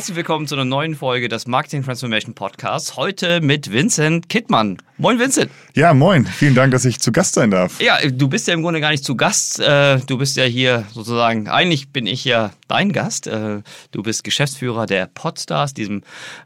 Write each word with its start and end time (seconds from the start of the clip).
Herzlich 0.00 0.16
willkommen 0.16 0.46
zu 0.46 0.54
einer 0.54 0.64
neuen 0.64 0.94
Folge 0.94 1.28
des 1.28 1.46
Marketing 1.46 1.84
Transformation 1.84 2.34
Podcasts. 2.34 2.96
Heute 2.96 3.42
mit 3.42 3.70
Vincent 3.70 4.30
Kittmann. 4.30 4.78
Moin, 4.96 5.18
Vincent. 5.18 5.50
Ja, 5.74 5.92
moin. 5.92 6.24
Vielen 6.24 6.54
Dank, 6.54 6.72
dass 6.72 6.86
ich 6.86 7.00
zu 7.00 7.12
Gast 7.12 7.34
sein 7.34 7.50
darf. 7.50 7.82
Ja, 7.82 7.98
du 8.08 8.26
bist 8.26 8.48
ja 8.48 8.54
im 8.54 8.62
Grunde 8.62 8.80
gar 8.80 8.92
nicht 8.92 9.04
zu 9.04 9.14
Gast. 9.14 9.60
Äh, 9.60 9.98
du 10.06 10.16
bist 10.16 10.38
ja 10.38 10.44
hier 10.44 10.86
sozusagen, 10.90 11.48
eigentlich 11.48 11.90
bin 11.90 12.06
ich 12.06 12.24
ja 12.24 12.52
dein 12.66 12.94
Gast. 12.94 13.26
Äh, 13.26 13.60
du 13.90 14.02
bist 14.02 14.24
Geschäftsführer 14.24 14.86
der 14.86 15.04
Podstars, 15.04 15.74
diesem 15.74 16.00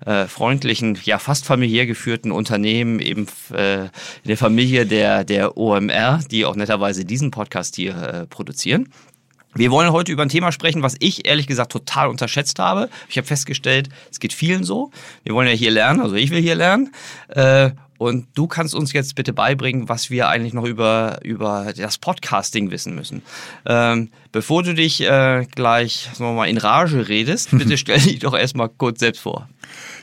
äh, 0.05 0.27
freundlichen, 0.27 0.98
ja 1.05 1.21
fast 1.21 1.47
familiär 1.47 1.87
geführten 1.87 2.33
Unternehmen, 2.33 2.98
eben 2.98 3.29
in 3.51 3.91
der 4.27 4.37
Familie 4.37 4.84
der, 4.84 5.23
der 5.23 5.57
OMR, 5.57 6.19
die 6.29 6.45
auch 6.45 6.57
netterweise 6.57 7.05
diesen 7.05 7.31
Podcast 7.31 7.77
hier 7.77 8.27
produzieren. 8.31 8.89
Wir 9.55 9.71
wollen 9.71 9.93
heute 9.93 10.11
über 10.11 10.23
ein 10.23 10.29
Thema 10.29 10.53
sprechen, 10.53 10.83
was 10.83 10.97
ich 10.99 11.27
ehrlich 11.27 11.47
gesagt 11.47 11.73
total 11.73 12.09
unterschätzt 12.09 12.59
habe. 12.59 12.91
Ich 13.09 13.17
habe 13.17 13.27
festgestellt, 13.27 13.89
es 14.11 14.19
geht 14.19 14.33
vielen 14.33 14.65
so. 14.65 14.91
Wir 15.23 15.35
wollen 15.35 15.49
ja 15.49 15.55
hier 15.55 15.71
lernen, 15.71 16.01
also 16.01 16.17
ich 16.17 16.31
will 16.31 16.41
hier 16.41 16.57
lernen. 16.57 16.93
Äh, 17.29 17.71
und 17.98 18.27
du 18.35 18.48
kannst 18.48 18.75
uns 18.75 18.93
jetzt 18.93 19.15
bitte 19.15 19.33
beibringen, 19.33 19.89
was 19.89 20.11
wir 20.11 20.29
eigentlich 20.29 20.53
noch 20.53 20.65
über, 20.65 21.21
über 21.23 21.73
das 21.77 21.98
Podcasting 21.98 22.71
wissen 22.71 22.95
müssen. 22.95 23.23
Ähm, 23.67 24.11
bevor 24.33 24.62
du 24.62 24.75
dich 24.75 25.01
äh, 25.01 25.47
gleich 25.55 26.11
sagen 26.12 26.31
wir 26.31 26.34
mal, 26.34 26.48
in 26.48 26.59
Rage 26.59 27.09
redest, 27.09 27.50
bitte 27.53 27.78
stell 27.78 28.00
dich 28.00 28.19
doch 28.19 28.34
erstmal 28.34 28.69
kurz 28.69 29.00
selbst 29.00 29.21
vor. 29.21 29.48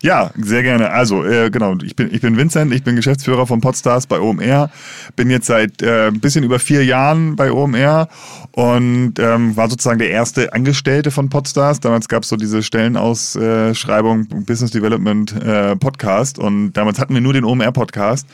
Ja, 0.03 0.31
sehr 0.35 0.63
gerne. 0.63 0.89
Also, 0.89 1.23
äh, 1.23 1.51
genau, 1.51 1.75
ich 1.83 1.95
bin, 1.95 2.11
ich 2.11 2.21
bin 2.21 2.35
Vincent, 2.35 2.73
ich 2.73 2.83
bin 2.83 2.95
Geschäftsführer 2.95 3.45
von 3.45 3.61
Podstars 3.61 4.07
bei 4.07 4.19
OMR, 4.19 4.71
bin 5.15 5.29
jetzt 5.29 5.45
seit 5.45 5.83
äh, 5.83 6.07
ein 6.07 6.19
bisschen 6.19 6.43
über 6.43 6.57
vier 6.57 6.83
Jahren 6.83 7.35
bei 7.35 7.51
OMR 7.51 8.09
und 8.51 9.19
ähm, 9.19 9.55
war 9.55 9.69
sozusagen 9.69 9.99
der 9.99 10.09
erste 10.09 10.53
Angestellte 10.53 11.11
von 11.11 11.29
Podstars. 11.29 11.81
Damals 11.81 12.07
gab 12.07 12.23
es 12.23 12.29
so 12.29 12.35
diese 12.35 12.63
Stellenausschreibung 12.63 14.27
Business 14.45 14.71
Development 14.71 15.33
äh, 15.39 15.75
Podcast 15.75 16.39
und 16.39 16.73
damals 16.73 16.99
hatten 16.99 17.13
wir 17.13 17.21
nur 17.21 17.33
den 17.33 17.45
OMR-Podcast 17.45 18.27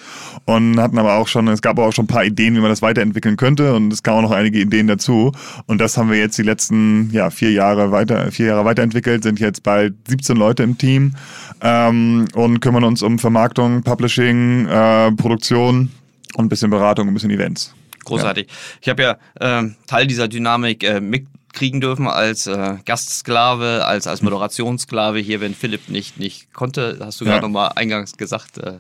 und 0.46 0.80
hatten 0.80 0.98
aber 0.98 1.16
auch 1.16 1.28
schon, 1.28 1.50
es 1.50 1.62
gab 1.62 1.78
auch 1.80 1.92
schon 1.92 2.06
ein 2.06 2.08
paar 2.08 2.24
Ideen, 2.24 2.56
wie 2.56 2.62
man 2.62 2.70
das 2.70 2.82
weiterentwickeln 2.82 3.36
könnte 3.36 3.76
und 3.76 3.92
es 3.92 4.04
kamen 4.04 4.20
auch 4.20 4.30
noch 4.30 4.38
einige 4.38 4.60
Ideen 4.60 4.88
dazu 4.88 5.34
und 5.66 5.82
das 5.82 5.98
haben 5.98 6.10
wir 6.10 6.18
jetzt 6.18 6.38
die 6.38 6.44
letzten 6.44 7.10
ja, 7.12 7.30
vier 7.30 7.52
Jahre 7.52 7.92
weiter, 7.92 8.32
vier 8.32 8.48
Jahre 8.48 8.64
weiterentwickelt, 8.64 9.24
sind 9.24 9.42
jetzt 9.42 9.64
bald 9.64 9.96
17 10.08 10.38
Leute 10.38 10.64
im 10.64 10.78
Team 10.78 11.14
ähm, 11.62 12.28
und 12.34 12.60
kümmern 12.60 12.84
uns 12.84 13.02
um 13.02 13.20
Vermarktung, 13.20 13.84
Publishing, 13.84 14.68
äh, 14.68 15.12
Produktion 15.14 15.92
und 16.36 16.46
ein 16.46 16.50
bisschen 16.50 16.70
Beratung, 16.70 17.08
ein 17.08 17.14
bisschen 17.14 17.32
Events. 17.32 17.74
Großartig. 18.06 18.48
Ja. 18.48 18.54
Ich 18.82 18.90
habe 18.90 19.04
ja 19.04 19.60
äh, 19.60 19.70
Teil 19.86 20.08
dieser 20.08 20.28
Dynamik 20.28 20.84
äh, 20.84 21.02
mitkriegen 21.02 21.82
dürfen 21.82 22.08
als 22.08 22.48
äh, 22.48 22.76
Gastsklave, 22.86 23.86
als, 23.86 24.08
als 24.08 24.22
Moderationssklave 24.22 25.20
hier, 25.20 25.42
wenn 25.42 25.54
Philipp 25.54 25.90
nicht, 25.90 26.18
nicht 26.18 26.54
konnte, 26.54 26.98
hast 27.02 27.20
du 27.20 27.26
ja. 27.26 27.32
gerade 27.32 27.48
nochmal 27.48 27.72
eingangs 27.76 28.16
gesagt. 28.16 28.60
Äh, 28.60 28.80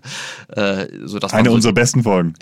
äh, 0.60 0.88
so, 1.06 1.20
dass 1.20 1.34
Eine 1.34 1.50
so 1.50 1.56
unserer 1.56 1.74
besten 1.74 2.04
Folgen. 2.04 2.36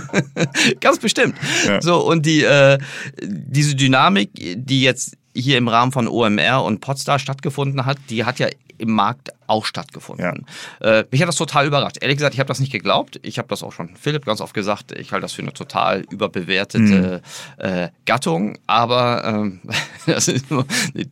Ganz 0.80 0.98
bestimmt. 0.98 1.34
Ja. 1.66 1.82
So, 1.82 2.06
und 2.06 2.24
die, 2.24 2.42
äh, 2.42 2.78
diese 3.22 3.74
Dynamik, 3.74 4.30
die 4.34 4.82
jetzt 4.82 5.16
hier 5.34 5.58
im 5.58 5.68
Rahmen 5.68 5.92
von 5.92 6.08
OMR 6.08 6.64
und 6.64 6.80
Podstar 6.80 7.18
stattgefunden 7.18 7.86
hat, 7.86 7.98
die 8.08 8.24
hat 8.24 8.38
ja 8.38 8.48
im 8.80 8.92
Markt 8.92 9.30
auch 9.46 9.66
stattgefunden. 9.66 10.46
Ja. 10.80 11.00
Äh, 11.00 11.04
mich 11.10 11.20
hat 11.20 11.28
das 11.28 11.36
total 11.36 11.66
überrascht. 11.66 11.98
Ehrlich 12.00 12.16
gesagt, 12.16 12.34
ich 12.34 12.40
habe 12.40 12.48
das 12.48 12.60
nicht 12.60 12.72
geglaubt. 12.72 13.20
Ich 13.22 13.38
habe 13.38 13.48
das 13.48 13.62
auch 13.62 13.72
schon 13.72 13.94
Philipp 13.96 14.24
ganz 14.24 14.40
oft 14.40 14.54
gesagt. 14.54 14.92
Ich 14.98 15.12
halte 15.12 15.22
das 15.22 15.34
für 15.34 15.42
eine 15.42 15.52
total 15.52 16.04
überbewertete 16.10 17.22
mhm. 17.58 17.64
äh, 17.64 17.88
Gattung. 18.06 18.58
Aber 18.66 19.24
ähm, 19.24 19.60
das 20.06 20.28
ist 20.28 20.46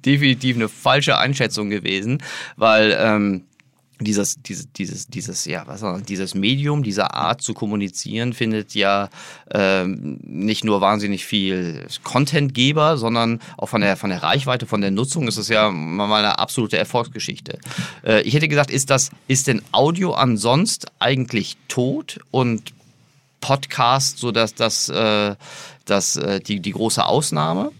definitiv 0.04 0.56
eine 0.56 0.68
falsche 0.68 1.18
Einschätzung 1.18 1.68
gewesen, 1.68 2.22
weil 2.56 2.96
ähm, 2.98 3.44
dieses, 4.00 4.40
dieses, 4.42 4.72
dieses, 4.72 5.06
dieses, 5.08 5.44
ja, 5.44 5.66
was 5.66 5.82
auch, 5.82 6.00
dieses 6.00 6.34
Medium, 6.34 6.82
diese 6.82 7.12
Art 7.12 7.42
zu 7.42 7.54
kommunizieren, 7.54 8.32
findet 8.32 8.74
ja 8.74 9.08
ähm, 9.52 10.18
nicht 10.22 10.64
nur 10.64 10.80
wahnsinnig 10.80 11.24
viel 11.24 11.86
Contentgeber, 12.04 12.96
sondern 12.96 13.40
auch 13.56 13.68
von 13.68 13.80
der, 13.80 13.96
von 13.96 14.10
der 14.10 14.22
Reichweite, 14.22 14.66
von 14.66 14.80
der 14.80 14.90
Nutzung 14.90 15.28
ist 15.28 15.36
es 15.36 15.48
ja 15.48 15.70
mal 15.70 16.12
eine 16.18 16.38
absolute 16.38 16.78
Erfolgsgeschichte. 16.78 17.58
Äh, 18.04 18.22
ich 18.22 18.34
hätte 18.34 18.48
gesagt, 18.48 18.70
ist 18.70 18.90
das, 18.90 19.10
ist 19.26 19.46
denn 19.46 19.62
Audio 19.72 20.14
ansonst 20.14 20.86
eigentlich 20.98 21.56
tot 21.68 22.20
und 22.30 22.72
Podcast 23.40 24.18
so 24.18 24.32
dass 24.32 24.54
das, 24.54 24.88
äh, 24.88 25.36
das, 25.84 26.16
äh, 26.16 26.40
die, 26.40 26.60
die 26.60 26.72
große 26.72 27.04
Ausnahme? 27.04 27.72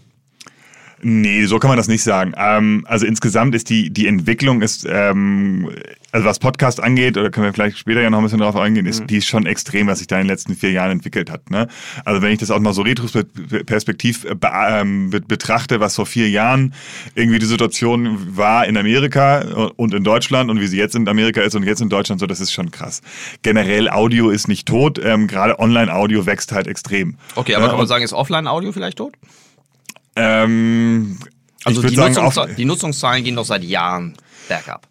Nee, 1.01 1.45
so 1.47 1.59
kann 1.59 1.69
man 1.69 1.77
das 1.77 1.89
nicht 1.89 2.03
sagen. 2.03 2.33
Ähm, 2.37 2.85
also 2.89 3.07
insgesamt 3.07 3.55
ist 3.55 3.71
die, 3.71 3.91
die 3.91 4.07
Entwicklung 4.07 4.63
ist, 4.63 4.87
ähm, 4.89 5.71
also 6.11 6.27
was 6.27 6.39
Podcast 6.39 6.83
angeht, 6.83 7.17
oder 7.17 7.31
können 7.31 7.47
wir 7.47 7.53
vielleicht 7.53 7.79
später 7.79 8.01
ja 8.01 8.11
noch 8.11 8.19
ein 8.19 8.25
bisschen 8.25 8.41
darauf 8.41 8.57
eingehen, 8.57 8.87
ist, 8.87 9.03
mhm. 9.03 9.07
die 9.07 9.19
ist 9.19 9.27
schon 9.27 9.47
extrem, 9.47 9.87
was 9.87 9.99
sich 9.99 10.09
da 10.09 10.17
in 10.17 10.23
den 10.23 10.29
letzten 10.29 10.57
vier 10.57 10.73
Jahren 10.73 10.91
entwickelt 10.91 11.31
hat. 11.31 11.51
Ne? 11.51 11.69
Also 12.05 12.23
wenn 12.23 12.33
ich 12.33 12.39
das 12.39 12.51
auch 12.51 12.59
mal 12.59 12.73
so 12.73 12.83
retrospektiv 12.83 14.25
äh, 14.25 14.35
be 14.35 14.49
ähm, 14.53 15.11
betrachte, 15.11 15.81
was 15.81 15.95
vor 15.95 16.07
vier 16.07 16.29
Jahren 16.29 16.75
irgendwie 17.15 17.39
die 17.39 17.47
Situation 17.47 18.37
war 18.37 18.67
in 18.67 18.77
Amerika 18.77 19.71
und 19.77 19.95
in 19.95 20.03
Deutschland 20.03 20.51
und 20.51 20.61
wie 20.61 20.67
sie 20.67 20.79
jetzt 20.79 20.97
in 20.97 21.07
Amerika 21.09 21.43
ist 21.43 21.55
und 21.55 21.63
jetzt 21.63 21.81
in 21.81 21.89
Deutschland, 21.89 22.21
so 22.21 22.27
das 22.27 22.41
ist 22.41 22.53
schon 22.53 22.71
krass. 22.71 23.03
Generell 23.43 23.89
Audio 23.89 24.31
ist 24.31 24.49
nicht 24.49 24.67
tot, 24.67 25.01
ähm, 25.03 25.29
gerade 25.29 25.59
Online-Audio 25.59 26.27
wächst 26.27 26.53
halt 26.53 26.67
extrem. 26.67 27.17
Okay, 27.37 27.55
aber 27.55 27.65
ja, 27.65 27.71
kann 27.71 27.79
man 27.79 27.87
sagen, 27.87 28.03
ist 28.03 28.13
Offline-Audio 28.13 28.73
vielleicht 28.73 28.99
tot? 28.99 29.15
Ähm, 30.19 31.19
also 31.65 31.83
die, 31.83 31.95
sagen, 31.95 32.15
Nutzungs 32.15 32.57
die 32.57 32.65
Nutzungszahlen 32.65 33.25
gehen 33.25 33.37
doch 33.37 33.45
seit 33.45 33.65
Jahren 33.65 34.15
bergab. 34.49 34.87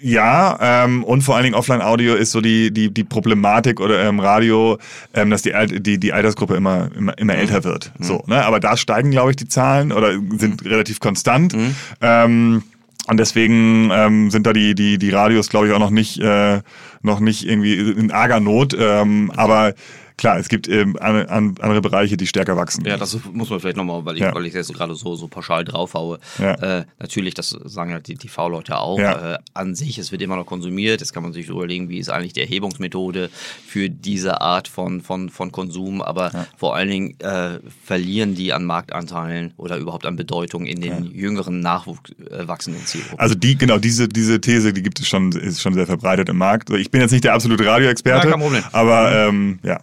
Ja, 0.00 0.58
ähm, 0.60 1.04
und 1.04 1.22
vor 1.22 1.36
allen 1.36 1.44
Dingen 1.44 1.54
Offline-Audio 1.54 2.14
ist 2.14 2.32
so 2.32 2.40
die, 2.40 2.70
die, 2.70 2.92
die 2.92 3.04
Problematik 3.04 3.80
oder 3.80 4.04
ähm, 4.04 4.20
Radio, 4.20 4.78
ähm, 5.14 5.30
dass 5.30 5.42
die, 5.42 5.52
die, 5.80 5.98
die 5.98 6.12
Altersgruppe 6.12 6.54
immer, 6.54 6.90
immer, 6.94 7.16
immer 7.18 7.32
mhm. 7.32 7.40
älter 7.40 7.64
wird. 7.64 7.92
Mhm. 7.98 8.04
So, 8.04 8.24
ne? 8.26 8.44
Aber 8.44 8.60
da 8.60 8.76
steigen, 8.76 9.10
glaube 9.10 9.30
ich, 9.30 9.36
die 9.36 9.48
Zahlen 9.48 9.92
oder 9.92 10.12
sind 10.12 10.62
mhm. 10.62 10.70
relativ 10.70 11.00
konstant. 11.00 11.54
Mhm. 11.54 11.74
Ähm, 12.00 12.62
und 13.08 13.18
deswegen 13.18 13.90
ähm, 13.92 14.30
sind 14.30 14.46
da 14.46 14.52
die, 14.52 14.74
die, 14.74 14.98
die 14.98 15.10
Radios, 15.10 15.48
glaube 15.48 15.68
ich, 15.68 15.72
auch 15.72 15.78
noch 15.78 15.90
nicht, 15.90 16.18
äh, 16.18 16.60
noch 17.02 17.20
nicht 17.20 17.46
irgendwie 17.46 17.74
in 17.74 18.10
arger 18.10 18.40
Not. 18.40 18.76
Ähm, 18.78 19.32
aber 19.34 19.74
klar, 20.16 20.38
es 20.38 20.48
gibt 20.48 20.68
ähm, 20.68 20.96
andere 20.98 21.80
Bereiche, 21.80 22.16
die 22.16 22.26
stärker 22.26 22.56
wachsen. 22.56 22.84
Ja, 22.84 22.96
das 22.96 23.18
muss 23.32 23.50
man 23.50 23.60
vielleicht 23.60 23.76
nochmal, 23.76 24.04
weil 24.04 24.16
ich, 24.16 24.22
ja. 24.22 24.34
weil 24.34 24.46
ich 24.46 24.54
jetzt 24.54 24.72
gerade 24.72 24.94
so, 24.94 25.14
so 25.16 25.28
pauschal 25.28 25.64
draufhaue. 25.64 26.18
Ja. 26.38 26.54
Äh, 26.54 26.84
natürlich, 26.98 27.34
das 27.34 27.50
sagen 27.50 27.90
ja 27.90 28.00
die, 28.00 28.14
die 28.14 28.28
V-Leute 28.28 28.78
auch. 28.78 28.98
Ja. 28.98 29.34
Äh, 29.34 29.38
an 29.54 29.74
sich, 29.74 29.98
es 29.98 30.12
wird 30.12 30.22
immer 30.22 30.36
noch 30.36 30.46
konsumiert. 30.46 31.00
Jetzt 31.00 31.12
kann 31.12 31.22
man 31.22 31.32
sich 31.32 31.48
überlegen, 31.48 31.88
wie 31.88 31.98
ist 31.98 32.10
eigentlich 32.10 32.32
die 32.32 32.40
Erhebungsmethode 32.40 33.30
für 33.66 33.90
diese 33.90 34.40
Art 34.40 34.68
von, 34.68 35.00
von, 35.00 35.28
von 35.28 35.52
Konsum. 35.52 36.02
Aber 36.02 36.30
vor 36.56 36.76
allen 36.76 36.88
Dingen 36.88 37.20
äh, 37.20 37.58
verlieren 37.84 38.34
die 38.34 38.52
an 38.52 38.64
Marktanteilen 38.64 39.52
oder 39.56 39.76
überhaupt 39.76 40.06
an 40.06 40.16
Bedeutung 40.16 40.66
in 40.66 40.80
den 40.80 41.04
jüngeren 41.12 41.60
nachwachsenden 41.60 42.82
äh, 42.82 42.86
Zielgruppen. 42.86 43.18
Also 43.18 43.34
die, 43.34 43.56
genau, 43.56 43.78
diese, 43.78 44.08
diese 44.08 44.40
These, 44.40 44.72
die 44.72 44.82
gibt 44.82 45.00
es 45.00 45.08
schon, 45.08 45.32
ist 45.32 45.60
schon 45.60 45.74
sehr 45.74 45.86
verbreitet 45.86 46.28
im 46.28 46.38
Markt. 46.38 46.70
Ich 46.70 46.90
bin 46.90 47.00
jetzt 47.00 47.12
nicht 47.12 47.24
der 47.24 47.34
absolute 47.34 47.66
Radioexperte, 47.66 48.28
ja, 48.28 48.62
aber 48.72 49.28
ähm, 49.28 49.58
ja. 49.62 49.80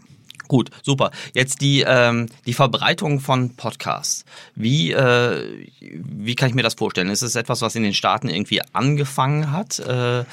Gut, 0.47 0.69
super. 0.81 1.11
Jetzt 1.33 1.61
die, 1.61 1.83
ähm, 1.85 2.27
die 2.45 2.53
Verbreitung 2.53 3.19
von 3.19 3.55
Podcasts. 3.55 4.25
Wie, 4.55 4.91
äh, 4.91 5.65
wie 5.79 6.35
kann 6.35 6.49
ich 6.49 6.55
mir 6.55 6.63
das 6.63 6.73
vorstellen? 6.73 7.09
Ist 7.09 7.21
es 7.21 7.35
etwas, 7.35 7.61
was 7.61 7.75
in 7.75 7.83
den 7.83 7.93
Staaten 7.93 8.29
irgendwie 8.29 8.61
angefangen 8.73 9.51
hat? 9.51 9.79
Äh, 9.79 10.25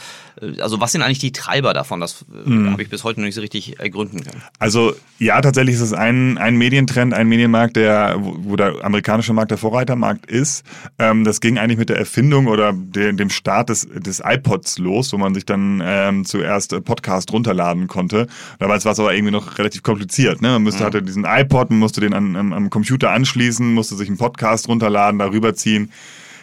also 0.61 0.81
was 0.81 0.93
sind 0.93 1.03
eigentlich 1.03 1.19
die 1.19 1.33
Treiber 1.33 1.75
davon? 1.75 2.01
Das 2.01 2.25
mhm. 2.45 2.71
habe 2.71 2.83
ich 2.83 2.89
bis 2.89 3.05
heute 3.05 3.21
noch 3.21 3.27
nicht 3.27 3.35
so 3.35 3.41
richtig 3.41 3.79
ergründen 3.79 4.25
können. 4.25 4.43
Also 4.59 4.95
ja, 5.19 5.41
tatsächlich 5.41 5.75
ist 5.75 5.83
es 5.83 5.93
ein, 5.93 6.39
ein 6.39 6.57
Medientrend, 6.57 7.15
ein 7.15 7.29
Medienmarkt, 7.29 7.77
der, 7.77 8.17
wo 8.19 8.57
der 8.57 8.85
amerikanische 8.85 9.33
Markt 9.33 9.51
der 9.51 9.59
Vorreitermarkt 9.59 10.27
ist. 10.27 10.65
Ähm, 10.99 11.25
das 11.25 11.41
ging 11.41 11.59
eigentlich 11.59 11.79
mit 11.79 11.89
der 11.89 11.99
Erfindung 11.99 12.47
oder 12.47 12.73
de, 12.73 13.13
dem 13.13 13.31
Start 13.31 13.69
des, 13.69 13.87
des 13.89 14.23
iPods 14.25 14.79
los, 14.79 15.13
wo 15.13 15.19
man 15.19 15.35
sich 15.35 15.45
dann 15.45 15.83
ähm, 15.85 16.25
zuerst 16.25 16.85
Podcast 16.85 17.33
runterladen 17.33 17.87
konnte. 17.87 18.27
Damals 18.59 18.85
war 18.85 18.93
es 18.93 19.01
aber 19.01 19.15
irgendwie 19.15 19.33
noch 19.33 19.59
relativ 19.59 19.83
kompliziert. 19.83 20.00
Ne? 20.41 20.49
Man 20.49 20.63
müsste, 20.63 20.83
mhm. 20.83 20.87
hatte 20.87 21.03
diesen 21.03 21.25
iPod, 21.25 21.71
man 21.71 21.79
musste 21.79 22.01
den 22.01 22.15
an, 22.15 22.37
am, 22.37 22.53
am 22.53 22.71
Computer 22.71 23.11
anschließen, 23.11 23.73
musste 23.75 23.97
sich 23.97 24.09
einen 24.09 24.19
Podcast 24.19 24.69
runterladen, 24.69 25.19
darüber 25.19 25.55
ziehen. 25.55 25.91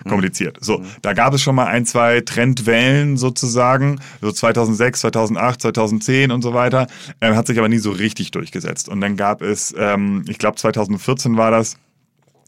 kommuniziert. 0.08 0.58
So, 0.62 0.84
da 1.02 1.14
gab 1.14 1.34
es 1.34 1.42
schon 1.42 1.56
mal 1.56 1.66
ein, 1.66 1.86
zwei 1.86 2.22
Trendwellen 2.22 3.18
sozusagen, 3.18 4.00
so 4.22 4.32
2006, 4.32 5.02
2008, 5.02 5.62
2010 5.64 6.32
und 6.32 6.44
so 6.44 6.54
weiter, 6.54 6.88
äh, 7.20 7.34
hat 7.34 7.48
sich 7.48 7.58
aber 7.58 7.68
nie 7.68 7.80
so 7.80 7.92
richtig 7.92 8.32
durchgesetzt. 8.32 8.90
Und 8.90 9.02
dann 9.02 9.18
gab 9.18 9.42
es, 9.42 9.74
ähm, 9.78 10.24
ich 10.28 10.38
glaube 10.38 10.56
2014 10.56 11.36
war 11.36 11.52
das, 11.52 11.78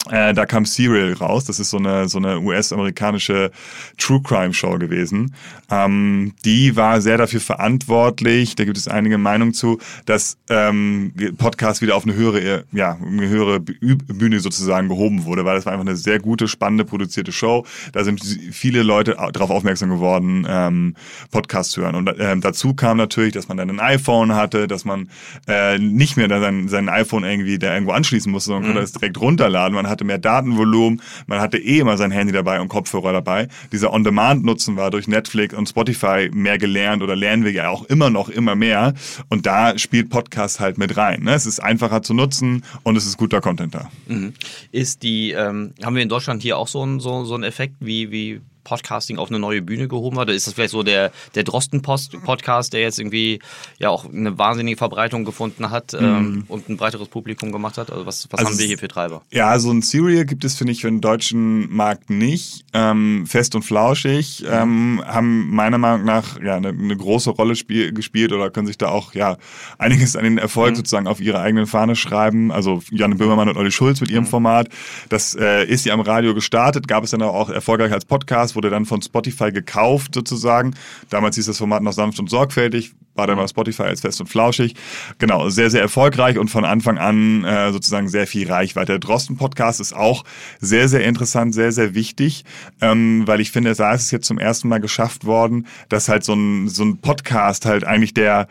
äh, 0.09 0.33
da 0.33 0.45
kam 0.45 0.65
Serial 0.65 1.13
raus. 1.13 1.43
Das 1.45 1.59
ist 1.59 1.71
so 1.71 1.77
eine, 1.77 2.07
so 2.07 2.19
eine 2.19 2.39
US-amerikanische 2.39 3.51
True 3.97 4.21
Crime 4.23 4.53
Show 4.53 4.77
gewesen. 4.77 5.35
Ähm, 5.69 6.33
die 6.45 6.75
war 6.77 7.01
sehr 7.01 7.17
dafür 7.17 7.41
verantwortlich, 7.41 8.55
da 8.55 8.63
gibt 8.63 8.77
es 8.77 8.87
einige 8.87 9.17
Meinungen 9.17 9.53
zu, 9.53 9.77
dass 10.05 10.37
ähm, 10.49 11.13
Podcast 11.37 11.81
wieder 11.81 11.95
auf 11.95 12.05
eine 12.05 12.15
höhere, 12.15 12.63
ja, 12.71 12.97
eine 13.05 13.27
höhere 13.27 13.59
Bühne 13.59 14.39
sozusagen 14.39 14.87
gehoben 14.87 15.25
wurde, 15.25 15.43
weil 15.43 15.55
das 15.55 15.65
war 15.65 15.73
einfach 15.73 15.85
eine 15.85 15.97
sehr 15.97 16.19
gute, 16.19 16.47
spannende, 16.47 16.85
produzierte 16.85 17.33
Show. 17.33 17.65
Da 17.91 18.03
sind 18.05 18.21
viele 18.51 18.83
Leute 18.83 19.17
darauf 19.33 19.49
aufmerksam 19.49 19.89
geworden, 19.89 20.47
ähm, 20.49 20.95
Podcasts 21.29 21.73
zu 21.73 21.81
hören. 21.81 21.95
Und 21.95 22.07
äh, 22.07 22.37
dazu 22.37 22.73
kam 22.73 22.97
natürlich, 22.97 23.33
dass 23.33 23.49
man 23.49 23.57
dann 23.57 23.69
ein 23.69 23.79
iPhone 23.81 24.33
hatte, 24.33 24.67
dass 24.67 24.85
man 24.85 25.09
äh, 25.47 25.77
nicht 25.77 26.15
mehr 26.15 26.29
sein, 26.29 26.69
sein 26.69 26.87
iPhone 26.87 27.25
irgendwie 27.25 27.59
da 27.59 27.73
irgendwo 27.73 27.91
anschließen 27.91 28.31
musste, 28.31 28.47
sondern 28.47 28.63
mhm. 28.63 28.67
konnte 28.73 28.81
das 28.81 28.93
direkt 28.93 29.19
runterladen. 29.19 29.75
Man 29.75 29.88
hatte 29.89 30.03
mehr 30.03 30.17
Datenvolumen, 30.17 31.01
man 31.27 31.39
hatte 31.39 31.57
eh 31.57 31.79
immer 31.79 31.97
sein 31.97 32.11
Handy 32.11 32.31
dabei 32.31 32.61
und 32.61 32.69
Kopfhörer 32.69 33.11
dabei. 33.11 33.47
Dieser 33.71 33.91
On-Demand-Nutzen 33.93 34.77
war 34.77 34.91
durch 34.91 35.07
Netflix 35.07 35.53
und 35.53 35.67
Spotify 35.67 36.29
mehr 36.31 36.57
gelernt 36.57 37.01
oder 37.03 37.15
lernen 37.15 37.43
wir 37.43 37.51
ja 37.51 37.69
auch 37.69 37.83
immer 37.85 38.09
noch 38.09 38.29
immer 38.29 38.55
mehr. 38.55 38.93
Und 39.29 39.45
da 39.45 39.77
spielt 39.77 40.09
Podcast 40.09 40.59
halt 40.59 40.77
mit 40.77 40.97
rein. 40.97 41.23
Ne? 41.23 41.33
Es 41.33 41.45
ist 41.45 41.59
einfacher 41.59 42.01
zu 42.01 42.13
nutzen 42.13 42.63
und 42.83 42.95
es 42.95 43.05
ist 43.05 43.17
guter 43.17 43.41
Content 43.41 43.75
da. 43.75 43.89
Mhm. 44.07 44.33
Ist 44.71 45.03
die, 45.03 45.31
ähm, 45.31 45.73
haben 45.83 45.95
wir 45.95 46.03
in 46.03 46.09
Deutschland 46.09 46.41
hier 46.41 46.57
auch 46.57 46.67
so 46.67 46.81
einen 46.81 46.99
so, 46.99 47.23
so 47.25 47.39
Effekt 47.41 47.75
wie, 47.79 48.11
wie 48.11 48.41
Podcasting 48.63 49.17
auf 49.17 49.29
eine 49.29 49.39
neue 49.39 49.61
Bühne 49.61 49.87
gehoben 49.87 50.17
hat? 50.17 50.27
Oder 50.27 50.35
ist 50.35 50.47
das 50.47 50.53
vielleicht 50.53 50.71
so 50.71 50.83
der, 50.83 51.11
der 51.35 51.43
Drosten-Podcast, 51.43 52.73
der 52.73 52.81
jetzt 52.81 52.99
irgendwie 52.99 53.39
ja 53.77 53.89
auch 53.89 54.05
eine 54.05 54.37
wahnsinnige 54.37 54.77
Verbreitung 54.77 55.25
gefunden 55.25 55.69
hat 55.69 55.93
ähm, 55.93 56.31
mhm. 56.31 56.43
und 56.47 56.69
ein 56.69 56.77
breiteres 56.77 57.07
Publikum 57.07 57.51
gemacht 57.51 57.77
hat? 57.77 57.91
Also 57.91 58.05
was, 58.05 58.27
was 58.31 58.39
also 58.39 58.51
haben 58.51 58.59
wir 58.59 58.65
hier 58.65 58.77
für 58.77 58.87
Treiber? 58.87 59.21
Ja, 59.31 59.57
so 59.59 59.71
ein 59.71 59.81
Serial 59.81 60.25
gibt 60.25 60.43
es, 60.43 60.55
finde 60.55 60.73
ich, 60.73 60.81
für 60.81 60.89
den 60.89 61.01
deutschen 61.01 61.73
Markt 61.73 62.09
nicht. 62.09 62.65
Ähm, 62.73 63.25
fest 63.25 63.55
und 63.55 63.63
flauschig 63.63 64.41
mhm. 64.41 64.47
ähm, 64.51 65.03
haben 65.05 65.49
meiner 65.49 65.77
Meinung 65.77 66.05
nach 66.05 66.39
ja, 66.41 66.55
eine, 66.55 66.69
eine 66.69 66.95
große 66.95 67.31
Rolle 67.31 67.55
spiel, 67.55 67.93
gespielt 67.93 68.31
oder 68.31 68.49
können 68.49 68.67
sich 68.67 68.77
da 68.77 68.89
auch 68.89 69.13
ja 69.13 69.37
einiges 69.77 70.15
an 70.15 70.23
den 70.23 70.37
Erfolg 70.37 70.71
mhm. 70.71 70.75
sozusagen 70.75 71.07
auf 71.07 71.19
ihre 71.19 71.39
eigenen 71.39 71.67
Fahne 71.67 71.95
schreiben. 71.95 72.51
Also 72.51 72.81
Janne 72.91 73.15
Böhmermann 73.15 73.49
und 73.49 73.57
Olli 73.57 73.71
Schulz 73.71 74.01
mit 74.01 74.11
ihrem 74.11 74.25
mhm. 74.25 74.29
Format. 74.29 74.69
Das 75.09 75.35
äh, 75.35 75.65
ist 75.65 75.85
ja 75.85 75.93
am 75.93 76.01
Radio 76.01 76.33
gestartet, 76.33 76.87
gab 76.87 77.03
es 77.03 77.11
dann 77.11 77.21
auch 77.21 77.49
erfolgreich 77.49 77.91
als 77.91 78.05
Podcast, 78.05 78.48
wurde 78.55 78.69
dann 78.69 78.85
von 78.85 79.01
Spotify 79.01 79.51
gekauft 79.51 80.13
sozusagen. 80.15 80.73
Damals 81.09 81.35
hieß 81.35 81.47
das 81.47 81.57
Format 81.57 81.83
noch 81.83 81.93
sanft 81.93 82.19
und 82.19 82.29
sorgfältig, 82.29 82.93
war 83.15 83.27
dann 83.27 83.37
bei 83.37 83.47
Spotify 83.47 83.83
als 83.83 84.01
fest 84.01 84.21
und 84.21 84.27
flauschig. 84.27 84.75
Genau, 85.17 85.49
sehr, 85.49 85.69
sehr 85.69 85.81
erfolgreich 85.81 86.37
und 86.37 86.49
von 86.49 86.65
Anfang 86.65 86.97
an 86.97 87.43
äh, 87.43 87.71
sozusagen 87.71 88.07
sehr 88.07 88.27
viel 88.27 88.49
Reichweite. 88.49 88.93
Der 88.93 88.99
Drosten-Podcast 88.99 89.79
ist 89.79 89.93
auch 89.93 90.23
sehr, 90.59 90.87
sehr 90.87 91.03
interessant, 91.03 91.53
sehr, 91.53 91.71
sehr 91.71 91.95
wichtig, 91.95 92.45
ähm, 92.81 93.23
weil 93.25 93.41
ich 93.41 93.51
finde, 93.51 93.73
da 93.73 93.93
ist 93.93 94.03
es 94.03 94.11
jetzt 94.11 94.27
zum 94.27 94.37
ersten 94.37 94.67
Mal 94.67 94.79
geschafft 94.79 95.25
worden, 95.25 95.67
dass 95.89 96.09
halt 96.09 96.23
so 96.23 96.33
ein, 96.33 96.67
so 96.67 96.83
ein 96.83 96.99
Podcast 96.99 97.65
halt 97.65 97.83
eigentlich 97.83 98.13
der 98.13 98.47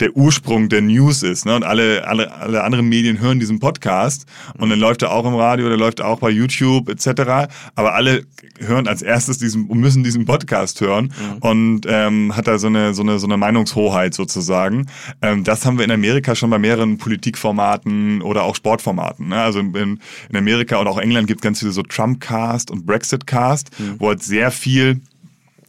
der 0.00 0.16
Ursprung 0.16 0.68
der 0.68 0.80
News 0.80 1.22
ist. 1.22 1.46
Ne? 1.46 1.54
Und 1.54 1.64
alle, 1.64 2.06
alle, 2.06 2.32
alle 2.32 2.64
anderen 2.64 2.88
Medien 2.88 3.20
hören 3.20 3.38
diesen 3.38 3.60
Podcast 3.60 4.26
und 4.58 4.70
dann 4.70 4.78
läuft 4.78 5.02
er 5.02 5.12
auch 5.12 5.26
im 5.26 5.34
Radio, 5.34 5.68
der 5.68 5.76
läuft 5.76 6.00
auch 6.00 6.18
bei 6.20 6.30
YouTube 6.30 6.88
etc. 6.88 7.52
Aber 7.74 7.94
alle 7.94 8.24
hören 8.58 8.88
als 8.88 9.02
erstes 9.02 9.38
diesen 9.38 9.66
und 9.66 9.78
müssen 9.78 10.02
diesen 10.02 10.24
Podcast 10.24 10.80
hören 10.80 11.06
mhm. 11.06 11.38
und 11.38 11.80
ähm, 11.88 12.36
hat 12.36 12.46
da 12.46 12.58
so 12.58 12.66
eine, 12.66 12.94
so 12.94 13.02
eine, 13.02 13.18
so 13.18 13.26
eine 13.26 13.36
Meinungshoheit 13.36 14.14
sozusagen. 14.14 14.86
Ähm, 15.22 15.44
das 15.44 15.64
haben 15.64 15.78
wir 15.78 15.84
in 15.84 15.90
Amerika 15.90 16.34
schon 16.34 16.50
bei 16.50 16.58
mehreren 16.58 16.98
Politikformaten 16.98 18.22
oder 18.22 18.44
auch 18.44 18.56
Sportformaten. 18.56 19.28
Ne? 19.28 19.40
Also 19.40 19.60
in, 19.60 19.74
in 19.74 20.36
Amerika 20.36 20.78
und 20.78 20.86
auch 20.86 20.98
England 20.98 21.26
gibt 21.26 21.40
es 21.40 21.42
ganz 21.42 21.60
viele 21.60 21.72
so 21.72 21.82
Trumpcast 21.82 22.70
und 22.70 22.86
Brexitcast, 22.86 23.70
mhm. 23.78 23.96
wo 23.98 24.08
halt 24.08 24.22
sehr 24.22 24.50
viel 24.50 25.00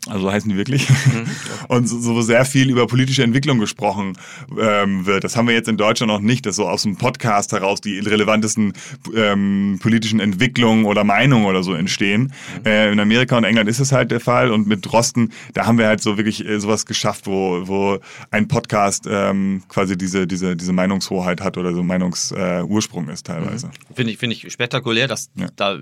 also 0.08 0.32
heißen 0.32 0.50
die 0.50 0.58
wirklich, 0.58 0.90
mhm. 0.90 1.26
und 1.68 1.88
so, 1.88 2.00
so, 2.00 2.22
sehr 2.22 2.44
viel 2.44 2.72
über 2.72 2.88
politische 2.88 3.22
Entwicklung 3.24 3.60
gesprochen 3.60 4.18
ähm, 4.60 5.06
wird. 5.06 5.24
Das 5.24 5.36
haben 5.38 5.48
wir 5.48 5.54
jetzt 5.54 5.70
in 5.70 5.78
Deutschland 5.78 6.12
noch 6.12 6.22
nicht, 6.22 6.46
dass 6.48 6.56
so 6.56 6.68
aus 6.68 6.84
dem 6.84 6.96
Podcast 6.98 7.52
heraus 7.52 7.82
die 7.82 8.00
relevantesten 8.00 8.74
ähm, 9.16 9.80
politischen 9.80 10.20
Entwicklungen 10.20 10.86
oder 10.86 11.04
Meinungen 11.04 11.46
oder 11.46 11.62
so 11.62 11.76
entstehen. 11.76 12.34
Mhm. 12.60 12.66
Äh, 12.66 12.92
in 12.92 13.00
Amerika 13.00 13.38
und 13.38 13.44
England 13.44 13.70
ist 13.70 13.80
es 13.80 13.92
halt 13.92 14.10
der 14.10 14.20
Fall 14.20 14.52
und 14.52 14.66
mit 14.66 14.84
Drosten, 14.86 15.32
da 15.54 15.68
haben 15.68 15.78
wir 15.78 15.86
halt 15.86 16.02
so 16.02 16.18
wirklich 16.18 16.48
äh, 16.48 16.60
sowas 16.60 16.88
geschafft, 16.88 17.28
wo, 17.28 17.68
wo 17.68 18.00
ein 18.32 18.48
Podcast 18.48 19.06
ähm, 19.08 19.62
quasi 19.68 19.98
diese, 19.98 20.26
diese, 20.26 20.56
diese 20.56 20.74
Meinungshoheit 20.74 21.42
hat 21.42 21.58
oder 21.58 21.76
so 21.76 21.84
Meinungsursprung 21.84 23.08
äh, 23.08 23.14
ist 23.14 23.28
teilweise. 23.28 23.68
Mhm. 23.68 23.96
Finde 23.96 24.14
ich, 24.14 24.18
finde 24.18 24.36
ich 24.36 24.52
spektakulär, 24.52 25.08
dass 25.08 25.30
ja. 25.36 25.48
da 25.56 25.76
äh, 25.76 25.80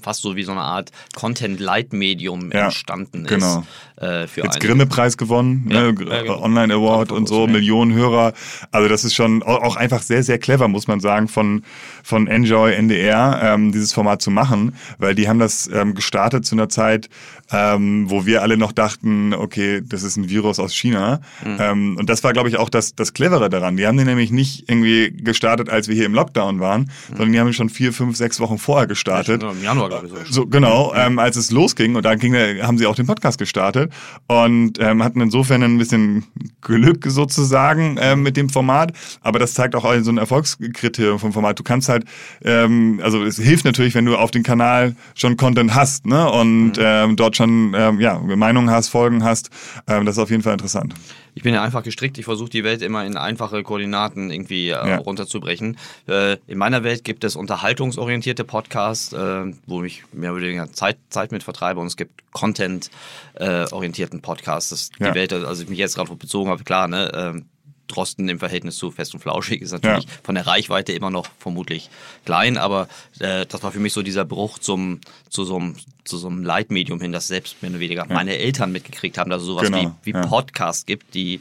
fast 0.00 0.22
so 0.22 0.36
wie 0.36 0.44
so 0.44 0.52
eine 0.52 0.60
Art 0.60 0.92
Content-Light-Medium 1.16 2.52
ja. 2.52 2.66
entstanden 2.66 3.15
genau. 3.24 3.60
ist. 3.60 4.02
Äh, 4.02 4.26
für 4.26 4.42
Jetzt 4.42 4.60
Grimme-Preis 4.60 5.16
gewonnen, 5.16 5.68
ja, 5.70 5.90
ne? 5.90 5.94
ja, 6.06 6.22
genau. 6.22 6.42
Online 6.42 6.74
Award 6.74 7.12
und 7.12 7.26
so, 7.26 7.46
Millionen 7.46 7.94
Hörer. 7.94 8.34
Also 8.70 8.90
das 8.90 9.04
ist 9.04 9.14
schon 9.14 9.42
auch 9.42 9.76
einfach 9.76 10.02
sehr, 10.02 10.22
sehr 10.22 10.38
clever, 10.38 10.68
muss 10.68 10.86
man 10.86 11.00
sagen, 11.00 11.28
von, 11.28 11.62
von 12.02 12.26
Enjoy 12.26 12.74
NDR, 12.74 13.40
ähm, 13.42 13.72
dieses 13.72 13.94
Format 13.94 14.20
zu 14.20 14.30
machen, 14.30 14.74
weil 14.98 15.14
die 15.14 15.30
haben 15.30 15.38
das 15.38 15.70
ähm, 15.72 15.94
gestartet 15.94 16.44
zu 16.44 16.56
einer 16.56 16.68
Zeit, 16.68 17.08
ähm, 17.52 18.10
wo 18.10 18.26
wir 18.26 18.42
alle 18.42 18.56
noch 18.56 18.72
dachten, 18.72 19.34
okay, 19.34 19.80
das 19.84 20.02
ist 20.02 20.16
ein 20.16 20.28
Virus 20.28 20.58
aus 20.58 20.74
China. 20.74 21.20
Mhm. 21.44 21.56
Ähm, 21.60 21.96
und 21.98 22.10
das 22.10 22.24
war, 22.24 22.32
glaube 22.32 22.48
ich, 22.48 22.56
auch 22.56 22.68
das, 22.68 22.94
das 22.94 23.12
Clevere 23.12 23.48
daran. 23.48 23.76
Die 23.76 23.86
haben 23.86 23.96
den 23.96 24.06
nämlich 24.06 24.30
nicht 24.30 24.68
irgendwie 24.68 25.12
gestartet, 25.12 25.70
als 25.70 25.88
wir 25.88 25.94
hier 25.94 26.06
im 26.06 26.14
Lockdown 26.14 26.60
waren, 26.60 26.82
mhm. 26.82 26.88
sondern 27.08 27.32
die 27.32 27.40
haben 27.40 27.46
ihn 27.48 27.52
schon 27.52 27.68
vier, 27.68 27.92
fünf, 27.92 28.16
sechs 28.16 28.40
Wochen 28.40 28.58
vorher 28.58 28.86
gestartet. 28.86 29.42
Ja, 29.42 29.50
Im 29.50 29.62
Januar, 29.62 29.88
glaube 29.88 30.08
ich. 30.24 30.32
So, 30.32 30.46
genau, 30.46 30.92
mhm. 30.92 31.00
ähm, 31.00 31.18
als 31.18 31.36
es 31.36 31.50
losging. 31.50 31.94
Und 31.96 32.04
dann 32.04 32.18
ging, 32.18 32.34
haben 32.34 32.78
sie 32.78 32.86
auch 32.86 32.96
den 32.96 33.06
Podcast 33.06 33.38
gestartet 33.38 33.92
und 34.26 34.80
ähm, 34.80 35.02
hatten 35.02 35.20
insofern 35.20 35.62
ein 35.62 35.78
bisschen 35.78 36.24
Glück 36.60 37.04
sozusagen 37.06 37.96
ähm, 38.00 38.22
mit 38.22 38.36
dem 38.36 38.48
Format. 38.48 38.92
Aber 39.20 39.38
das 39.38 39.54
zeigt 39.54 39.74
auch 39.74 39.86
so 40.00 40.10
ein 40.10 40.18
Erfolgskriterium 40.18 41.18
vom 41.20 41.32
Format. 41.32 41.58
Du 41.58 41.62
kannst 41.62 41.88
halt, 41.88 42.04
ähm, 42.44 43.00
also 43.02 43.22
es 43.24 43.38
hilft 43.38 43.64
natürlich, 43.64 43.94
wenn 43.94 44.04
du 44.04 44.16
auf 44.16 44.30
den 44.30 44.42
Kanal 44.42 44.96
schon 45.14 45.36
Content 45.36 45.74
hast 45.74 46.06
ne? 46.06 46.28
und 46.30 46.72
mhm. 46.72 46.74
ähm, 46.78 47.16
dort 47.16 47.35
schon 47.36 47.74
ähm, 47.76 48.00
ja, 48.00 48.18
Meinungen 48.18 48.70
hast, 48.70 48.88
Folgen 48.88 49.22
hast. 49.22 49.50
Ähm, 49.86 50.06
das 50.06 50.16
ist 50.16 50.22
auf 50.22 50.30
jeden 50.30 50.42
Fall 50.42 50.54
interessant. 50.54 50.94
Ich 51.34 51.42
bin 51.42 51.52
ja 51.52 51.62
einfach 51.62 51.82
gestrickt. 51.82 52.16
Ich 52.18 52.24
versuche 52.24 52.48
die 52.48 52.64
Welt 52.64 52.82
immer 52.82 53.04
in 53.04 53.16
einfache 53.16 53.62
Koordinaten 53.62 54.30
irgendwie 54.30 54.70
äh, 54.70 54.72
ja. 54.72 54.96
runterzubrechen. 54.96 55.76
Äh, 56.08 56.38
in 56.46 56.58
meiner 56.58 56.82
Welt 56.82 57.04
gibt 57.04 57.24
es 57.24 57.36
unterhaltungsorientierte 57.36 58.44
Podcasts, 58.44 59.12
äh, 59.12 59.52
wo 59.66 59.84
ich 59.84 60.02
mehr 60.12 60.32
oder 60.32 60.42
weniger 60.42 60.72
Zeit, 60.72 60.96
Zeit 61.10 61.32
mit 61.32 61.42
vertreibe 61.42 61.80
und 61.80 61.86
es 61.88 61.96
gibt 61.96 62.22
Content-orientierten 62.32 64.22
Podcasts. 64.22 64.70
Das 64.70 64.90
die 64.90 65.04
ja. 65.04 65.14
Welt, 65.14 65.32
also 65.32 65.62
ich 65.62 65.68
mich 65.68 65.78
jetzt 65.78 65.94
gerade 65.96 66.14
bezogen 66.16 66.50
habe, 66.50 66.64
klar, 66.64 66.88
ne? 66.88 67.44
Drosten 67.86 68.28
im 68.28 68.38
Verhältnis 68.38 68.76
zu 68.76 68.90
Fest 68.90 69.14
und 69.14 69.20
Flauschig 69.20 69.62
ist 69.62 69.72
natürlich 69.72 70.04
ja. 70.04 70.10
von 70.22 70.34
der 70.34 70.46
Reichweite 70.46 70.92
immer 70.92 71.10
noch 71.10 71.28
vermutlich 71.38 71.90
klein, 72.24 72.58
aber 72.58 72.88
äh, 73.20 73.46
das 73.46 73.62
war 73.62 73.72
für 73.72 73.80
mich 73.80 73.92
so 73.92 74.02
dieser 74.02 74.24
Bruch 74.24 74.58
zum, 74.58 75.00
zu, 75.28 75.44
so 75.44 75.56
einem, 75.56 75.76
zu 76.04 76.18
so 76.18 76.28
einem 76.28 76.44
Leitmedium 76.44 77.00
hin, 77.00 77.12
das 77.12 77.28
selbst 77.28 77.62
mehr 77.62 77.70
oder 77.70 77.80
weniger 77.80 78.06
ja. 78.08 78.14
meine 78.14 78.36
Eltern 78.38 78.72
mitgekriegt 78.72 79.18
haben, 79.18 79.30
dass 79.30 79.42
es 79.42 79.46
sowas 79.46 79.64
genau. 79.64 79.96
wie, 80.02 80.12
wie 80.12 80.16
ja. 80.16 80.26
Podcast 80.26 80.86
gibt, 80.86 81.14
die 81.14 81.40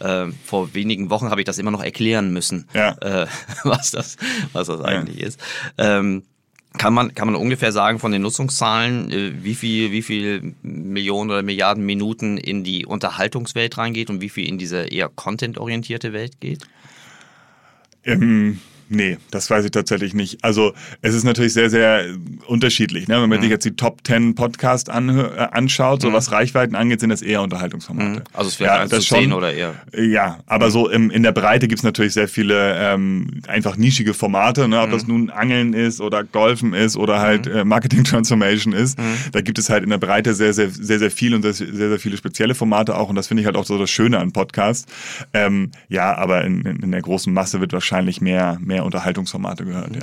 äh, 0.00 0.26
vor 0.44 0.74
wenigen 0.74 1.10
Wochen 1.10 1.30
habe 1.30 1.40
ich 1.40 1.46
das 1.46 1.58
immer 1.58 1.70
noch 1.70 1.82
erklären 1.82 2.32
müssen, 2.32 2.68
äh, 2.72 3.26
was 3.64 3.90
das, 3.90 4.16
was 4.52 4.66
das 4.68 4.80
eigentlich 4.80 5.20
ist. 5.20 5.40
Ähm, 5.78 6.24
kann 6.78 6.94
man, 6.94 7.14
kann 7.14 7.26
man 7.26 7.36
ungefähr 7.36 7.72
sagen 7.72 7.98
von 7.98 8.12
den 8.12 8.22
Nutzungszahlen, 8.22 9.10
äh, 9.10 9.44
wie 9.44 9.54
viel, 9.54 9.92
wie 9.92 10.02
viel 10.02 10.54
Millionen 10.62 11.30
oder 11.30 11.42
Milliarden 11.42 11.84
Minuten 11.84 12.38
in 12.38 12.64
die 12.64 12.86
Unterhaltungswelt 12.86 13.78
reingeht 13.78 14.10
und 14.10 14.20
wie 14.20 14.28
viel 14.28 14.48
in 14.48 14.58
diese 14.58 14.84
eher 14.84 15.08
contentorientierte 15.08 16.12
Welt 16.12 16.40
geht? 16.40 16.62
Ähm, 18.04 18.60
Nee, 18.88 19.18
das 19.30 19.50
weiß 19.50 19.64
ich 19.64 19.72
tatsächlich 19.72 20.14
nicht. 20.14 20.44
Also 20.44 20.72
es 21.02 21.14
ist 21.14 21.24
natürlich 21.24 21.52
sehr, 21.52 21.70
sehr 21.70 22.04
unterschiedlich. 22.46 23.08
Ne? 23.08 23.20
Wenn 23.20 23.28
man 23.28 23.38
mhm. 23.38 23.42
sich 23.42 23.50
jetzt 23.50 23.64
die 23.64 23.74
Top 23.74 24.06
10 24.06 24.34
Podcast 24.36 24.90
an, 24.90 25.08
äh, 25.08 25.48
anschaut, 25.50 26.02
so 26.02 26.10
mhm. 26.10 26.14
was 26.14 26.30
Reichweiten 26.30 26.76
angeht, 26.76 27.00
sind 27.00 27.10
das 27.10 27.22
eher 27.22 27.42
Unterhaltungsformate. 27.42 28.20
Mhm. 28.20 28.24
Also 28.32 28.48
es 28.48 28.60
wäre 28.60 28.76
ja, 28.76 28.82
1 28.82 28.90
zu 28.90 29.00
10 29.00 29.32
oder 29.32 29.52
eher? 29.52 29.74
Ja, 29.96 30.38
aber 30.46 30.70
so 30.70 30.88
im, 30.88 31.10
in 31.10 31.24
der 31.24 31.32
Breite 31.32 31.66
gibt's 31.66 31.82
natürlich 31.82 32.12
sehr 32.12 32.28
viele 32.28 32.76
ähm, 32.76 33.42
einfach 33.48 33.76
nischige 33.76 34.14
Formate, 34.14 34.68
ne? 34.68 34.80
ob 34.80 34.90
das 34.90 35.06
mhm. 35.06 35.14
nun 35.14 35.30
Angeln 35.30 35.72
ist 35.72 36.00
oder 36.00 36.22
Golfen 36.22 36.72
ist 36.72 36.96
oder 36.96 37.18
halt 37.18 37.46
mhm. 37.46 37.56
äh, 37.56 37.64
Marketing 37.64 38.04
Transformation 38.04 38.72
ist. 38.72 38.98
Mhm. 38.98 39.16
Da 39.32 39.40
gibt 39.40 39.58
es 39.58 39.68
halt 39.68 39.82
in 39.82 39.90
der 39.90 39.98
Breite 39.98 40.34
sehr, 40.34 40.52
sehr, 40.52 40.70
sehr, 40.70 41.00
sehr 41.00 41.10
viel 41.10 41.34
und 41.34 41.42
sehr, 41.42 41.54
sehr, 41.54 41.88
sehr 41.88 41.98
viele 41.98 42.16
spezielle 42.16 42.54
Formate 42.54 42.96
auch 42.96 43.08
und 43.08 43.16
das 43.16 43.26
finde 43.26 43.40
ich 43.40 43.46
halt 43.46 43.56
auch 43.56 43.66
so 43.66 43.78
das 43.78 43.90
Schöne 43.90 44.20
an 44.20 44.30
Podcasts. 44.32 44.86
Ähm, 45.32 45.72
ja, 45.88 46.14
aber 46.16 46.44
in, 46.44 46.60
in, 46.62 46.82
in 46.84 46.92
der 46.92 47.02
großen 47.02 47.32
Masse 47.32 47.60
wird 47.60 47.72
wahrscheinlich 47.72 48.20
mehr, 48.20 48.58
mehr 48.60 48.75
mehr 48.76 48.84
Unterhaltungsformate 48.84 49.64
gehört, 49.64 49.94
ja. 49.96 50.02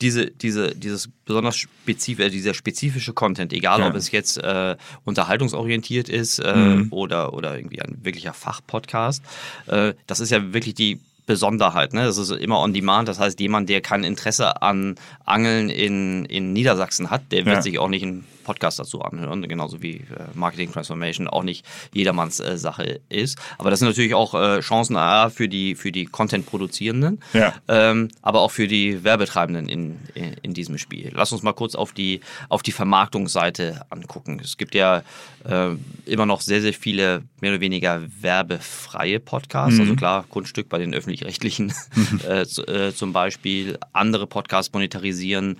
Diese, 0.00 0.26
diese, 0.30 0.74
dieses 0.76 1.08
besonders 1.26 1.56
spezifische, 1.56 2.30
dieser 2.30 2.54
spezifische 2.54 3.12
Content, 3.12 3.52
egal 3.52 3.80
Ja. 3.80 3.88
ob 3.88 3.94
es 3.96 4.10
jetzt 4.12 4.38
äh, 4.38 4.76
unterhaltungsorientiert 5.04 6.08
ist 6.08 6.38
äh, 6.38 6.52
Mhm. 6.54 6.86
oder, 6.90 7.32
oder 7.34 7.56
irgendwie 7.56 7.80
ein 7.82 7.98
wirklicher 8.02 8.32
Fachpodcast, 8.32 9.22
äh, 9.66 9.94
das 10.06 10.20
ist 10.20 10.30
ja 10.30 10.52
wirklich 10.52 10.74
die 10.74 11.00
Besonderheit. 11.26 11.94
Ne? 11.94 12.04
Das 12.04 12.18
ist 12.18 12.30
immer 12.30 12.58
on 12.60 12.72
demand. 12.72 13.08
Das 13.08 13.18
heißt, 13.18 13.38
jemand, 13.40 13.68
der 13.68 13.80
kein 13.80 14.02
Interesse 14.04 14.60
an 14.60 14.96
Angeln 15.24 15.70
in, 15.70 16.24
in 16.24 16.52
Niedersachsen 16.52 17.10
hat, 17.10 17.22
der 17.30 17.44
wird 17.46 17.56
Ja. 17.56 17.62
sich 17.62 17.78
auch 17.78 17.88
nicht 17.88 18.02
einen 18.02 18.24
Podcast 18.42 18.78
dazu 18.78 19.02
anhören. 19.02 19.46
Genauso 19.48 19.82
wie 19.82 19.96
äh, 19.96 20.04
Marketing 20.34 20.72
Transformation 20.72 21.28
auch 21.28 21.42
nicht 21.42 21.64
jedermanns 21.92 22.40
äh, 22.40 22.58
Sache 22.58 23.00
ist. 23.08 23.38
Aber 23.58 23.70
das 23.70 23.78
sind 23.78 23.88
natürlich 23.88 24.14
auch 24.14 24.34
äh, 24.34 24.60
Chancen 24.60 24.96
A, 24.96 25.30
für 25.30 25.48
die, 25.48 25.74
für 25.74 25.92
die 25.92 26.04
Content-Produzierenden, 26.06 27.20
Ja. 27.32 27.54
ähm, 27.68 28.08
aber 28.22 28.40
auch 28.40 28.50
für 28.50 28.66
die 28.68 29.04
Werbetreibenden 29.04 29.68
in, 29.68 29.98
in, 30.14 30.32
in 30.42 30.54
diesem 30.54 30.78
Spiel. 30.78 31.10
Lass 31.14 31.32
uns 31.32 31.42
mal 31.42 31.52
kurz 31.52 31.74
auf 31.74 31.92
die, 31.92 32.20
auf 32.48 32.62
die 32.62 32.72
Vermarktungsseite 32.72 33.82
angucken. 33.90 34.40
Es 34.42 34.56
gibt 34.56 34.74
ja 34.74 35.02
äh, 35.44 35.70
immer 36.06 36.26
noch 36.26 36.40
sehr, 36.40 36.60
sehr 36.60 36.74
viele 36.74 37.22
mehr 37.40 37.52
oder 37.52 37.60
weniger 37.60 38.02
werbefreie 38.20 39.20
Podcasts. 39.20 39.78
Also 39.78 39.94
klar, 39.96 40.24
Kunststück 40.28 40.68
bei 40.68 40.78
den 40.78 40.94
öffentlich-rechtlichen 40.94 41.72
zu- 42.46 42.92
zum 42.94 43.12
Beispiel. 43.12 43.78
Andere 43.92 44.26
Podcasts 44.26 44.72
monetarisieren 44.72 45.58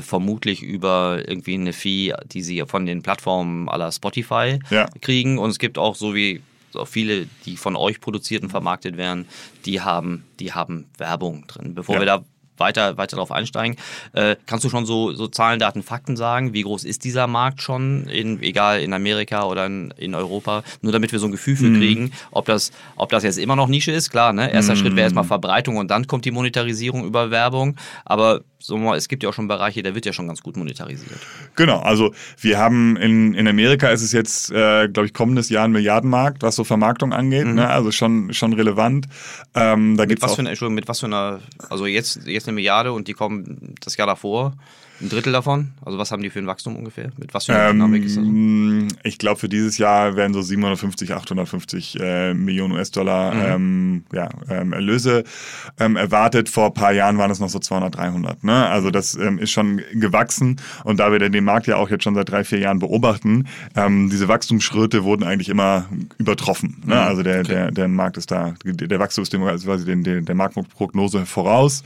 vermutlich 0.00 0.62
über 0.62 1.22
irgendwie 1.26 1.54
eine 1.54 1.72
Fee, 1.72 2.13
die 2.32 2.42
sie 2.42 2.62
von 2.66 2.86
den 2.86 3.02
Plattformen 3.02 3.68
aller 3.68 3.90
Spotify 3.92 4.58
Ja. 4.70 4.86
kriegen. 5.00 5.38
Und 5.38 5.50
es 5.50 5.58
gibt 5.58 5.78
auch 5.78 5.94
so 5.96 6.14
wie 6.14 6.42
so 6.72 6.84
viele, 6.84 7.26
die 7.46 7.56
von 7.56 7.76
euch 7.76 8.00
produziert 8.00 8.42
und 8.42 8.50
vermarktet 8.50 8.96
werden, 8.96 9.26
die 9.64 9.80
haben, 9.80 10.24
die 10.40 10.52
haben 10.52 10.86
Werbung 10.98 11.46
drin. 11.46 11.74
Bevor 11.74 11.94
Ja. 11.96 12.00
wir 12.00 12.06
da 12.06 12.24
weiter, 12.56 12.96
weiter 12.96 13.16
darauf 13.16 13.32
einsteigen, 13.32 13.76
äh, 14.12 14.36
kannst 14.46 14.64
du 14.64 14.68
schon 14.70 14.86
so, 14.86 15.12
so 15.12 15.26
Zahlen, 15.26 15.58
Daten, 15.58 15.82
Fakten 15.82 16.16
sagen? 16.16 16.52
Wie 16.52 16.62
groß 16.62 16.84
ist 16.84 17.02
dieser 17.04 17.26
Markt 17.26 17.60
schon, 17.62 18.06
in, 18.08 18.40
egal 18.42 18.80
in 18.80 18.92
Amerika 18.92 19.44
oder 19.44 19.66
in, 19.66 19.92
in 19.96 20.14
Europa? 20.14 20.62
Nur 20.80 20.92
damit 20.92 21.10
wir 21.10 21.18
so 21.18 21.26
ein 21.26 21.32
Gefühl 21.32 21.56
für 21.56 21.72
kriegen, 21.72 22.12
ob 22.30 22.44
das, 22.46 22.70
ob 22.96 23.10
das 23.10 23.22
jetzt 23.24 23.38
immer 23.38 23.56
noch 23.56 23.66
Nische 23.68 23.90
ist. 23.90 24.10
Klar, 24.10 24.32
ne? 24.32 24.52
erster 24.52 24.76
Schritt 24.76 24.94
wäre 24.94 25.02
erstmal 25.04 25.24
Verbreitung 25.24 25.76
und 25.78 25.90
dann 25.90 26.06
kommt 26.06 26.24
die 26.24 26.30
Monetarisierung 26.30 27.04
über 27.04 27.30
Werbung. 27.32 27.76
Aber 28.04 28.42
so 28.66 28.78
mal, 28.78 28.96
es 28.96 29.08
gibt 29.08 29.22
ja 29.22 29.28
auch 29.28 29.34
schon 29.34 29.46
Bereiche, 29.46 29.82
da 29.82 29.94
wird 29.94 30.06
ja 30.06 30.14
schon 30.14 30.26
ganz 30.26 30.42
gut 30.42 30.56
monetarisiert. 30.56 31.20
Genau, 31.54 31.80
also 31.80 32.14
wir 32.40 32.56
haben 32.56 32.96
in, 32.96 33.34
in 33.34 33.46
Amerika 33.46 33.90
ist 33.90 34.00
es 34.00 34.12
jetzt, 34.12 34.50
äh, 34.52 34.88
glaube 34.88 35.04
ich, 35.04 35.12
kommendes 35.12 35.50
Jahr 35.50 35.66
ein 35.66 35.72
Milliardenmarkt, 35.72 36.42
was 36.42 36.56
so 36.56 36.64
Vermarktung 36.64 37.12
angeht, 37.12 37.46
ne? 37.46 37.68
also 37.68 37.90
schon, 37.90 38.32
schon 38.32 38.54
relevant. 38.54 39.06
Ähm, 39.54 39.98
da 39.98 40.04
Mit 40.04 40.08
gibt's 40.08 40.22
was 40.22 40.30
auch 40.30 40.36
für 40.36 40.40
eine, 40.40 40.48
Entschuldigung, 40.48 40.76
mit 40.76 40.88
was 40.88 41.00
für 41.00 41.06
einer, 41.06 41.40
also 41.68 41.84
jetzt, 41.84 42.26
jetzt 42.26 42.48
eine 42.48 42.54
Milliarde 42.54 42.94
und 42.94 43.06
die 43.06 43.12
kommen 43.12 43.74
das 43.84 43.98
Jahr 43.98 44.06
davor, 44.06 44.54
ein 45.00 45.08
Drittel 45.08 45.32
davon? 45.32 45.72
Also 45.84 45.98
was 45.98 46.10
haben 46.10 46.22
die 46.22 46.30
für 46.30 46.38
ein 46.38 46.46
Wachstum 46.46 46.76
ungefähr? 46.76 47.10
Mit 47.18 47.34
was 47.34 47.46
für 47.46 47.54
einer 47.54 47.72
Dynamik 47.72 48.04
ist 48.04 48.16
das? 48.16 48.24
Ähm, 48.24 48.88
ich 49.02 49.18
glaube, 49.18 49.38
für 49.40 49.48
dieses 49.48 49.78
Jahr 49.78 50.16
werden 50.16 50.32
so 50.34 50.42
750, 50.42 51.12
850 51.12 52.00
äh, 52.00 52.34
Millionen 52.34 52.74
US-Dollar 52.74 53.34
Mhm. 53.34 53.40
ähm, 53.46 54.04
ja, 54.12 54.28
ähm, 54.48 54.72
Erlöse 54.72 55.24
ähm, 55.78 55.96
erwartet. 55.96 56.48
Vor 56.48 56.66
ein 56.66 56.74
paar 56.74 56.92
Jahren 56.92 57.18
waren 57.18 57.30
es 57.30 57.40
noch 57.40 57.48
so 57.48 57.58
200, 57.58 57.96
300. 57.96 58.44
Ne? 58.44 58.66
Also 58.66 58.90
das 58.90 59.14
ähm, 59.14 59.38
ist 59.38 59.50
schon 59.50 59.80
gewachsen. 59.92 60.60
Und 60.84 61.00
da 61.00 61.12
wir 61.12 61.18
den 61.18 61.44
Markt 61.44 61.66
ja 61.66 61.76
auch 61.76 61.90
jetzt 61.90 62.04
schon 62.04 62.14
seit 62.14 62.28
drei, 62.30 62.44
vier 62.44 62.58
Jahren 62.58 62.78
beobachten, 62.78 63.46
ähm, 63.76 64.10
diese 64.10 64.28
Wachstumsschritte 64.28 65.04
wurden 65.04 65.24
eigentlich 65.24 65.48
immer 65.48 65.86
übertroffen. 66.18 66.82
Ne? 66.84 67.00
Also 67.00 67.22
der, 67.22 67.42
der, 67.42 67.70
der 67.70 67.88
Markt 67.88 68.16
ist 68.16 68.30
da, 68.30 68.54
der 68.64 68.98
Wachstum 68.98 69.22
ist 69.22 69.32
dem 69.32 69.42
also 69.42 69.66
quasi 69.66 69.84
den, 69.84 70.24
der 70.24 70.34
Marktprognose 70.34 71.26
voraus. 71.26 71.82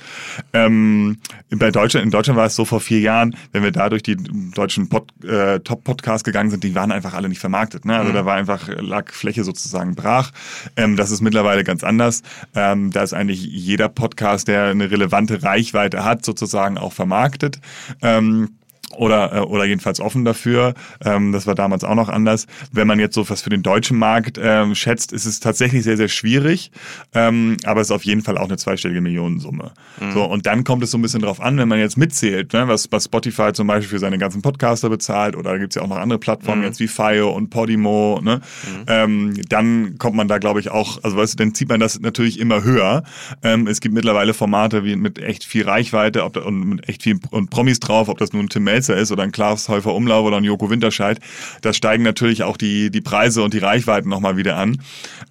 Ähm, 0.52 1.18
bei 1.50 1.70
Deutschland, 1.70 2.04
in 2.04 2.10
Deutschland 2.10 2.36
war 2.36 2.46
es 2.46 2.54
so 2.54 2.64
vor 2.64 2.80
vier 2.80 2.97
Jahren, 2.98 3.36
wenn 3.52 3.62
wir 3.62 3.72
da 3.72 3.88
durch 3.88 4.02
die 4.02 4.16
deutschen 4.16 4.88
Pod, 4.88 5.12
äh, 5.24 5.60
Top-Podcasts 5.60 6.24
gegangen 6.24 6.50
sind, 6.50 6.64
die 6.64 6.74
waren 6.74 6.92
einfach 6.92 7.14
alle 7.14 7.28
nicht 7.28 7.40
vermarktet. 7.40 7.84
Ne? 7.84 7.96
Also 7.96 8.12
da 8.12 8.24
war 8.24 8.34
einfach, 8.34 8.68
lag 8.68 9.12
Fläche 9.12 9.44
sozusagen 9.44 9.94
brach. 9.94 10.32
Ähm, 10.76 10.96
das 10.96 11.10
ist 11.10 11.20
mittlerweile 11.20 11.64
ganz 11.64 11.84
anders. 11.84 12.22
Ähm, 12.54 12.90
da 12.90 13.02
ist 13.02 13.14
eigentlich 13.14 13.44
jeder 13.44 13.88
Podcast, 13.88 14.48
der 14.48 14.64
eine 14.64 14.90
relevante 14.90 15.42
Reichweite 15.42 16.04
hat, 16.04 16.24
sozusagen 16.24 16.78
auch 16.78 16.92
vermarktet. 16.92 17.60
Ähm, 18.02 18.57
oder, 18.96 19.34
äh, 19.34 19.40
oder 19.40 19.64
jedenfalls 19.64 20.00
offen 20.00 20.24
dafür. 20.24 20.74
Ähm, 21.04 21.32
das 21.32 21.46
war 21.46 21.54
damals 21.54 21.84
auch 21.84 21.94
noch 21.94 22.08
anders. 22.08 22.46
Wenn 22.72 22.86
man 22.86 22.98
jetzt 22.98 23.14
so 23.14 23.28
was 23.28 23.42
für 23.42 23.50
den 23.50 23.62
deutschen 23.62 23.98
Markt 23.98 24.38
ähm, 24.42 24.74
schätzt, 24.74 25.12
ist 25.12 25.26
es 25.26 25.40
tatsächlich 25.40 25.84
sehr, 25.84 25.96
sehr 25.96 26.08
schwierig. 26.08 26.70
Ähm, 27.14 27.56
aber 27.64 27.80
es 27.80 27.88
ist 27.88 27.92
auf 27.92 28.04
jeden 28.04 28.22
Fall 28.22 28.38
auch 28.38 28.48
eine 28.48 28.56
zweistellige 28.56 29.00
Millionensumme. 29.00 29.72
So, 30.12 30.24
und 30.24 30.46
dann 30.46 30.64
kommt 30.64 30.82
es 30.82 30.90
so 30.90 30.98
ein 30.98 31.02
bisschen 31.02 31.22
drauf 31.22 31.40
an, 31.40 31.58
wenn 31.58 31.68
man 31.68 31.78
jetzt 31.78 31.96
mitzählt, 31.96 32.52
ne, 32.52 32.68
was, 32.68 32.90
was 32.90 33.04
Spotify 33.04 33.52
zum 33.52 33.66
Beispiel 33.66 33.88
für 33.88 33.98
seine 33.98 34.18
ganzen 34.18 34.42
Podcaster 34.42 34.88
bezahlt, 34.88 35.36
oder 35.36 35.52
da 35.52 35.58
gibt's 35.58 35.74
ja 35.74 35.82
auch 35.82 35.88
noch 35.88 35.96
andere 35.96 36.18
Plattformen 36.18 36.62
jetzt 36.62 36.80
wie 36.80 36.88
Fio 36.88 37.30
und 37.30 37.50
Podimo, 37.50 38.20
ne? 38.22 38.40
ähm, 38.86 39.34
dann 39.48 39.98
kommt 39.98 40.16
man 40.16 40.28
da, 40.28 40.38
glaube 40.38 40.60
ich, 40.60 40.70
auch, 40.70 41.02
also 41.02 41.16
weißt 41.16 41.34
du, 41.34 41.44
dann 41.44 41.54
zieht 41.54 41.68
man 41.68 41.80
das 41.80 42.00
natürlich 42.00 42.38
immer 42.38 42.62
höher. 42.62 43.02
Ähm, 43.42 43.66
es 43.66 43.80
gibt 43.80 43.94
mittlerweile 43.94 44.34
Formate 44.34 44.84
wie 44.84 44.96
mit 44.96 45.18
echt 45.18 45.44
viel 45.44 45.64
Reichweite 45.64 46.24
ob 46.24 46.32
da, 46.34 46.42
und 46.42 46.68
mit 46.68 46.88
echt 46.88 47.02
viel 47.02 47.18
und 47.30 47.50
Promis 47.50 47.80
drauf, 47.80 48.08
ob 48.08 48.18
das 48.18 48.32
nun 48.32 48.48
Tim 48.48 48.64
Melzer 48.78 48.96
ist 48.96 49.10
oder 49.10 49.24
ein 49.24 49.32
Klaas 49.32 49.68
Häufer 49.68 49.92
Umlauf 49.92 50.24
oder 50.24 50.36
ein 50.36 50.44
Joko 50.44 50.70
Winterscheid. 50.70 51.18
Da 51.62 51.72
steigen 51.72 52.04
natürlich 52.04 52.44
auch 52.44 52.56
die, 52.56 52.90
die 52.90 53.00
Preise 53.00 53.42
und 53.42 53.54
die 53.54 53.58
Reichweiten 53.58 54.08
nochmal 54.08 54.36
wieder 54.36 54.56
an. 54.56 54.80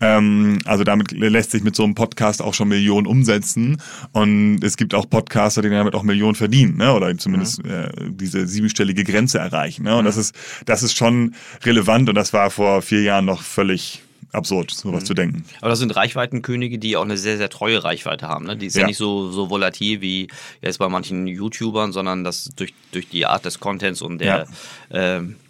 Ähm, 0.01 0.59
also 0.65 0.83
damit 0.83 1.11
lässt 1.11 1.51
sich 1.51 1.63
mit 1.63 1.73
so 1.75 1.85
einem 1.85 1.95
Podcast 1.95 2.41
auch 2.41 2.53
schon 2.53 2.67
Millionen 2.67 3.07
umsetzen. 3.07 3.81
Und 4.11 4.61
es 4.63 4.75
gibt 4.75 4.93
auch 4.93 5.09
Podcaster, 5.09 5.61
die 5.61 5.69
damit 5.69 5.95
auch 5.95 6.03
Millionen 6.03 6.35
verdienen, 6.35 6.75
ne? 6.75 6.93
oder 6.93 7.17
zumindest 7.17 7.63
äh, 7.65 7.89
diese 8.09 8.47
siebenstellige 8.47 9.05
Grenze 9.05 9.39
erreichen. 9.39 9.83
Ne? 9.83 9.95
Und 9.95 10.03
das 10.03 10.17
ist, 10.17 10.35
das 10.65 10.83
ist 10.83 10.97
schon 10.97 11.33
relevant 11.63 12.09
und 12.09 12.15
das 12.15 12.33
war 12.33 12.49
vor 12.49 12.81
vier 12.81 13.01
Jahren 13.01 13.25
noch 13.25 13.41
völlig 13.43 14.03
absurd, 14.31 14.71
sowas 14.71 15.05
zu 15.05 15.13
denken. 15.13 15.43
Aber 15.61 15.69
das 15.69 15.79
sind 15.79 15.95
Reichweitenkönige, 15.95 16.77
die 16.79 16.97
auch 16.97 17.03
eine 17.03 17.17
sehr, 17.17 17.37
sehr 17.37 17.49
treue 17.49 17.83
Reichweite 17.83 18.27
haben. 18.27 18.45
Ne? 18.45 18.55
Die 18.57 18.65
ist 18.67 18.75
ja, 18.75 18.81
Ja. 18.81 18.87
nicht 18.87 18.97
so, 18.97 19.31
so 19.31 19.49
volatil 19.49 20.01
wie 20.01 20.27
jetzt 20.61 20.79
bei 20.79 20.89
manchen 20.89 21.27
YouTubern, 21.27 21.91
sondern 21.93 22.23
das 22.23 22.49
durch, 22.55 22.73
durch 22.91 23.07
die 23.09 23.25
Art 23.25 23.45
des 23.45 23.59
Contents 23.59 24.01
und 24.01 24.19
der, 24.19 24.47
ähm, 24.91 25.35
äh, 25.39 25.46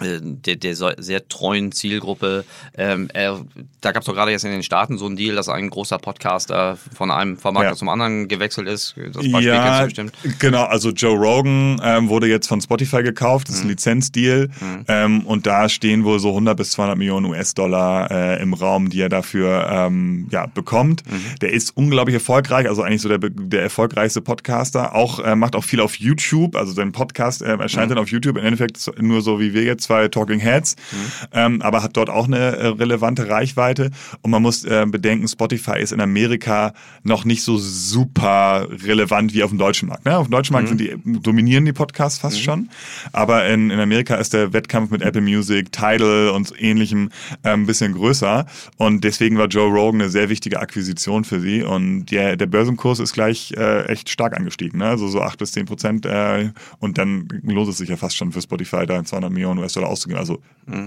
der, 0.00 0.56
der 0.56 0.76
so- 0.76 0.90
sehr 0.98 1.26
treuen 1.28 1.72
Zielgruppe. 1.72 2.44
Ähm, 2.76 3.08
er, 3.12 3.40
da 3.80 3.92
gab 3.92 4.02
es 4.02 4.06
doch 4.06 4.14
gerade 4.14 4.30
jetzt 4.30 4.44
in 4.44 4.50
den 4.50 4.62
Staaten 4.62 4.98
so 4.98 5.06
einen 5.06 5.16
Deal, 5.16 5.34
dass 5.36 5.48
ein 5.48 5.70
großer 5.70 5.98
Podcaster 5.98 6.78
von 6.94 7.10
einem 7.10 7.36
Vermarkter 7.36 7.70
Ja. 7.70 7.76
zum 7.76 7.88
anderen 7.88 8.28
gewechselt 8.28 8.68
ist. 8.68 8.94
Das 8.96 9.14
Beispiel 9.30 9.52
du 9.52 9.84
bestimmt. 9.84 10.12
genau. 10.38 10.64
Also 10.64 10.90
Joe 10.90 11.16
Rogan 11.16 11.80
ähm, 11.84 12.08
wurde 12.08 12.26
jetzt 12.28 12.46
von 12.48 12.60
Spotify 12.60 13.02
gekauft. 13.02 13.48
Das 13.48 13.56
ist 13.56 13.60
ein 13.62 13.64
Mhm. 13.66 13.70
Lizenzdeal. 13.70 14.48
Ähm, 14.88 15.26
und 15.26 15.46
da 15.46 15.68
stehen 15.68 16.04
wohl 16.04 16.18
so 16.20 16.30
100 16.30 16.56
bis 16.56 16.70
200 16.72 16.96
Millionen 16.98 17.26
US-Dollar 17.26 18.10
äh, 18.10 18.42
im 18.42 18.54
Raum, 18.54 18.90
die 18.90 19.00
er 19.00 19.08
dafür 19.08 19.68
ähm, 19.70 20.28
ja, 20.30 20.46
bekommt. 20.46 21.02
Mhm. 21.10 21.38
Der 21.40 21.52
ist 21.52 21.76
unglaublich 21.76 22.14
erfolgreich. 22.14 22.68
Also 22.68 22.82
eigentlich 22.82 23.02
so 23.02 23.08
der, 23.08 23.18
der 23.18 23.62
erfolgreichste 23.62 24.20
Podcaster. 24.20 24.94
Auch 24.94 25.18
äh, 25.20 25.34
macht 25.36 25.56
auch 25.56 25.64
viel 25.64 25.80
auf 25.80 25.96
YouTube. 25.96 26.56
Also 26.56 26.72
sein 26.72 26.92
Podcast 26.92 27.42
äh, 27.42 27.56
erscheint 27.56 27.90
Mhm. 27.90 27.94
dann 27.94 27.98
auf 28.04 28.10
YouTube. 28.10 28.36
Im 28.38 28.44
Endeffekt 28.44 28.90
nur 29.00 29.20
so 29.22 29.40
wie 29.40 29.54
wir 29.54 29.62
jetzt 29.64 29.89
zwei 29.90 30.08
Talking 30.08 30.38
Heads. 30.38 30.76
Mhm. 30.92 30.96
Ähm, 31.32 31.62
aber 31.62 31.82
hat 31.82 31.96
dort 31.96 32.10
auch 32.10 32.26
eine 32.26 32.38
äh, 32.38 32.66
relevante 32.68 33.28
Reichweite. 33.28 33.90
Und 34.22 34.30
man 34.30 34.40
muss 34.40 34.64
äh, 34.64 34.86
bedenken, 34.88 35.26
Spotify 35.26 35.80
ist 35.80 35.92
in 35.92 36.00
Amerika 36.00 36.72
noch 37.02 37.24
nicht 37.24 37.42
so 37.42 37.58
super 37.58 38.68
relevant 38.84 39.34
wie 39.34 39.42
auf 39.42 39.50
dem 39.50 39.58
deutschen 39.58 39.88
Markt. 39.88 40.04
Ne? 40.04 40.16
Auf 40.16 40.28
dem 40.28 40.32
deutschen 40.32 40.52
Markt 40.52 40.68
sind 40.68 40.80
die, 40.80 40.96
dominieren 41.04 41.64
die 41.64 41.72
Podcasts 41.72 42.20
fast 42.20 42.40
schon. 42.40 42.68
Aber 43.12 43.46
in, 43.46 43.70
in 43.70 43.80
Amerika 43.80 44.14
ist 44.14 44.32
der 44.32 44.52
Wettkampf 44.52 44.90
mit 44.90 45.02
Apple 45.02 45.22
Music, 45.22 45.72
Tidal 45.72 46.28
und 46.30 46.52
ähnlichem 46.58 47.10
äh, 47.42 47.50
ein 47.50 47.66
bisschen 47.66 47.92
größer. 47.94 48.46
Und 48.76 49.02
deswegen 49.02 49.38
war 49.38 49.48
Joe 49.48 49.68
Rogan 49.68 50.02
eine 50.02 50.10
sehr 50.10 50.28
wichtige 50.28 50.60
Akquisition 50.60 51.24
für 51.24 51.40
sie. 51.40 51.64
Und 51.64 52.06
der, 52.06 52.36
der 52.36 52.46
Börsenkurs 52.46 53.00
ist 53.00 53.12
gleich 53.12 53.52
äh, 53.56 53.86
echt 53.86 54.08
stark 54.08 54.36
angestiegen. 54.36 54.78
Ne? 54.78 54.86
Also 54.86 55.08
so 55.08 55.20
8 55.20 55.38
bis 55.38 55.50
10 55.52 55.66
Prozent. 55.66 56.06
Äh, 56.06 56.50
und 56.78 56.98
dann 56.98 57.26
lohnt 57.42 57.68
es 57.68 57.78
sich 57.78 57.88
ja 57.88 57.96
fast 57.96 58.16
schon 58.16 58.30
für 58.30 58.40
Spotify, 58.40 58.86
da 58.86 59.02
200 59.02 59.32
Millionen 59.32 59.58
US-Dollar 59.60 59.79
auszugeben. 59.88 60.18
Also 60.20 60.40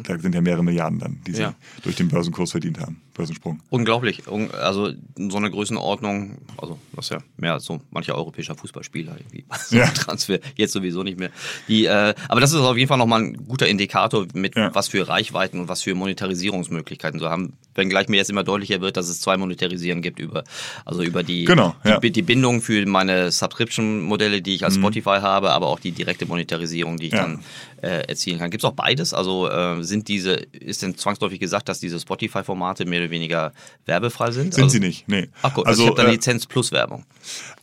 da 0.04 0.18
sind 0.18 0.34
ja 0.34 0.40
mehrere 0.42 0.64
Milliarden 0.64 1.00
dann, 1.00 1.20
die 1.28 1.34
sie 1.34 1.42
Ja. 1.42 1.56
durch 1.84 1.96
den 1.98 2.08
Börsenkurs 2.08 2.52
verdient 2.52 2.80
haben. 2.80 3.02
Börsensprung. 3.14 3.60
Unglaublich. 3.70 4.28
Un- 4.28 4.50
Also 4.52 4.92
so 5.18 5.38
eine 5.38 5.52
Größenordnung, 5.52 6.40
also 6.58 6.80
was 6.94 7.10
ja 7.10 7.20
mehr 7.38 7.54
als 7.54 7.66
so 7.66 7.80
mancher 7.92 8.16
europäischer 8.16 8.56
Fußballspieler 8.56 9.16
irgendwie. 9.18 9.46
So 9.70 9.78
Ja. 9.78 9.86
ein 9.86 9.94
Transfer, 9.94 10.40
jetzt 10.56 10.74
sowieso 10.74 11.04
nicht 11.04 11.20
mehr. 11.20 11.30
Die, 11.68 11.86
äh, 11.86 12.14
aber 12.28 12.42
das 12.42 12.52
ist 12.54 12.60
auf 12.60 12.76
jeden 12.78 12.88
Fall 12.88 12.98
nochmal 12.98 13.22
ein 13.22 13.48
guter 13.48 13.68
Indikator, 13.68 14.26
mit 14.34 14.56
Ja. 14.56 14.74
was 14.74 14.88
für 14.88 15.08
Reichweiten 15.08 15.60
und 15.60 15.68
was 15.70 15.84
für 15.84 15.94
Monetarisierungsmöglichkeiten 15.96 17.20
so 17.20 17.30
haben. 17.30 17.54
Wenngleich 17.76 18.08
mir 18.08 18.18
jetzt 18.18 18.30
immer 18.30 18.44
deutlicher 18.44 18.82
wird, 18.82 18.98
dass 18.98 19.10
es 19.10 19.20
zwei 19.22 19.38
Monetarisieren 19.38 20.02
gibt 20.02 20.20
über, 20.20 20.44
also 20.86 21.02
über 21.04 21.24
die, 21.24 21.46
Genau, 21.46 21.76
die, 21.84 21.90
ja. 21.90 22.00
die 22.00 22.22
Bindung 22.22 22.62
für 22.62 22.86
meine 22.86 23.32
Subscription-Modelle, 23.32 24.42
die 24.42 24.56
ich 24.56 24.64
als 24.66 24.76
Spotify 24.76 25.20
habe, 25.22 25.52
aber 25.52 25.68
auch 25.68 25.80
die 25.80 25.92
direkte 25.92 26.26
Monetarisierung, 26.26 26.98
die 26.98 27.08
ich 27.08 27.14
Mhm. 27.14 27.18
Dann 27.18 27.40
äh, 27.82 28.08
erzielen 28.08 28.40
kann. 28.40 28.50
Gibt 28.50 28.64
es 28.64 28.70
auch 28.70 28.74
beides? 28.76 29.14
Also 29.14 29.50
äh, 29.50 29.84
sind 29.84 30.08
diese, 30.08 30.34
ist 30.52 30.82
denn 30.84 30.98
zwangsläufig 30.98 31.40
gesagt, 31.40 31.68
dass 31.68 31.80
diese 31.82 32.00
Spotify-Formate 32.00 32.86
mehr 32.86 33.03
oder 33.04 33.12
weniger 33.12 33.54
werbefrei 33.86 34.32
sind? 34.32 34.54
Sind 34.54 34.64
also, 34.66 34.74
sie 34.74 34.80
nicht, 34.80 35.08
nee. 35.08 35.30
Ach 35.42 35.54
gut, 35.54 35.68
also, 35.68 35.84
also 35.84 35.84
ich 35.84 35.90
habe 35.90 36.02
dann 36.02 36.08
äh, 36.08 36.16
Lizenz 36.16 36.46
plus 36.46 36.72
Werbung. 36.72 37.06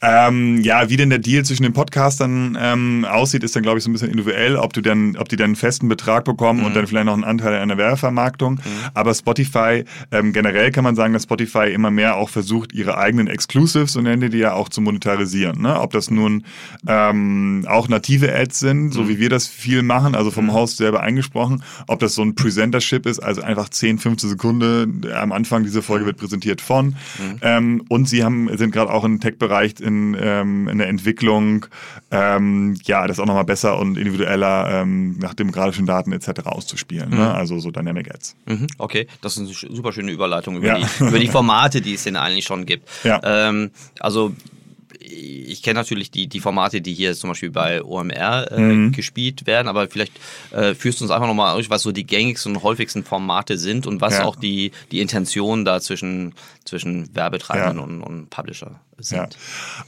Ähm, 0.02 0.62
ja, 0.62 0.88
wie 0.88 0.96
denn 0.96 1.10
der 1.10 1.18
Deal 1.18 1.44
zwischen 1.44 1.62
den 1.62 1.74
Podcastern 1.74 2.56
ähm, 2.58 3.04
aussieht, 3.04 3.44
ist 3.44 3.54
dann, 3.54 3.62
glaube 3.62 3.78
ich, 3.78 3.84
so 3.84 3.90
ein 3.90 3.92
bisschen 3.92 4.10
individuell, 4.10 4.56
ob 4.56 4.72
du 4.72 4.80
dann, 4.80 5.16
ob 5.16 5.28
die 5.28 5.36
dann 5.36 5.46
einen 5.46 5.56
festen 5.56 5.88
Betrag 5.88 6.24
bekommen 6.24 6.60
mhm. 6.60 6.66
und 6.66 6.76
dann 6.76 6.86
vielleicht 6.86 7.04
noch 7.04 7.12
einen 7.12 7.24
Anteil 7.24 7.60
an 7.60 7.68
der 7.68 7.76
Werbevermarktung. 7.76 8.54
Mhm. 8.54 8.60
Aber 8.94 9.14
Spotify, 9.14 9.84
ähm, 10.10 10.32
generell 10.32 10.70
kann 10.70 10.84
man 10.84 10.96
sagen, 10.96 11.12
dass 11.12 11.24
Spotify 11.24 11.70
immer 11.72 11.90
mehr 11.90 12.16
auch 12.16 12.30
versucht, 12.30 12.72
ihre 12.72 12.96
eigenen 12.96 13.26
Exclusives, 13.26 13.92
so 13.92 14.00
nennen 14.00 14.22
die 14.22 14.30
die 14.30 14.38
ja 14.38 14.54
auch 14.54 14.68
zu 14.68 14.80
monetarisieren. 14.80 15.60
Ne? 15.60 15.78
Ob 15.78 15.92
das 15.92 16.10
nun 16.10 16.44
ähm, 16.86 17.66
auch 17.68 17.88
native 17.88 18.34
Ads 18.34 18.58
sind, 18.58 18.92
so 18.92 19.02
mhm. 19.02 19.08
wie 19.08 19.18
wir 19.18 19.28
das 19.28 19.46
viel 19.48 19.82
machen, 19.82 20.14
also 20.14 20.30
vom 20.30 20.46
mhm. 20.46 20.54
Host 20.54 20.78
selber 20.78 21.00
eingesprochen, 21.00 21.62
ob 21.88 21.98
das 22.00 22.14
so 22.14 22.22
ein 22.22 22.34
Presentership 22.34 23.04
ist, 23.06 23.18
also 23.18 23.42
einfach 23.42 23.68
10, 23.68 23.98
15 23.98 24.30
Sekunden 24.30 25.06
am 25.12 25.29
Anfang 25.32 25.62
diese 25.62 25.82
Folge 25.82 26.04
mhm. 26.04 26.06
wird 26.08 26.16
präsentiert 26.18 26.60
von. 26.60 26.86
Mhm. 27.18 27.38
Ähm, 27.42 27.84
und 27.88 28.08
sie 28.08 28.24
haben, 28.24 28.56
sind 28.56 28.72
gerade 28.72 28.92
auch 28.92 29.04
im 29.04 29.20
Tech-Bereich 29.20 29.80
in, 29.80 30.16
ähm, 30.20 30.68
in 30.68 30.78
der 30.78 30.88
Entwicklung, 30.88 31.66
ähm, 32.10 32.78
ja, 32.84 33.06
das 33.06 33.20
auch 33.20 33.26
nochmal 33.26 33.44
besser 33.44 33.78
und 33.78 33.96
individueller 33.96 34.82
ähm, 34.82 35.18
nach 35.18 35.34
demokratischen 35.34 35.86
Daten 35.86 36.12
etc. 36.12 36.46
auszuspielen. 36.46 37.10
Ne? 37.10 37.16
Mhm. 37.16 37.22
Ne? 37.22 37.34
Also 37.34 37.58
so 37.58 37.70
Dynamic 37.70 38.12
Ads. 38.12 38.36
Mhm. 38.46 38.66
Okay, 38.78 39.06
das 39.20 39.36
ist 39.36 39.64
eine 39.64 39.74
super 39.76 39.92
schöne 39.92 40.12
Überleitung 40.12 40.56
über, 40.56 40.66
ja. 40.66 40.78
die, 40.78 41.04
über 41.04 41.18
die 41.18 41.28
Formate, 41.28 41.80
die 41.80 41.94
es 41.94 42.04
denn 42.04 42.16
eigentlich 42.16 42.44
schon 42.44 42.66
gibt. 42.66 42.88
Ja. 43.04 43.20
Ähm, 43.22 43.70
also 43.98 44.34
ich 45.10 45.62
kenne 45.62 45.80
natürlich 45.80 46.10
die, 46.10 46.26
die 46.26 46.40
Formate, 46.40 46.80
die 46.80 46.94
hier 46.94 47.14
zum 47.14 47.30
Beispiel 47.30 47.50
bei 47.50 47.82
OMR 47.82 48.50
äh, 48.52 48.60
mhm. 48.60 48.92
gespielt 48.92 49.46
werden, 49.46 49.68
aber 49.68 49.88
vielleicht 49.88 50.12
äh, 50.52 50.74
führst 50.74 51.00
du 51.00 51.04
uns 51.04 51.10
einfach 51.10 51.26
nochmal 51.26 51.54
durch, 51.54 51.70
was 51.70 51.82
so 51.82 51.92
die 51.92 52.06
gängigsten 52.06 52.56
und 52.56 52.62
häufigsten 52.62 53.04
Formate 53.04 53.58
sind 53.58 53.86
und 53.86 54.00
was 54.00 54.18
ja. 54.18 54.24
auch 54.24 54.36
die, 54.36 54.72
die 54.90 55.00
Intention 55.00 55.64
da 55.64 55.80
zwischen, 55.80 56.34
zwischen 56.64 57.14
Werbetreibenden 57.14 57.78
ja. 57.78 57.82
und, 57.84 58.02
und 58.02 58.30
Publisher 58.30 58.80
sind. 59.02 59.18
Ja. 59.18 59.28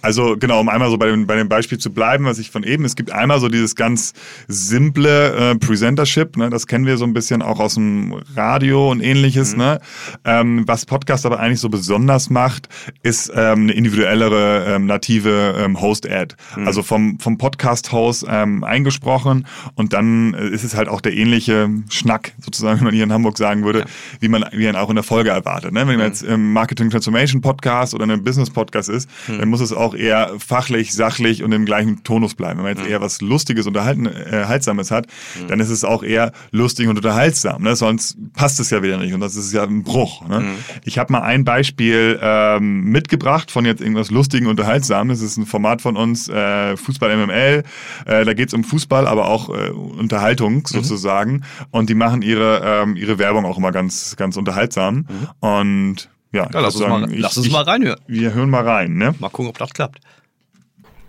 Also 0.01 0.37
genau, 0.39 0.61
um 0.61 0.69
einmal 0.69 0.91
so 0.91 0.99
bei 0.99 1.07
dem, 1.07 1.27
bei 1.27 1.37
dem 1.37 1.49
Beispiel 1.49 1.79
zu 1.79 1.93
bleiben, 1.93 2.25
was 2.25 2.39
ich 2.39 2.51
von 2.51 2.63
eben, 2.63 2.85
es 2.85 2.97
gibt 2.97 3.11
einmal 3.11 3.41
so 3.41 3.49
dieses 3.49 3.75
ganz 3.75 4.13
simple 4.49 5.53
äh, 5.53 5.55
Presentership, 5.57 6.37
ne, 6.37 6.51
das 6.51 6.67
kennen 6.67 6.87
wir 6.87 6.97
so 6.97 7.05
ein 7.05 7.13
bisschen 7.13 7.43
auch 7.43 7.61
aus 7.61 7.75
dem 7.75 8.23
Radio 8.35 8.91
und 8.91 9.01
ähnliches. 9.01 9.53
Mhm. 9.53 9.59
Ne? 9.59 9.81
Ähm, 10.25 10.63
was 10.67 10.87
Podcast 10.87 11.27
aber 11.27 11.41
eigentlich 11.41 11.61
so 11.61 11.69
besonders 11.69 12.31
macht, 12.31 12.69
ist 13.03 13.31
ähm, 13.35 13.63
eine 13.63 13.73
individuellere 13.73 14.67
ähm, 14.69 14.87
native 14.87 15.55
ähm, 15.59 15.81
Host-Ad. 15.81 16.35
Mhm. 16.57 16.67
Also 16.67 16.83
vom, 16.83 17.19
vom 17.19 17.39
Podcast-Host 17.39 18.27
ähm, 18.29 18.65
eingesprochen 18.65 19.47
und 19.75 19.93
dann 19.93 20.35
äh, 20.35 20.49
ist 20.49 20.65
es 20.65 20.77
halt 20.77 20.89
auch 20.89 21.01
der 21.01 21.15
ähnliche 21.15 21.71
Schnack, 21.89 22.33
sozusagen, 22.41 22.79
wenn 22.81 22.87
man 22.87 22.95
hier 22.95 23.05
in 23.05 23.13
Hamburg 23.13 23.39
sagen 23.39 23.65
würde, 23.65 23.81
ja. 23.81 23.87
wie 24.21 24.29
man 24.29 24.45
wie 24.53 24.67
man 24.67 24.77
auch 24.77 24.89
in 24.89 24.97
der 24.97 25.05
Folge 25.05 25.31
erwartet. 25.31 25.73
Ne? 25.73 25.81
Wenn 25.81 25.89
man 25.89 25.97
mhm. 25.97 26.03
jetzt 26.03 26.23
im 26.23 26.53
Marketing 26.53 26.91
Transformation 26.91 27.41
Podcast 27.41 27.95
oder 27.95 28.05
einem 28.05 28.23
Business 28.23 28.51
Podcast 28.51 28.89
ist, 28.89 29.02
mhm. 29.29 29.39
dann 29.39 29.49
muss 29.49 29.61
es 29.61 29.73
auch 29.73 29.95
eher 29.95 30.33
fachlich, 30.39 30.93
sachlich 30.95 31.43
und 31.43 31.53
im 31.53 31.65
gleichen 31.65 32.05
Tonus 32.05 32.35
bleiben. 32.35 32.59
Wenn 32.59 32.65
man 32.65 32.77
jetzt 32.77 32.85
mhm. 32.85 32.91
eher 32.91 33.01
was 33.01 33.21
Lustiges, 33.21 33.67
Unterhalten, 33.67 34.07
äh, 34.07 34.45
Haltsames 34.47 34.91
hat, 34.91 35.07
mhm. 35.41 35.49
dann 35.49 35.61
ist 35.61 35.71
es 35.71 35.85
auch 35.85 36.03
eher 36.03 36.33
lustig 36.51 36.89
und 36.89 36.97
unterhaltsam. 36.97 37.63
Ne? 37.63 37.77
Sonst 37.77 38.17
passt 38.35 38.61
es 38.61 38.71
ja 38.71 38.83
wieder 38.83 38.99
nicht 38.99 39.15
und 39.15 39.21
das 39.21 39.37
ist 39.37 39.53
ja 39.53 39.65
ein 39.65 39.83
Bruch. 39.83 40.27
Ne? 40.29 40.41
Mhm. 40.41 40.55
Ich 40.85 40.99
habe 40.99 41.13
mal 41.13 41.23
ein 41.23 41.45
Beispiel 41.45 42.19
ähm, 42.23 42.85
mitgebracht 42.85 43.51
von 43.51 43.65
jetzt 43.65 43.81
irgendwas 43.81 44.11
Lustigen, 44.11 44.47
Unterhaltsamen. 44.47 45.09
Das 45.09 45.21
ist 45.21 45.37
ein 45.37 45.47
Format 45.47 45.83
von 45.83 45.97
uns, 45.97 46.29
äh, 46.29 46.77
Fußball 46.77 47.17
MML. 47.17 47.65
Äh, 48.07 48.25
da 48.25 48.35
geht 48.35 48.49
es 48.49 48.55
um 48.55 48.65
Fußball, 48.65 49.07
aber 49.07 49.29
auch 49.29 49.49
äh, 49.49 49.71
Unterhaltung 49.71 50.55
mhm. 50.55 50.63
sozusagen. 50.67 51.43
Und 51.71 51.91
die 51.91 51.95
machen 51.95 52.23
ihre, 52.23 52.63
ähm, 52.65 52.97
ihre 52.97 53.19
Werbung 53.19 53.45
auch 53.45 53.59
immer 53.59 53.73
ganz, 53.73 54.17
ganz 54.17 54.37
unterhaltsam. 54.37 54.97
Mhm. 54.97 55.29
Und 55.41 56.09
ja, 56.33 56.49
ja 56.53 56.61
lass, 56.61 56.75
uns 56.75 56.85
sagen, 56.85 57.01
mal, 57.01 57.13
ich, 57.13 57.21
lass 57.21 57.37
uns 57.37 57.51
mal 57.51 57.63
reinhören. 57.63 58.01
Wir 58.07 58.35
hören 58.35 58.51
mal 58.51 58.67
rein, 58.67 58.95
ne? 58.95 59.15
Mal 59.19 59.29
gucken, 59.29 59.49
ob 59.49 59.59
das 59.59 59.73
klappt. 59.73 60.01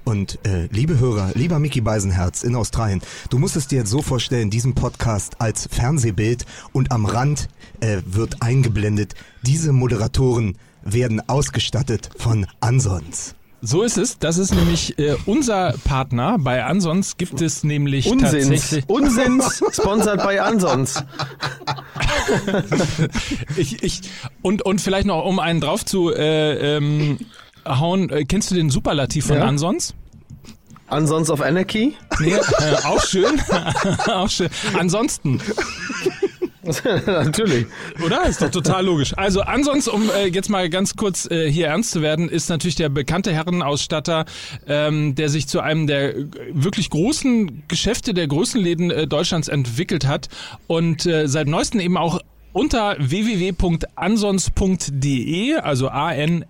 Und 0.03 0.37
äh, 0.45 0.67
liebe 0.69 0.99
Hörer, 0.99 1.31
lieber 1.33 1.59
Mickey 1.59 1.79
Beisenherz 1.79 2.43
in 2.43 2.55
Australien, 2.55 3.01
du 3.29 3.39
musst 3.39 3.55
es 3.55 3.67
dir 3.67 3.79
jetzt 3.79 3.89
so 3.89 4.01
vorstellen, 4.01 4.49
diesen 4.49 4.75
Podcast 4.75 5.39
als 5.39 5.69
Fernsehbild 5.71 6.45
und 6.73 6.91
am 6.91 7.05
Rand 7.05 7.47
äh, 7.79 7.99
wird 8.05 8.41
eingeblendet, 8.41 9.15
diese 9.43 9.71
Moderatoren 9.71 10.57
werden 10.83 11.21
ausgestattet 11.29 12.09
von 12.17 12.45
Ansons. 12.59 13.35
So 13.65 13.81
ist 13.81 13.97
es. 13.97 14.19
Das 14.19 14.37
ist 14.37 14.53
nämlich 14.53 14.99
äh, 14.99 15.15
unser 15.25 15.73
Partner. 15.85 16.37
Bei 16.37 16.65
Ansons 16.65 17.15
gibt 17.15 17.39
es 17.39 17.63
nämlich 17.63 18.11
Unsins. 18.11 18.31
tatsächlich... 18.31 18.89
Unsins, 18.89 19.63
sponsert 19.71 20.21
bei 20.21 20.41
Ansons. 20.41 21.01
ich, 23.55 23.81
ich, 23.81 24.01
und, 24.41 24.63
und 24.63 24.81
vielleicht 24.81 25.07
noch, 25.07 25.23
um 25.23 25.39
einen 25.39 25.61
drauf 25.61 25.85
zu 25.85 26.13
äh, 26.13 26.75
ähm, 26.75 27.19
hauen, 27.65 28.09
äh, 28.09 28.25
kennst 28.25 28.51
du 28.51 28.55
den 28.55 28.69
Superlativ 28.69 29.27
von 29.27 29.37
ja. 29.37 29.45
Ansons? 29.45 29.93
Ansons 30.87 31.29
of 31.29 31.39
Anarchy? 31.39 31.95
Nee, 32.19 32.33
äh, 32.33 32.75
auch 32.83 33.01
schön. 33.01 33.41
auch 34.07 34.29
schön. 34.29 34.49
Ansonsten. 34.77 35.39
natürlich. 37.05 37.67
Oder? 38.05 38.25
Ist 38.25 38.41
doch 38.41 38.49
total 38.49 38.85
logisch. 38.85 39.13
Also 39.17 39.41
ansonsten, 39.41 39.91
um 39.91 40.09
äh, 40.09 40.27
jetzt 40.27 40.49
mal 40.49 40.69
ganz 40.69 40.95
kurz 40.95 41.29
äh, 41.29 41.51
hier 41.51 41.67
ernst 41.67 41.91
zu 41.91 42.01
werden, 42.01 42.29
ist 42.29 42.49
natürlich 42.49 42.75
der 42.75 42.89
bekannte 42.89 43.33
Herrenausstatter, 43.33 44.25
ähm, 44.67 45.15
der 45.15 45.29
sich 45.29 45.47
zu 45.47 45.59
einem 45.59 45.87
der 45.87 46.13
wirklich 46.51 46.89
großen 46.89 47.63
Geschäfte, 47.67 48.13
der 48.13 48.27
größten 48.27 48.61
Läden 48.61 48.91
äh, 48.91 49.07
Deutschlands 49.07 49.47
entwickelt 49.47 50.07
hat 50.07 50.29
und 50.67 51.05
äh, 51.05 51.27
seit 51.27 51.47
neuestem 51.47 51.79
eben 51.79 51.97
auch 51.97 52.19
unter 52.53 52.95
www.ansons.de, 52.99 55.55
also 55.55 55.89
A-N-S-O-N-S.de, 55.89 56.43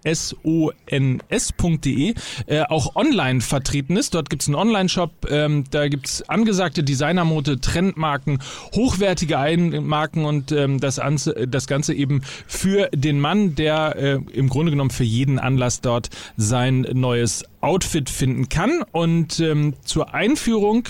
äh, 2.46 2.62
auch 2.64 2.96
online 2.96 3.42
vertreten 3.42 3.98
ist. 3.98 4.14
Dort 4.14 4.30
gibt 4.30 4.44
es 4.44 4.48
einen 4.48 4.56
Online-Shop, 4.56 5.12
ähm, 5.30 5.64
da 5.72 5.88
gibt 5.88 6.06
es 6.08 6.30
angesagte 6.30 6.84
Designermode, 6.84 7.60
Trendmarken, 7.60 8.38
hochwertige 8.76 9.40
Einmarken 9.40 10.26
und 10.26 10.52
ähm, 10.52 10.80
das, 10.80 11.02
das 11.48 11.68
Ganze 11.68 11.94
eben 11.94 12.22
für 12.48 12.90
den 12.94 13.20
Mann, 13.20 13.56
der 13.56 13.96
äh, 13.96 14.20
im 14.34 14.50
Grunde 14.50 14.72
genommen 14.72 14.92
für 14.92 15.04
jeden 15.04 15.40
Anlass 15.40 15.82
dort 15.82 16.10
sein 16.38 16.86
neues 16.94 17.46
Outfit 17.62 18.10
finden 18.10 18.50
kann. 18.50 18.84
Und 18.92 19.40
ähm, 19.40 19.74
zur 19.84 20.14
Einführung 20.14 20.88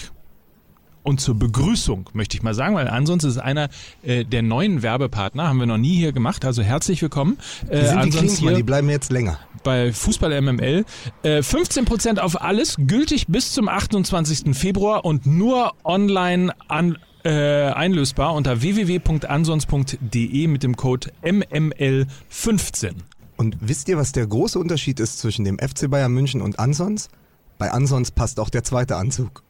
und 1.03 1.21
zur 1.21 1.35
Begrüßung, 1.35 2.09
möchte 2.13 2.37
ich 2.37 2.43
mal 2.43 2.53
sagen, 2.53 2.75
weil 2.75 2.87
ansonsten 2.87 3.29
ist 3.29 3.37
einer 3.37 3.69
äh, 4.01 4.25
der 4.25 4.41
neuen 4.41 4.81
Werbepartner, 4.81 5.47
haben 5.47 5.59
wir 5.59 5.65
noch 5.65 5.77
nie 5.77 5.95
hier 5.95 6.11
gemacht, 6.11 6.45
also 6.45 6.63
herzlich 6.63 7.01
willkommen. 7.01 7.37
Äh, 7.69 7.81
die 7.81 7.85
sind 7.85 8.05
die 8.05 8.09
Klinsmann, 8.09 8.55
die 8.55 8.63
bleiben 8.63 8.89
jetzt 8.89 9.11
länger. 9.11 9.39
Bei 9.63 9.93
Fußball 9.93 10.41
MML. 10.41 10.85
Äh, 11.23 11.39
15% 11.39 12.19
auf 12.19 12.41
alles, 12.41 12.77
gültig 12.79 13.27
bis 13.27 13.51
zum 13.53 13.69
28. 13.69 14.55
Februar 14.55 15.05
und 15.05 15.25
nur 15.25 15.73
online 15.83 16.53
an 16.67 16.97
äh, 17.23 17.29
einlösbar 17.29 18.33
unter 18.33 18.61
www.ansons.de 18.61 20.47
mit 20.47 20.63
dem 20.63 20.75
Code 20.75 21.11
MML15. 21.23 22.93
Und 23.37 23.57
wisst 23.61 23.87
ihr, 23.87 23.97
was 23.97 24.11
der 24.11 24.27
große 24.27 24.59
Unterschied 24.59 24.99
ist 24.99 25.19
zwischen 25.19 25.45
dem 25.45 25.57
FC 25.57 25.89
Bayern 25.89 26.11
München 26.11 26.41
und 26.41 26.59
Ansons? 26.59 27.09
Bei 27.57 27.71
Ansons 27.71 28.11
passt 28.11 28.39
auch 28.39 28.49
der 28.49 28.63
zweite 28.63 28.97
Anzug. 28.97 29.43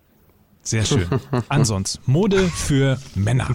Sehr 0.64 0.86
schön. 0.86 1.08
Ansonsten, 1.50 2.00
Mode 2.10 2.48
für 2.48 2.98
Männer. 3.16 3.50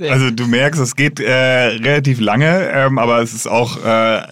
Also 0.00 0.30
du 0.30 0.46
merkst, 0.46 0.80
es 0.80 0.96
geht 0.96 1.20
äh, 1.20 1.32
relativ 1.32 2.20
lange, 2.20 2.70
ähm, 2.72 2.98
aber 2.98 3.22
es 3.22 3.34
ist 3.34 3.46
auch 3.46 3.82
äh, 3.84 4.22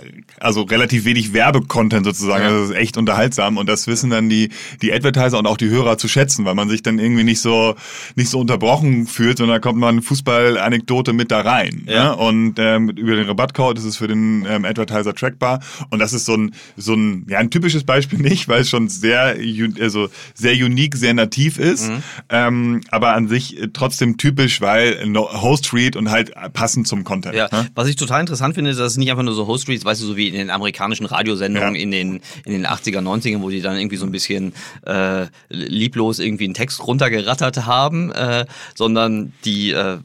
also 0.40 0.62
relativ 0.62 1.04
wenig 1.04 1.32
Werbecontent 1.32 2.04
sozusagen. 2.04 2.42
Ja. 2.42 2.50
Also 2.50 2.60
das 2.60 2.70
ist 2.70 2.76
echt 2.76 2.96
unterhaltsam 2.96 3.56
und 3.56 3.68
das 3.68 3.86
wissen 3.86 4.10
dann 4.10 4.28
die 4.28 4.50
die 4.82 4.92
Advertiser 4.92 5.38
und 5.38 5.46
auch 5.46 5.56
die 5.56 5.68
Hörer 5.68 5.98
zu 5.98 6.08
schätzen, 6.08 6.44
weil 6.44 6.54
man 6.54 6.68
sich 6.68 6.82
dann 6.82 6.98
irgendwie 6.98 7.24
nicht 7.24 7.40
so 7.40 7.74
nicht 8.14 8.30
so 8.30 8.40
unterbrochen 8.40 9.06
fühlt, 9.06 9.38
sondern 9.38 9.56
da 9.56 9.60
kommt 9.60 9.78
man 9.78 10.02
Fußball-Anekdote 10.02 11.12
mit 11.12 11.30
da 11.30 11.40
rein. 11.40 11.84
Ja. 11.86 11.94
ja? 11.94 12.10
Und 12.12 12.54
ähm, 12.58 12.90
über 12.90 13.16
den 13.16 13.26
Rabattcode 13.26 13.78
ist 13.78 13.84
es 13.84 13.96
für 13.96 14.08
den 14.08 14.46
ähm, 14.48 14.64
Advertiser 14.64 15.14
trackbar 15.14 15.60
und 15.90 15.98
das 15.98 16.12
ist 16.12 16.24
so 16.24 16.34
ein 16.34 16.54
so 16.76 16.94
ein 16.94 17.26
ja 17.28 17.38
ein 17.38 17.50
typisches 17.50 17.84
Beispiel 17.84 18.18
nicht, 18.20 18.48
weil 18.48 18.62
es 18.62 18.70
schon 18.70 18.88
sehr 18.88 19.36
also 19.80 20.08
sehr 20.34 20.54
unique, 20.54 20.96
sehr 20.96 21.14
nativ 21.14 21.58
ist, 21.58 21.88
mhm. 21.88 22.02
ähm, 22.28 22.80
aber 22.90 23.14
an 23.14 23.28
sich 23.28 23.58
trotzdem 23.72 24.16
typisch, 24.18 24.57
weil 24.60 25.02
Host 25.14 25.72
Read 25.72 25.96
und 25.96 26.10
halt 26.10 26.32
passend 26.52 26.88
zum 26.88 27.04
Content. 27.04 27.34
Ja, 27.34 27.48
ne? 27.52 27.68
was 27.74 27.88
ich 27.88 27.96
total 27.96 28.20
interessant 28.20 28.54
finde, 28.54 28.70
ist, 28.70 28.78
dass 28.78 28.92
es 28.92 28.98
nicht 28.98 29.10
einfach 29.10 29.22
nur 29.22 29.34
so 29.34 29.46
Host 29.46 29.68
Reads, 29.68 29.84
weißt 29.84 30.02
du, 30.02 30.06
so 30.06 30.16
wie 30.16 30.28
in 30.28 30.34
den 30.34 30.50
amerikanischen 30.50 31.06
Radiosendungen 31.06 31.74
ja. 31.74 31.80
in, 31.80 31.90
den, 31.90 32.20
in 32.44 32.52
den 32.52 32.66
80er, 32.66 33.00
90ern, 33.00 33.42
wo 33.42 33.50
die 33.50 33.60
dann 33.60 33.76
irgendwie 33.76 33.96
so 33.96 34.06
ein 34.06 34.12
bisschen 34.12 34.52
äh, 34.86 35.26
lieblos 35.48 36.18
irgendwie 36.18 36.44
einen 36.44 36.54
Text 36.54 36.86
runtergerattert 36.86 37.66
haben, 37.66 38.12
äh, 38.12 38.46
sondern 38.74 39.32
die 39.44 39.70
äh, 39.70 39.98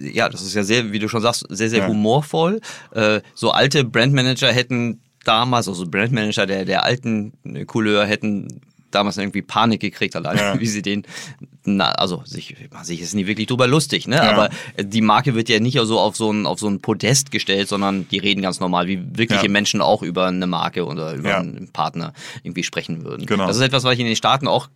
ja, 0.00 0.28
das 0.28 0.42
ist 0.42 0.54
ja 0.54 0.62
sehr, 0.62 0.92
wie 0.92 0.98
du 0.98 1.08
schon 1.08 1.22
sagst, 1.22 1.44
sehr, 1.48 1.70
sehr 1.70 1.80
ja. 1.80 1.88
humorvoll. 1.88 2.60
Äh, 2.92 3.20
so 3.34 3.50
alte 3.50 3.84
Brandmanager 3.84 4.52
hätten 4.52 5.00
damals, 5.24 5.68
also 5.68 5.86
Brandmanager 5.86 6.46
der, 6.46 6.64
der 6.64 6.84
alten 6.84 7.32
Couleur 7.66 8.06
hätten 8.06 8.60
damals 8.90 9.16
irgendwie 9.18 9.42
Panik 9.42 9.80
gekriegt, 9.80 10.16
allein 10.16 10.36
Ja. 10.36 10.54
wie 10.60 10.66
sie 10.66 10.82
den, 10.82 11.04
na, 11.64 11.90
also 11.92 12.22
sich, 12.24 12.56
man 12.72 12.84
sich 12.84 13.00
ist 13.00 13.14
nie 13.14 13.26
wirklich 13.26 13.46
drüber 13.46 13.66
lustig, 13.66 14.06
ne? 14.08 14.16
Ja. 14.16 14.32
Aber 14.32 14.50
die 14.80 15.00
Marke 15.00 15.34
wird 15.34 15.48
ja 15.48 15.60
nicht 15.60 15.78
so 15.82 15.98
auf 15.98 16.16
so 16.16 16.32
ein, 16.32 16.46
auf 16.46 16.58
so 16.60 16.68
ein 16.68 16.80
Podest 16.80 17.30
gestellt, 17.30 17.68
sondern 17.68 18.08
die 18.08 18.18
reden 18.18 18.42
ganz 18.42 18.60
normal, 18.60 18.86
wie 18.86 19.00
wirkliche 19.16 19.46
Ja. 19.46 19.50
Menschen 19.50 19.80
auch 19.80 20.02
über 20.02 20.26
eine 20.26 20.46
Marke 20.46 20.86
oder 20.86 21.14
über 21.14 21.36
einen 21.38 21.68
Partner 21.72 22.12
irgendwie 22.42 22.62
sprechen 22.62 23.04
würden. 23.04 23.26
Genau. 23.26 23.46
Das 23.46 23.56
ist 23.56 23.62
etwas, 23.62 23.84
was 23.84 23.94
ich 23.94 24.00
in 24.00 24.06
den 24.06 24.16
Staaten 24.16 24.48
auch 24.48 24.68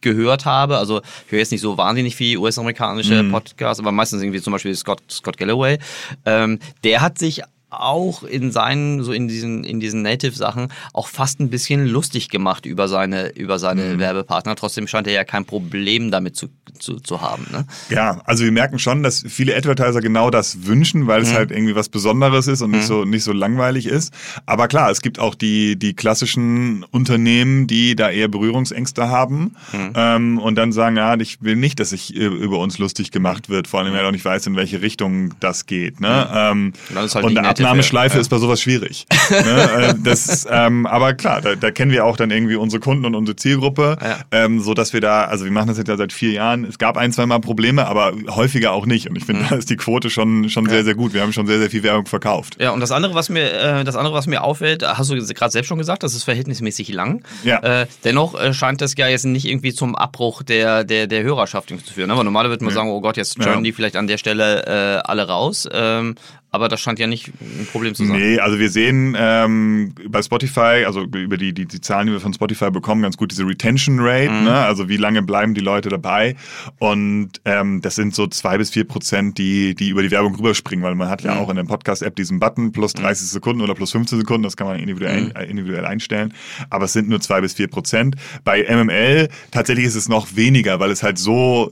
gehört 0.00 0.44
habe. 0.46 0.78
Also 0.78 1.00
ich 1.26 1.32
höre 1.32 1.38
jetzt 1.38 1.52
nicht 1.52 1.60
so 1.60 1.78
wahnsinnig 1.78 2.16
viel 2.16 2.36
US-amerikanische 2.38 3.22
Mhm. 3.22 3.30
Podcasts, 3.30 3.78
aber 3.80 3.92
meistens 3.92 4.20
irgendwie 4.20 4.40
zum 4.40 4.52
Beispiel 4.52 4.74
Scott, 4.74 5.00
Scott 5.10 5.36
Galloway. 5.36 5.78
Ähm, 6.26 6.58
der 6.82 7.00
hat 7.02 7.18
sich 7.18 7.42
auch 7.72 8.22
in 8.22 8.52
seinen, 8.52 9.02
so 9.02 9.12
in 9.12 9.28
diesen, 9.28 9.64
in 9.64 9.80
diesen 9.80 10.02
Native-Sachen 10.02 10.68
auch 10.92 11.08
fast 11.08 11.40
ein 11.40 11.50
bisschen 11.50 11.86
lustig 11.86 12.28
gemacht 12.28 12.66
über 12.66 12.88
seine, 12.88 13.30
über 13.30 13.58
seine 13.58 13.98
Werbepartner. 13.98 14.54
Trotzdem 14.56 14.86
scheint 14.86 15.06
er 15.06 15.12
ja 15.12 15.24
kein 15.24 15.44
Problem 15.44 16.10
damit 16.10 16.36
zu, 16.36 16.48
zu, 16.78 17.00
zu 17.00 17.20
haben. 17.20 17.46
Ne? 17.50 17.66
Ja, 17.88 18.20
also 18.24 18.44
wir 18.44 18.52
merken 18.52 18.78
schon, 18.78 19.02
dass 19.02 19.24
viele 19.26 19.56
Advertiser 19.56 20.00
genau 20.00 20.30
das 20.30 20.66
wünschen, 20.66 21.06
weil 21.06 21.22
es 21.22 21.32
halt 21.32 21.50
irgendwie 21.50 21.74
was 21.74 21.88
Besonderes 21.88 22.46
ist 22.46 22.62
und 22.62 22.72
nicht 22.72 22.86
so 22.86 23.04
nicht 23.04 23.24
so 23.24 23.32
langweilig 23.32 23.86
ist. 23.86 24.12
Aber 24.46 24.68
klar, 24.68 24.90
es 24.90 25.00
gibt 25.00 25.18
auch 25.18 25.34
die 25.34 25.78
die 25.78 25.94
klassischen 25.94 26.84
Unternehmen, 26.90 27.66
die 27.66 27.96
da 27.96 28.10
eher 28.10 28.28
Berührungsängste 28.28 29.08
haben 29.08 29.56
ähm, 29.94 30.38
und 30.38 30.56
dann 30.56 30.72
sagen, 30.72 30.96
ja, 30.96 31.18
ich 31.18 31.42
will 31.42 31.56
nicht, 31.56 31.80
dass 31.80 31.90
sich 31.90 32.14
über 32.14 32.58
uns 32.58 32.78
lustig 32.78 33.10
gemacht 33.10 33.48
wird, 33.48 33.68
vor 33.68 33.80
allem, 33.80 33.92
weil 33.92 34.00
ich 34.00 34.06
auch 34.06 34.12
nicht 34.12 34.24
weiß, 34.24 34.46
in 34.46 34.56
welche 34.56 34.82
Richtung 34.82 35.34
das 35.40 35.66
geht. 35.66 36.00
Ne? 36.00 36.28
Ähm, 36.32 36.72
Und 36.90 37.14
halt 37.14 37.24
und 37.24 37.34
Native, 37.34 37.61
Abnahmeschleife 37.64 38.14
ja. 38.16 38.20
ist 38.20 38.28
bei 38.28 38.38
sowas 38.38 38.60
schwierig. 38.60 39.06
ne? 39.30 39.68
Äh, 39.72 39.94
das, 40.02 40.46
ähm, 40.50 40.86
aber 40.86 41.14
klar, 41.14 41.40
da, 41.40 41.54
da 41.54 41.70
kennen 41.70 41.90
wir 41.92 42.04
auch 42.04 42.16
dann 42.16 42.30
irgendwie 42.30 42.56
unsere 42.56 42.80
Kunden 42.80 43.04
und 43.04 43.14
unsere 43.14 43.36
Zielgruppe, 43.36 43.96
Ja. 44.02 44.18
ähm, 44.30 44.60
so 44.60 44.74
dass 44.74 44.92
wir 44.92 45.00
da, 45.00 45.24
also 45.24 45.44
wir 45.44 45.52
machen 45.52 45.68
das 45.68 45.78
jetzt 45.78 45.88
ja 45.88 45.96
seit 45.96 46.12
vier 46.12 46.32
Jahren. 46.32 46.64
Es 46.64 46.78
gab 46.78 46.96
ein, 46.96 47.12
zwei 47.12 47.26
Mal 47.26 47.38
Probleme, 47.40 47.86
aber 47.86 48.12
häufiger 48.30 48.72
auch 48.72 48.86
nicht. 48.86 49.08
Und 49.08 49.16
ich 49.16 49.22
Mhm. 49.22 49.26
finde, 49.26 49.46
da 49.50 49.56
ist 49.56 49.70
die 49.70 49.76
Quote 49.76 50.10
schon 50.10 50.48
schon 50.48 50.68
sehr, 50.68 50.84
sehr 50.84 50.94
gut. 50.94 51.14
Wir 51.14 51.22
haben 51.22 51.32
schon 51.32 51.46
sehr, 51.46 51.58
sehr 51.58 51.70
viel 51.70 51.82
Werbung 51.82 52.06
verkauft. 52.06 52.56
Ja, 52.60 52.70
und 52.70 52.80
das 52.80 52.90
andere, 52.92 53.14
was 53.14 53.28
mir, 53.28 53.52
äh, 53.52 53.84
das 53.84 53.96
andere, 53.96 54.14
was 54.14 54.26
mir 54.26 54.42
auffällt, 54.42 54.82
hast 54.86 55.10
du 55.10 55.16
gerade 55.16 55.50
selbst 55.52 55.68
schon 55.68 55.78
gesagt, 55.78 56.02
das 56.02 56.14
ist 56.14 56.24
verhältnismäßig 56.24 56.92
lang. 56.92 57.22
Ja. 57.44 57.58
Äh, 57.82 57.86
dennoch 58.04 58.34
äh, 58.38 58.52
scheint 58.54 58.80
das 58.80 58.94
ja 58.96 59.08
jetzt 59.08 59.24
nicht 59.24 59.46
irgendwie 59.46 59.72
zum 59.72 59.94
Abbruch 59.94 60.42
der, 60.42 60.84
der, 60.84 61.06
der 61.06 61.22
Hörerschaft 61.22 61.68
zu 61.68 61.94
führen. 61.94 62.08
Ne? 62.08 62.14
Aber 62.14 62.24
normalerweise 62.24 62.52
würde 62.52 62.64
man 62.66 62.74
sagen, 62.74 62.90
oh 62.90 63.00
Gott, 63.00 63.16
jetzt 63.16 63.36
turnen 63.36 63.56
Ja. 63.56 63.60
die 63.62 63.72
vielleicht 63.72 63.96
an 63.96 64.06
der 64.06 64.18
Stelle 64.18 64.66
äh, 64.66 65.02
alle 65.08 65.26
raus. 65.28 65.68
Ähm, 65.72 66.14
aber 66.52 66.68
das 66.68 66.80
scheint 66.80 66.98
ja 66.98 67.06
nicht 67.06 67.28
ein 67.40 67.66
Problem 67.72 67.94
zu 67.94 68.04
sein. 68.06 68.16
Nee, 68.16 68.38
also 68.38 68.58
wir 68.58 68.70
sehen 68.70 69.16
ähm, 69.18 69.94
bei 70.08 70.22
Spotify, 70.22 70.84
also 70.86 71.02
über 71.02 71.36
die, 71.36 71.52
die, 71.52 71.66
die 71.66 71.80
Zahlen, 71.80 72.06
die 72.06 72.12
wir 72.12 72.20
von 72.20 72.32
Spotify 72.34 72.70
bekommen, 72.70 73.02
ganz 73.02 73.16
gut 73.16 73.30
diese 73.32 73.44
Retention 73.46 73.98
Rate, 74.00 74.30
Mhm. 74.30 74.44
ne? 74.44 74.54
also 74.54 74.88
wie 74.88 74.98
lange 74.98 75.22
bleiben 75.22 75.54
die 75.54 75.60
Leute 75.62 75.88
dabei. 75.88 76.36
Und 76.78 77.30
ähm, 77.44 77.80
das 77.80 77.94
sind 77.96 78.14
so 78.14 78.26
zwei 78.26 78.58
bis 78.58 78.70
vier 78.70 78.84
Prozent, 78.84 79.38
die, 79.38 79.74
die 79.74 79.88
über 79.88 80.02
die 80.02 80.10
Werbung 80.10 80.34
rüberspringen, 80.36 80.84
weil 80.84 80.94
man 80.94 81.08
hat 81.08 81.22
Mhm. 81.24 81.30
ja 81.30 81.38
auch 81.38 81.48
in 81.50 81.56
der 81.56 81.64
Podcast-App 81.64 82.14
diesen 82.16 82.38
Button 82.38 82.70
plus 82.72 82.92
30 82.92 83.28
Sekunden 83.28 83.62
oder 83.62 83.74
plus 83.74 83.92
15 83.92 84.18
Sekunden, 84.18 84.42
das 84.44 84.56
kann 84.56 84.66
man 84.66 84.78
individuell, 84.78 85.22
Mhm. 85.24 85.30
äh, 85.34 85.44
individuell 85.46 85.86
einstellen. 85.86 86.34
Aber 86.70 86.84
es 86.84 86.92
sind 86.92 87.08
nur 87.08 87.20
zwei 87.20 87.40
bis 87.40 87.54
vier 87.54 87.68
Prozent. 87.68 88.16
Bei 88.44 88.62
MML 88.62 89.28
tatsächlich 89.50 89.86
ist 89.86 89.94
es 89.94 90.08
noch 90.08 90.36
weniger, 90.36 90.80
weil 90.80 90.90
es 90.90 91.02
halt 91.02 91.18
so 91.18 91.70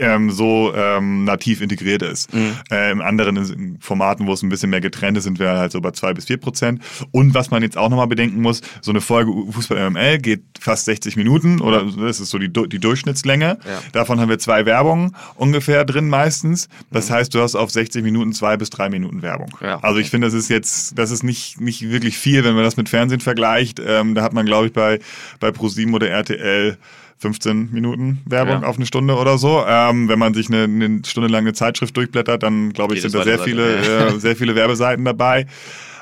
ähm, 0.00 0.30
so 0.30 0.72
ähm, 0.74 1.24
nativ 1.24 1.60
integriert 1.60 2.02
ist. 2.02 2.32
Äh, 2.70 2.90
Im 2.92 3.00
anderen 3.00 3.36
in 3.36 3.78
Formaten, 3.80 4.26
wo 4.26 4.32
es 4.32 4.42
ein 4.42 4.48
bisschen 4.48 4.70
mehr 4.70 4.80
getrennt 4.80 5.18
ist, 5.18 5.24
sind 5.24 5.38
wir 5.38 5.50
halt 5.50 5.72
so 5.72 5.80
bei 5.80 5.90
zwei 5.90 6.14
bis 6.14 6.26
vier 6.26 6.36
Prozent. 6.36 6.82
Und 7.10 7.34
was 7.34 7.50
man 7.50 7.62
jetzt 7.62 7.76
auch 7.76 7.88
nochmal 7.88 8.06
bedenken 8.06 8.40
muss, 8.40 8.60
so 8.80 8.90
eine 8.90 9.00
Folge 9.00 9.32
Fußball 9.52 9.90
MML 9.90 10.18
geht 10.18 10.42
fast 10.58 10.84
60 10.86 11.16
Minuten 11.16 11.60
oder 11.60 11.84
das 11.84 12.20
ist 12.20 12.30
so 12.30 12.38
die, 12.38 12.50
die 12.50 12.78
Durchschnittslänge. 12.78 13.58
Ja. 13.64 13.82
Davon 13.92 14.20
haben 14.20 14.28
wir 14.28 14.38
zwei 14.38 14.66
Werbungen 14.66 15.16
ungefähr 15.34 15.84
drin 15.84 16.08
meistens. 16.08 16.68
Das 16.90 17.10
heißt, 17.10 17.34
du 17.34 17.40
hast 17.40 17.54
auf 17.54 17.70
60 17.70 18.02
Minuten 18.02 18.32
zwei 18.32 18.56
bis 18.56 18.70
drei 18.70 18.88
Minuten 18.88 19.22
Werbung. 19.22 19.50
Ja. 19.60 19.78
Also 19.82 19.98
ich 19.98 20.10
finde, 20.10 20.26
das 20.26 20.34
ist 20.34 20.48
jetzt, 20.48 20.98
das 20.98 21.10
ist 21.10 21.22
nicht, 21.22 21.60
nicht 21.60 21.90
wirklich 21.90 22.18
viel, 22.18 22.44
wenn 22.44 22.54
man 22.54 22.64
das 22.64 22.76
mit 22.76 22.88
Fernsehen 22.88 23.20
vergleicht. 23.20 23.80
Ähm, 23.84 24.14
da 24.14 24.22
hat 24.22 24.32
man, 24.32 24.46
glaube 24.46 24.66
ich, 24.66 24.72
bei, 24.72 25.00
bei 25.40 25.50
ProSieben 25.50 25.94
oder 25.94 26.08
RTL 26.08 26.76
15 27.18 27.70
Minuten 27.72 28.20
Werbung 28.26 28.62
Ja. 28.62 28.68
auf 28.68 28.76
eine 28.76 28.86
Stunde 28.86 29.14
oder 29.16 29.38
so. 29.38 29.64
Ähm, 29.66 30.08
wenn 30.08 30.18
man 30.18 30.34
sich 30.34 30.48
eine, 30.48 30.64
eine 30.64 31.00
Stunde 31.06 31.28
lang 31.28 31.44
eine 31.44 31.52
Zeitschrift 31.54 31.96
durchblättert, 31.96 32.42
dann 32.42 32.72
glaube 32.72 32.94
ich, 32.94 33.02
Geht 33.02 33.10
sind 33.10 33.18
da 33.20 33.24
sehr 33.24 33.38
viele, 33.38 33.76
äh, 33.76 34.18
sehr 34.18 34.36
viele 34.36 34.54
Werbeseiten 34.54 35.04
dabei. 35.04 35.46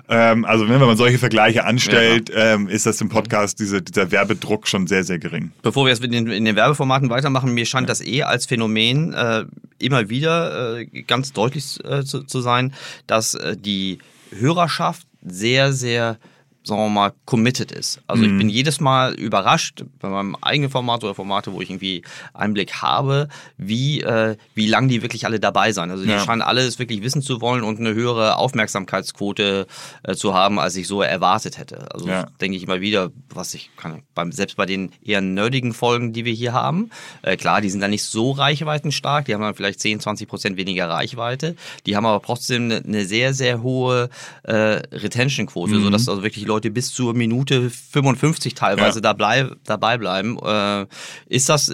Ähm, 0.06 0.44
also 0.44 0.68
wenn 0.68 0.78
man 0.80 0.96
solche 0.98 1.18
Vergleiche 1.18 1.64
anstellt, 1.64 2.30
ähm, 2.34 2.68
ist 2.68 2.84
das 2.84 3.00
im 3.00 3.08
Podcast 3.08 3.58
diese, 3.58 3.80
dieser 3.80 4.10
Werbedruck 4.10 4.68
schon 4.68 4.86
sehr, 4.86 5.02
sehr 5.02 5.18
gering. 5.18 5.52
Bevor 5.62 5.86
wir 5.86 5.90
jetzt 5.92 6.04
in 6.04 6.12
den, 6.12 6.26
in 6.26 6.44
den 6.44 6.56
Werbeformaten 6.56 7.08
weitermachen, 7.08 7.54
mir 7.54 7.64
scheint 7.64 7.88
das 7.88 8.04
eh 8.04 8.22
als 8.22 8.44
Phänomen 8.44 9.14
äh, 9.14 9.44
immer 9.78 10.10
wieder 10.10 10.78
äh, 10.80 10.84
ganz 11.06 11.32
deutlich 11.32 11.78
äh, 11.84 12.04
zu, 12.04 12.22
zu 12.24 12.40
sein, 12.42 12.74
dass 13.06 13.34
äh, 13.34 13.56
die 13.56 13.98
Hörerschaft 14.38 15.06
sehr, 15.22 15.72
sehr 15.72 16.18
sagen 16.66 16.80
wir 16.80 16.88
mal, 16.88 17.12
committed 17.26 17.70
ist. 17.70 18.00
Also 18.06 18.24
ich 18.24 18.36
bin 18.38 18.48
jedes 18.48 18.80
Mal 18.80 19.12
überrascht 19.14 19.84
bei 20.00 20.08
meinem 20.08 20.34
eigenen 20.40 20.70
Format 20.70 21.04
oder 21.04 21.14
Formate, 21.14 21.52
wo 21.52 21.60
ich 21.60 21.68
irgendwie 21.68 22.02
Einblick 22.32 22.76
habe, 22.80 23.28
wie, 23.58 24.00
äh, 24.00 24.36
wie 24.54 24.66
lang 24.66 24.88
die 24.88 25.02
wirklich 25.02 25.26
alle 25.26 25.38
dabei 25.38 25.72
sein. 25.72 25.90
Also 25.90 26.04
die 26.04 26.10
Ja. 26.10 26.20
scheinen 26.24 26.40
alle 26.40 26.62
es 26.62 26.78
wirklich 26.78 27.02
wissen 27.02 27.20
zu 27.20 27.42
wollen 27.42 27.62
und 27.64 27.78
eine 27.80 27.92
höhere 27.92 28.36
Aufmerksamkeitsquote 28.36 29.66
äh, 30.04 30.14
zu 30.14 30.32
haben, 30.32 30.58
als 30.58 30.76
ich 30.76 30.86
so 30.86 31.02
erwartet 31.02 31.58
hätte. 31.58 31.92
Also 31.92 32.08
Ja. 32.08 32.26
denke 32.40 32.56
ich 32.56 32.62
immer 32.62 32.80
wieder, 32.80 33.10
was 33.28 33.52
ich 33.52 33.70
kann, 33.76 34.02
beim, 34.14 34.32
selbst 34.32 34.56
bei 34.56 34.64
den 34.64 34.90
eher 35.04 35.20
nerdigen 35.20 35.74
Folgen, 35.74 36.14
die 36.14 36.24
wir 36.24 36.32
hier 36.32 36.54
haben, 36.54 36.88
äh, 37.22 37.36
klar, 37.36 37.60
die 37.60 37.68
sind 37.70 37.80
dann 37.80 37.90
nicht 37.90 38.04
so 38.04 38.30
reichweitenstark, 38.32 39.26
die 39.26 39.34
haben 39.34 39.42
dann 39.42 39.54
vielleicht 39.54 39.80
10, 39.80 40.00
20 40.00 40.28
Prozent 40.28 40.56
weniger 40.56 40.88
Reichweite, 40.88 41.56
die 41.84 41.94
haben 41.94 42.06
aber 42.06 42.24
trotzdem 42.24 42.64
eine, 42.64 42.76
eine 42.78 43.04
sehr, 43.04 43.34
sehr 43.34 43.62
hohe 43.62 44.08
äh, 44.44 44.80
Retention-Quote, 44.92 45.80
sodass 45.80 46.08
also 46.08 46.22
wirklich 46.22 46.46
Leute 46.46 46.53
bis 46.70 46.92
zur 46.92 47.14
Minute 47.14 47.70
55 47.70 48.54
teilweise 48.54 48.98
Ja. 48.98 49.02
dabei, 49.02 49.50
dabei 49.64 49.98
bleiben. 49.98 50.38
Äh, 50.38 50.86
ist 51.28 51.48
das 51.48 51.72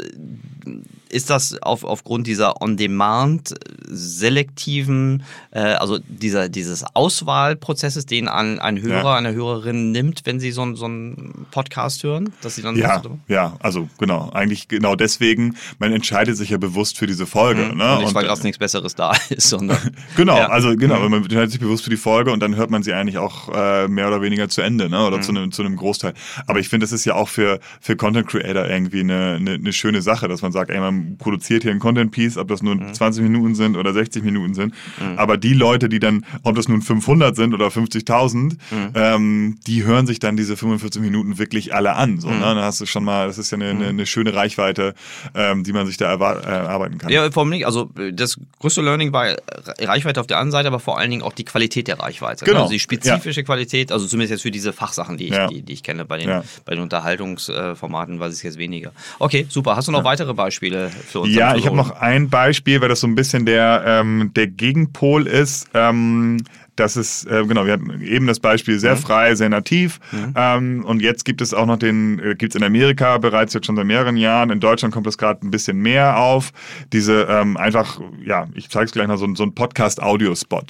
ist 1.11 1.29
das 1.31 1.61
auf, 1.63 1.85
aufgrund 1.85 2.27
dieser 2.27 2.63
On-Demand 2.63 3.55
selektiven, 3.89 5.23
äh, 5.51 5.59
also 5.61 5.99
dieser, 6.09 6.49
dieses 6.49 6.85
Auswahlprozesses, 6.95 8.07
den 8.07 8.29
ein, 8.29 8.59
ein 8.61 8.81
Hörer, 8.81 9.03
Ja. 9.11 9.15
eine 9.17 9.33
Hörerin 9.35 9.91
nimmt, 9.93 10.23
wenn 10.25 10.39
sie 10.41 10.53
so, 10.53 10.63
einen- 10.63 10.77
so 10.77 10.85
einen 10.85 11.47
Podcast 11.51 12.03
hören, 12.05 12.33
dass 12.43 12.55
sie 12.55 12.63
dann 12.63 12.77
Ja, 12.77 13.03
ja, 13.29 13.57
also 13.61 13.89
genau, 13.99 14.31
eigentlich 14.33 14.69
genau 14.69 14.95
deswegen, 14.95 15.57
man 15.79 15.93
entscheidet 15.93 16.37
sich 16.37 16.51
ja 16.51 16.59
bewusst 16.59 16.99
für 16.99 17.07
diese 17.07 17.27
Folge. 17.27 17.63
Ne? 17.63 17.75
Mhm. 17.75 17.81
und 17.81 17.99
nicht, 18.05 18.15
weil 18.15 18.25
gerade 18.25 18.43
nichts 18.43 18.59
Besseres 18.59 18.95
da 18.95 19.13
ist, 19.31 19.49
sondern 19.49 19.79
Genau, 20.17 20.37
Ja. 20.37 20.49
also 20.49 20.77
genau, 20.77 21.09
man 21.09 21.23
entscheidet 21.25 21.51
sich 21.51 21.61
bewusst 21.61 21.85
für 21.85 21.91
die 21.91 21.97
Folge 21.97 22.33
und 22.33 22.41
dann 22.41 22.57
hört 22.57 22.71
man 22.71 22.83
sie 22.83 22.93
eigentlich 22.93 23.19
auch 23.19 23.49
äh, 23.55 23.89
mehr 23.89 24.07
oder 24.09 24.23
weniger 24.23 24.49
zu 24.49 24.61
Ende, 24.61 24.89
ne? 24.89 25.05
Oder 25.07 25.21
zu 25.21 25.31
einem 25.33 25.51
zu 25.53 25.63
einem 25.63 25.77
Großteil. 25.77 26.15
Aber 26.47 26.61
ich 26.61 26.69
finde, 26.69 26.85
das 26.85 26.93
ist 26.93 27.05
ja 27.05 27.15
auch 27.15 27.29
für 27.29 27.61
für 27.81 27.97
Content 27.97 28.29
Creator 28.29 28.67
irgendwie 28.69 29.01
eine, 29.01 29.37
eine, 29.37 29.53
eine 29.55 29.73
schöne 29.73 30.03
Sache, 30.03 30.29
dass 30.29 30.43
man 30.43 30.53
sagt, 30.53 30.71
ey, 30.71 30.79
man 31.01 31.17
produziert 31.19 31.63
hier 31.63 31.73
ein 31.73 31.79
Content 31.79 32.11
Piece, 32.13 32.37
ob 32.37 32.49
das 32.49 32.63
nur 32.63 32.77
20 32.93 33.23
Minuten 33.23 33.55
sind 33.55 33.77
oder 33.77 33.93
60 33.93 34.23
Minuten 34.23 34.55
sind. 34.55 34.75
Aber 35.17 35.37
die 35.37 35.55
Leute, 35.55 35.89
die 35.89 35.99
dann, 36.01 36.25
ob 36.43 36.57
das 36.57 36.69
nun 36.69 36.83
500 36.83 37.35
sind 37.37 37.55
oder 37.55 37.69
50.000, 37.69 38.57
ähm, 38.95 39.59
die 39.67 39.85
hören 39.85 40.07
sich 40.07 40.19
dann 40.19 40.37
diese 40.37 40.57
45 40.57 41.01
Minuten 41.03 41.39
wirklich 41.39 41.75
alle 41.75 41.95
an. 41.97 42.21
So, 42.21 42.29
ne? 42.31 42.41
Dann 42.41 42.59
hast 42.59 42.81
du 42.81 42.87
schon 42.87 43.05
mal, 43.05 43.27
das 43.27 43.39
ist 43.39 43.51
ja 43.51 43.57
eine, 43.57 43.71
eine, 43.71 43.87
eine 43.89 44.07
schöne 44.07 44.35
Reichweite, 44.35 44.95
ähm, 45.35 45.65
die 45.65 45.73
man 45.73 45.87
sich 45.87 45.97
da 45.97 46.13
äh, 46.15 46.19
erarbeiten 46.45 46.99
kann. 46.99 47.11
Ja, 47.11 47.31
vor 47.31 47.43
allem 47.43 47.51
nicht. 47.51 47.67
Also 47.67 47.91
das 48.13 48.39
größte 48.59 48.83
Learning 48.83 49.13
war 49.13 49.37
Reichweite 49.79 50.21
auf 50.21 50.27
der 50.27 50.39
einen 50.39 50.51
Seite, 50.51 50.69
aber 50.69 50.81
vor 50.81 50.99
allen 50.99 51.11
Dingen 51.11 51.23
auch 51.23 51.33
die 51.33 51.45
Qualität 51.45 51.89
der 51.89 51.99
Reichweite. 52.01 52.45
Genau. 52.45 52.63
Also 52.63 52.73
die 52.73 52.79
spezifische 52.81 53.45
Qualität, 53.45 53.93
also 53.93 54.07
zumindest 54.07 54.31
jetzt 54.33 54.43
für 54.43 54.51
diese 54.51 54.73
Fachsachen, 54.73 55.17
die 55.17 55.25
ich, 55.29 55.31
Ja. 55.35 55.47
die, 55.49 55.63
die 55.63 55.73
ich 55.73 55.83
kenne. 55.83 56.05
Bei 56.05 56.19
den, 56.19 56.29
Ja. 56.29 56.45
bei 56.65 56.75
den 56.75 56.83
Unterhaltungsformaten 56.83 58.21
weiß 58.21 58.37
ich 58.37 58.43
jetzt 58.43 58.59
weniger. 58.59 58.93
Okay, 59.19 59.47
super. 59.49 59.77
Hast 59.77 59.89
du 59.89 59.93
noch 59.93 60.05
weitere 60.05 60.35
Beispiele 60.35 60.90
für 60.91 61.21
uns? 61.21 61.35
Ja, 61.35 61.57
ich 61.57 61.67
habe 61.67 61.77
noch 61.77 61.91
ein 61.93 62.29
Beispiel, 62.29 62.81
weil 62.81 62.89
das 62.89 63.01
so 63.01 63.07
ein 63.07 63.15
bisschen 63.15 63.47
der, 63.47 63.83
ähm, 63.87 64.33
der 64.35 64.47
Gegenpol 64.47 65.27
ist. 65.27 65.69
Ähm, 65.75 66.39
das 66.81 66.97
ist, 66.97 67.27
äh, 67.27 67.45
genau, 67.47 67.67
wir 67.67 67.75
hatten 67.75 68.01
eben 68.03 68.27
das 68.27 68.41
Beispiel 68.41 68.79
sehr 68.79 68.97
frei, 68.97 69.35
sehr 69.35 69.49
nativ. 69.49 70.01
Ähm, 70.35 70.85
und 70.85 71.03
jetzt 71.03 71.25
gibt 71.25 71.41
es 71.41 71.55
auch 71.55 71.67
noch 71.67 71.77
den, 71.77 72.19
äh, 72.19 72.35
gibt 72.35 72.55
es 72.55 72.61
in 72.61 72.65
Amerika 72.67 73.19
bereits 73.19 73.55
jetzt 73.55 73.67
schon 73.67 73.77
seit 73.77 73.87
mehreren 73.87 74.17
Jahren. 74.17 74.51
In 74.51 74.61
Deutschland 74.61 74.93
kommt 74.95 75.07
das 75.07 75.19
gerade 75.19 75.47
ein 75.47 75.51
bisschen 75.51 75.77
mehr 75.79 76.19
auf. 76.19 76.53
Diese 76.93 77.27
ähm, 77.31 77.57
einfach, 77.57 78.01
ja, 78.25 78.47
ich 78.55 78.69
zeige 78.71 78.87
es 78.87 78.93
gleich 78.93 79.07
mal, 79.07 79.19
so, 79.19 79.27
ein- 79.27 79.37
so 79.37 79.43
ein 79.45 79.55
Podcast-Audio-Spot. 79.55 80.63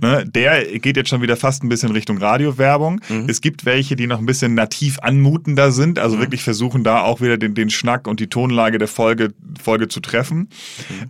Ne? 0.00 0.24
Der 0.26 0.64
geht 0.78 0.96
jetzt 0.96 1.10
schon 1.10 1.22
wieder 1.22 1.36
fast 1.36 1.62
ein 1.62 1.68
bisschen 1.68 1.92
Richtung 1.92 2.18
Radiowerbung. 2.18 3.00
Es 3.28 3.40
gibt 3.40 3.64
welche, 3.64 3.96
die 3.96 4.06
noch 4.06 4.18
ein 4.18 4.26
bisschen 4.26 4.54
nativ 4.54 4.98
anmutender 5.00 5.70
sind, 5.72 5.98
also 5.98 6.18
wirklich 6.18 6.42
versuchen 6.42 6.84
da 6.84 7.02
auch 7.02 7.20
wieder 7.20 7.36
den, 7.36 7.54
den 7.54 7.70
Schnack 7.70 8.06
und 8.08 8.20
die 8.20 8.28
Tonlage 8.28 8.78
der 8.78 8.88
Folge, 8.88 9.32
Folge 9.62 9.88
zu 9.88 10.00
treffen. 10.00 10.48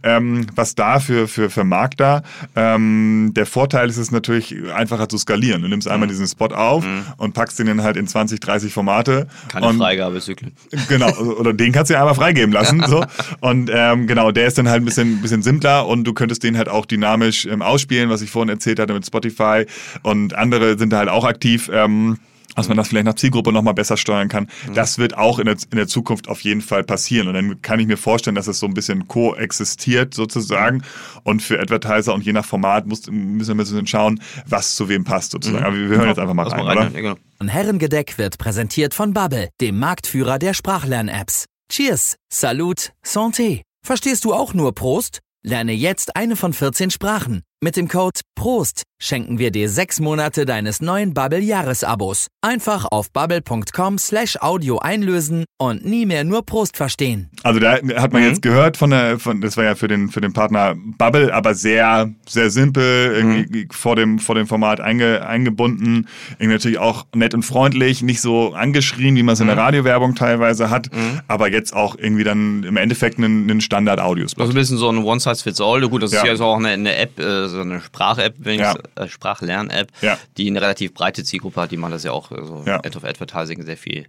Ähm, 0.03 0.47
was 0.55 0.75
da 0.75 0.99
für, 1.01 1.29
für, 1.29 1.51
für 1.51 1.65
Markter? 1.65 2.23
Ähm, 2.57 3.33
der 3.35 3.47
Vorteil 3.47 3.89
ist 3.89 3.97
es 3.99 4.11
natürlich, 4.11 4.48
deutlich 4.51 4.73
einfacher 4.73 5.09
zu 5.09 5.19
skalieren. 5.19 5.63
Du 5.63 5.69
nimmst 5.69 5.89
einmal 5.89 6.07
Mhm. 6.07 6.11
diesen 6.13 6.27
Spot 6.27 6.47
auf 6.47 6.85
und 7.17 7.33
packst 7.35 7.59
den 7.59 7.67
dann 7.67 7.83
halt 7.83 7.97
in 7.97 8.07
20, 8.07 8.41
30 8.41 8.73
Formate. 8.73 9.27
Keine 9.49 9.73
Freigabezyklen. 9.75 10.53
Genau, 10.89 11.11
oder 11.17 11.53
den 11.53 11.73
kannst 11.73 11.91
du 11.91 11.95
ja 11.95 12.01
einmal 12.01 12.15
freigeben 12.15 12.53
lassen. 12.53 12.83
So. 12.87 13.05
Und 13.41 13.71
ähm, 13.73 14.07
genau, 14.07 14.31
der 14.33 14.47
ist 14.47 14.59
dann 14.59 14.69
halt 14.69 14.83
ein 14.83 14.85
bisschen, 14.85 15.21
bisschen 15.21 15.43
simpler 15.43 15.87
und 15.87 16.05
du 16.05 16.13
könntest 16.15 16.43
den 16.43 16.57
halt 16.57 16.69
auch 16.69 16.87
dynamisch 16.87 17.47
ähm, 17.47 17.63
ausspielen, 17.63 18.09
was 18.11 18.23
ich 18.23 18.31
vorhin 18.31 18.49
erzählt 18.49 18.79
hatte 18.79 18.95
mit 18.95 19.05
Spotify. 19.07 19.67
Und 20.03 20.35
andere 20.35 20.79
sind 20.79 20.93
da 20.93 20.99
halt 20.99 21.09
auch 21.09 21.25
aktiv. 21.25 21.71
Ähm, 21.73 22.19
dass 22.59 22.69
man 22.69 22.77
das 22.77 22.89
vielleicht 22.89 23.07
nach 23.07 23.15
Zielgruppe 23.15 23.53
nochmal 23.53 23.75
besser 23.75 23.97
steuern 23.97 24.29
kann. 24.29 24.49
Das 24.75 24.99
wird 24.99 25.17
auch 25.17 25.39
in 25.39 25.47
der, 25.47 25.57
in 25.71 25.77
der 25.77 25.87
Zukunft 25.87 26.29
auf 26.29 26.41
jeden 26.41 26.61
Fall 26.61 26.83
passieren. 26.83 27.29
Und 27.29 27.35
dann 27.35 27.63
kann 27.63 27.79
ich 27.79 27.87
mir 27.87 27.97
vorstellen, 27.97 28.35
dass 28.35 28.49
es 28.49 28.59
so 28.59 28.67
ein 28.67 28.75
bisschen 28.75 29.07
koexistiert 29.07 30.13
sozusagen. 30.13 30.83
Und 31.23 31.41
für 31.41 31.61
Advertiser 31.61 32.15
und 32.15 32.25
je 32.25 32.33
nach 32.33 32.45
Format 32.45 32.87
muss, 32.87 33.09
müssen 33.11 33.49
wir 33.49 33.55
ein 33.55 33.59
bisschen 33.59 33.87
schauen, 33.87 34.21
was 34.47 34.75
zu 34.75 34.89
wem 34.89 35.05
passt 35.05 35.31
sozusagen. 35.31 35.65
Aber 35.65 35.77
wir 35.77 35.87
hören 35.87 36.09
jetzt 36.09 36.19
einfach 36.19 36.35
mal 36.35 36.49
rein, 36.49 36.65
mal 36.65 36.73
oder? 36.73 36.81
rein. 36.87 36.95
Ja, 36.95 37.01
genau. 37.01 37.17
Und 37.39 37.49
Herrengedeck 37.49 38.19
wird 38.19 38.39
präsentiert 38.39 38.95
von 38.95 39.13
Bubble, 39.13 39.49
dem 39.61 39.79
Marktführer 39.79 40.41
der 40.41 40.55
Sprachlern-Apps. 40.55 41.47
Cheers, 41.71 42.17
Salut, 42.29 42.93
Santé. 43.05 43.63
Verstehst 43.87 44.25
du 44.25 44.35
auch 44.35 44.55
nur 44.55 44.75
Prost? 44.75 45.21
Lerne 45.45 45.73
jetzt 45.73 46.17
eine 46.17 46.35
von 46.35 46.53
14 46.53 46.91
Sprachen. 46.91 47.43
Mit 47.61 47.77
dem 47.77 47.89
Code 47.89 48.21
PROST 48.37 48.85
schenken 49.01 49.41
wir 49.41 49.51
dir 49.51 49.69
sechs 49.69 49.99
Monate 49.99 50.45
deines 50.47 50.81
neuen 50.81 51.13
Bubble-Jahresabos. 51.13 52.29
Einfach 52.41 52.85
auf 52.91 53.11
bubble.com 53.13 53.99
slash 53.99 54.37
audio 54.41 54.79
einlösen 54.79 55.45
und 55.61 55.85
nie 55.85 56.07
mehr 56.07 56.23
nur 56.23 56.45
Prost 56.47 56.77
verstehen. 56.77 57.31
Also 57.43 57.59
da 57.59 57.79
hat 57.97 58.13
man 58.13 58.23
jetzt 58.23 58.43
gehört 58.43 58.77
von 58.77 58.91
der, 58.91 59.19
von, 59.19 59.41
das 59.41 59.57
war 59.57 59.65
ja 59.65 59.75
für 59.75 59.89
den, 59.89 60.09
für 60.09 60.21
den 60.21 60.33
Partner 60.33 60.77
Bubble, 60.99 61.35
aber 61.35 61.55
sehr, 61.55 62.13
sehr 62.29 62.51
simpel, 62.51 63.13
irgendwie 63.15 63.67
vor 63.73 63.97
dem, 63.97 64.21
vor 64.21 64.37
dem 64.37 64.47
Format 64.47 64.81
einge, 64.81 65.27
eingebunden, 65.27 66.07
irgendwie 66.39 66.55
natürlich 66.55 66.79
auch 66.79 67.07
nett 67.15 67.35
und 67.35 67.43
freundlich, 67.43 68.03
nicht 68.03 68.21
so 68.21 68.53
angeschrien, 68.53 69.17
wie 69.17 69.23
man 69.25 69.33
es 69.33 69.41
in 69.41 69.49
der 69.49 69.57
Radiowerbung 69.57 70.15
teilweise 70.15 70.71
hat, 70.71 70.91
aber 71.27 71.51
jetzt 71.51 71.73
auch 71.75 71.97
irgendwie 71.99 72.25
dann 72.25 72.63
im 72.63 72.77
Endeffekt 72.77 73.19
einen, 73.19 73.51
einen 73.51 73.61
Standard-Audiospot. 73.61 74.41
Also 74.43 74.53
ein 74.53 74.57
bisschen 74.57 74.79
so 74.79 74.89
ein 74.89 74.99
One-Size-Fits-All. 74.99 75.89
Gut, 75.89 76.05
das 76.05 76.13
Ja. 76.13 76.19
ist 76.21 76.25
ja 76.25 76.31
jetzt 76.33 76.41
auch 76.41 76.57
eine, 76.57 76.69
eine 76.69 76.95
App, 76.97 77.19
äh, 77.53 77.57
so 77.57 77.61
eine 77.61 77.81
Sprach-App, 77.81 78.35
Ja. 78.47 78.75
äh, 78.95 79.09
Sprachlern-App, 79.09 79.89
Ja. 80.01 80.19
die 80.37 80.49
eine 80.49 80.61
relativ 80.61 80.95
breite 80.95 81.25
Zielgruppe 81.25 81.61
hat. 81.63 81.71
Die 81.71 81.77
machen 81.77 81.93
das 81.93 82.05
ja 82.05 82.13
auch 82.13 82.31
äh, 82.33 82.45
so 82.45 82.63
Ja. 82.67 82.77
End 82.81 82.97
of 82.97 83.05
Advertising 83.05 83.63
sehr 83.65 83.77
viel 83.77 84.07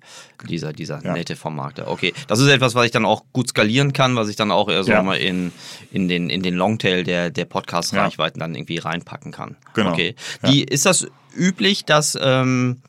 dieser, 0.48 0.74
dieser 0.74 1.04
Ja. 1.04 1.14
Native-Vermarkter. 1.14 1.88
Okay, 1.90 2.14
das 2.28 2.40
ist 2.40 2.48
etwas, 2.48 2.76
was 2.76 2.86
ich 2.86 2.92
dann 2.92 3.06
auch 3.06 3.24
gut 3.34 3.50
skalieren 3.50 3.94
kann, 3.94 4.16
was 4.16 4.30
ich 4.30 4.36
dann 4.36 4.52
auch 4.52 4.70
eher 4.70 4.84
so 4.84 4.92
mal 5.02 5.18
in, 5.18 5.52
in 5.92 6.08
den, 6.08 6.30
in 6.30 6.42
den 6.44 6.56
Longtail 6.56 7.04
der, 7.04 7.30
der 7.30 7.46
Podcast-Reichweiten 7.46 8.40
dann 8.40 8.56
irgendwie 8.56 8.78
reinpacken 8.78 9.32
kann. 9.32 9.56
Genau. 9.74 9.92
Okay. 9.92 10.16
Die, 10.48 10.64
Ist 10.64 10.86
das 10.86 11.08
üblich, 11.36 11.86
dass, 11.86 12.18
ähm, 12.22 12.82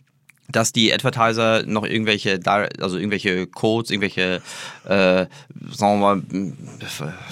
dass 0.53 0.73
die 0.73 0.93
Advertiser 0.93 1.65
noch 1.67 1.85
irgendwelche, 1.85 2.41
also 2.81 2.97
irgendwelche 2.97 3.47
Codes, 3.47 3.91
irgendwelche, 3.91 4.43
äh, 4.85 5.27
sagen 5.71 6.01
wir 6.01 6.15
mal, 6.17 6.23
m, 6.33 6.57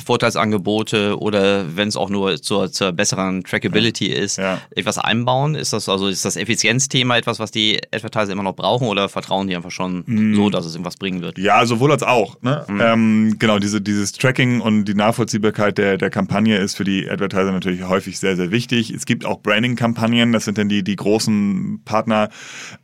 Vorteilsangebote 0.05 1.19
oder 1.21 1.77
wenn 1.77 1.89
es 1.89 1.97
auch 1.97 2.11
nur 2.11 2.41
zur, 2.41 2.73
zur 2.73 2.93
besseren 2.93 3.45
Trackability 3.45 4.07
ist, 4.07 4.39
Ja. 4.39 4.61
etwas 4.75 4.99
einbauen? 4.99 5.55
Ist 5.55 5.73
das 5.73 5.89
also 5.89 6.09
ist 6.09 6.25
das 6.25 6.37
Effizienzthema 6.37 7.17
etwas, 7.17 7.39
was 7.39 7.51
die 7.51 7.79
Advertiser 7.93 8.33
immer 8.33 8.43
noch 8.43 8.57
brauchen 8.57 8.89
oder 8.89 9.09
vertrauen 9.09 9.49
die 9.49 9.57
einfach 9.57 9.71
schon 9.71 10.03
Mhm. 10.07 10.35
so, 10.35 10.51
dass 10.51 10.67
es 10.67 10.75
irgendwas 10.75 10.97
bringen 10.97 11.21
wird? 11.23 11.39
Ja, 11.39 11.65
sowohl 11.67 11.93
als 11.93 12.03
auch. 12.03 12.41
Ne? 12.43 12.65
Ähm, 12.81 13.37
genau, 13.39 13.59
diese, 13.59 13.81
dieses 13.81 14.13
Tracking 14.13 14.61
und 14.61 14.85
die 14.87 14.95
Nachvollziehbarkeit 14.95 15.79
der, 15.79 15.97
der 15.99 16.11
Kampagne 16.11 16.59
ist 16.59 16.77
für 16.77 16.85
die 16.85 17.09
Advertiser 17.09 17.53
natürlich 17.53 17.83
häufig 17.85 18.19
sehr, 18.19 18.37
sehr 18.37 18.51
wichtig. 18.51 18.91
Es 18.91 19.07
gibt 19.07 19.25
auch 19.25 19.41
Branding-Kampagnen, 19.43 20.33
das 20.33 20.45
sind 20.45 20.59
dann 20.59 20.69
die, 20.69 20.83
die 20.83 20.97
großen 20.97 21.83
Partner, 21.85 22.29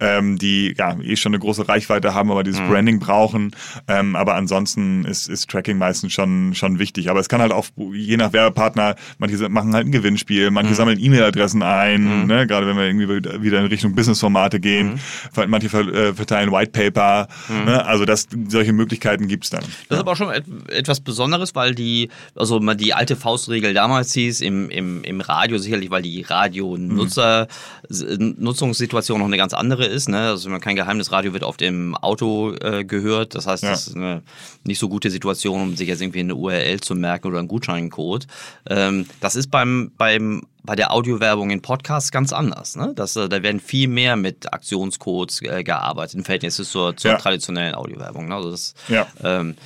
ähm, 0.01 0.24
die 0.39 0.75
ja 0.77 0.99
eh 1.01 1.17
schon 1.17 1.31
eine 1.31 1.41
große 1.41 1.69
Reichweite 1.69 2.15
haben, 2.15 2.31
aber 2.31 2.43
dieses 2.43 2.61
Branding 2.61 2.99
brauchen. 2.99 3.53
Ähm, 3.89 4.17
aber 4.17 4.35
ansonsten 4.35 5.05
ist, 5.05 5.29
ist 5.29 5.51
Tracking 5.51 5.79
meistens 5.79 6.13
schon, 6.13 6.55
schon 6.55 6.79
wichtig. 6.79 7.11
Aber 7.11 7.21
es 7.21 7.29
kann 7.29 7.41
halt 7.41 7.53
auch, 7.53 7.67
je 7.93 8.17
nach 8.17 8.33
Werbepartner, 8.33 8.97
manche 9.19 9.49
machen 9.49 9.75
halt 9.75 9.87
ein 9.87 9.93
Gewinnspiel, 9.93 10.51
manche 10.51 10.75
sammeln 10.75 10.99
E-Mail-Adressen 11.01 11.63
ein, 11.63 12.27
ne? 12.27 12.47
gerade 12.47 12.67
wenn 12.67 12.77
wir 12.77 12.85
irgendwie 12.85 13.09
wieder 13.43 13.61
in 13.61 13.67
Richtung 13.67 13.95
Business-Formate 13.95 14.61
gehen. 14.61 15.01
Manche 15.47 15.69
ver, 15.69 15.87
äh, 15.89 16.15
verteilen 16.15 16.51
White 16.53 16.73
Paper. 16.73 17.29
Ne? 17.65 17.85
Also 17.85 18.05
das, 18.05 18.27
solche 18.49 18.73
Möglichkeiten 18.73 19.29
gibt's 19.29 19.51
dann. 19.51 19.65
Das 19.89 19.99
ist 19.99 20.01
aber 20.01 20.13
auch 20.13 20.17
schon 20.17 20.31
et 20.31 20.45
etwas 20.69 21.01
Besonderes, 21.01 21.55
weil 21.55 21.75
die, 21.75 22.09
also 22.35 22.59
die 22.59 22.95
alte 22.95 23.17
Faustregel 23.17 23.75
damals 23.75 24.13
hieß, 24.13 24.41
im, 24.41 24.71
im, 24.71 25.05
im 25.05 25.21
Radio 25.21 25.59
sicherlich, 25.59 25.91
weil 25.91 26.03
die 26.03 26.23
Radio-Nutzer, 26.23 27.49
Nutzungssituation 27.89 29.19
noch 29.19 29.27
eine 29.27 29.37
ganz 29.37 29.55
andere 29.55 29.87
ist. 29.87 30.09
Ne? 30.15 30.29
Also 30.29 30.49
kein 30.59 30.77
Geheimnis, 30.77 31.13
Radio 31.13 31.33
wird 31.33 31.45
auf 31.45 31.57
dem 31.57 31.95
Auto 31.97 32.53
äh, 32.55 32.85
gehört. 32.85 33.35
Das 33.35 33.47
heißt, 33.47 33.63
Ja. 33.65 33.71
das 33.71 33.89
ist 33.89 33.97
eine 33.97 34.23
nicht 34.65 34.79
so 34.79 34.89
gute 34.89 35.11
Situation, 35.11 35.61
um 35.61 35.77
sich 35.77 35.89
jetzt 35.89 36.01
irgendwie 36.01 36.21
eine 36.21 36.35
URL 36.35 36.81
zu 36.81 36.95
merken 36.95 37.27
oder 37.29 37.39
einen 37.41 37.49
Gutscheincode. 37.49 38.27
Ähm, 38.69 39.07
das 39.21 39.37
ist 39.37 39.51
beim, 39.51 39.93
beim 39.99 40.43
bei 40.67 40.77
der 40.77 40.93
Audiowerbung 40.95 41.51
in 41.51 41.61
Podcasts 41.61 42.11
ganz 42.11 42.33
anders. 42.33 42.75
Ne? 42.75 42.93
Das, 42.97 43.17
äh, 43.17 43.29
da 43.29 43.43
werden 43.43 43.61
viel 43.61 43.87
mehr 43.87 44.17
mit 44.17 44.51
Aktionscodes 44.51 45.43
äh, 45.43 45.63
gearbeitet 45.63 46.15
im 46.15 46.25
Verhältnis 46.25 46.57
zur, 46.57 46.97
zur 46.97 47.11
Ja. 47.11 47.17
traditionellen 47.19 47.75
Audiowerbung. 47.75 48.29
Ne? 48.29 48.35
Also 48.35 48.51
das, 48.51 48.75
Ja. 48.89 49.07
ähm, 49.23 49.57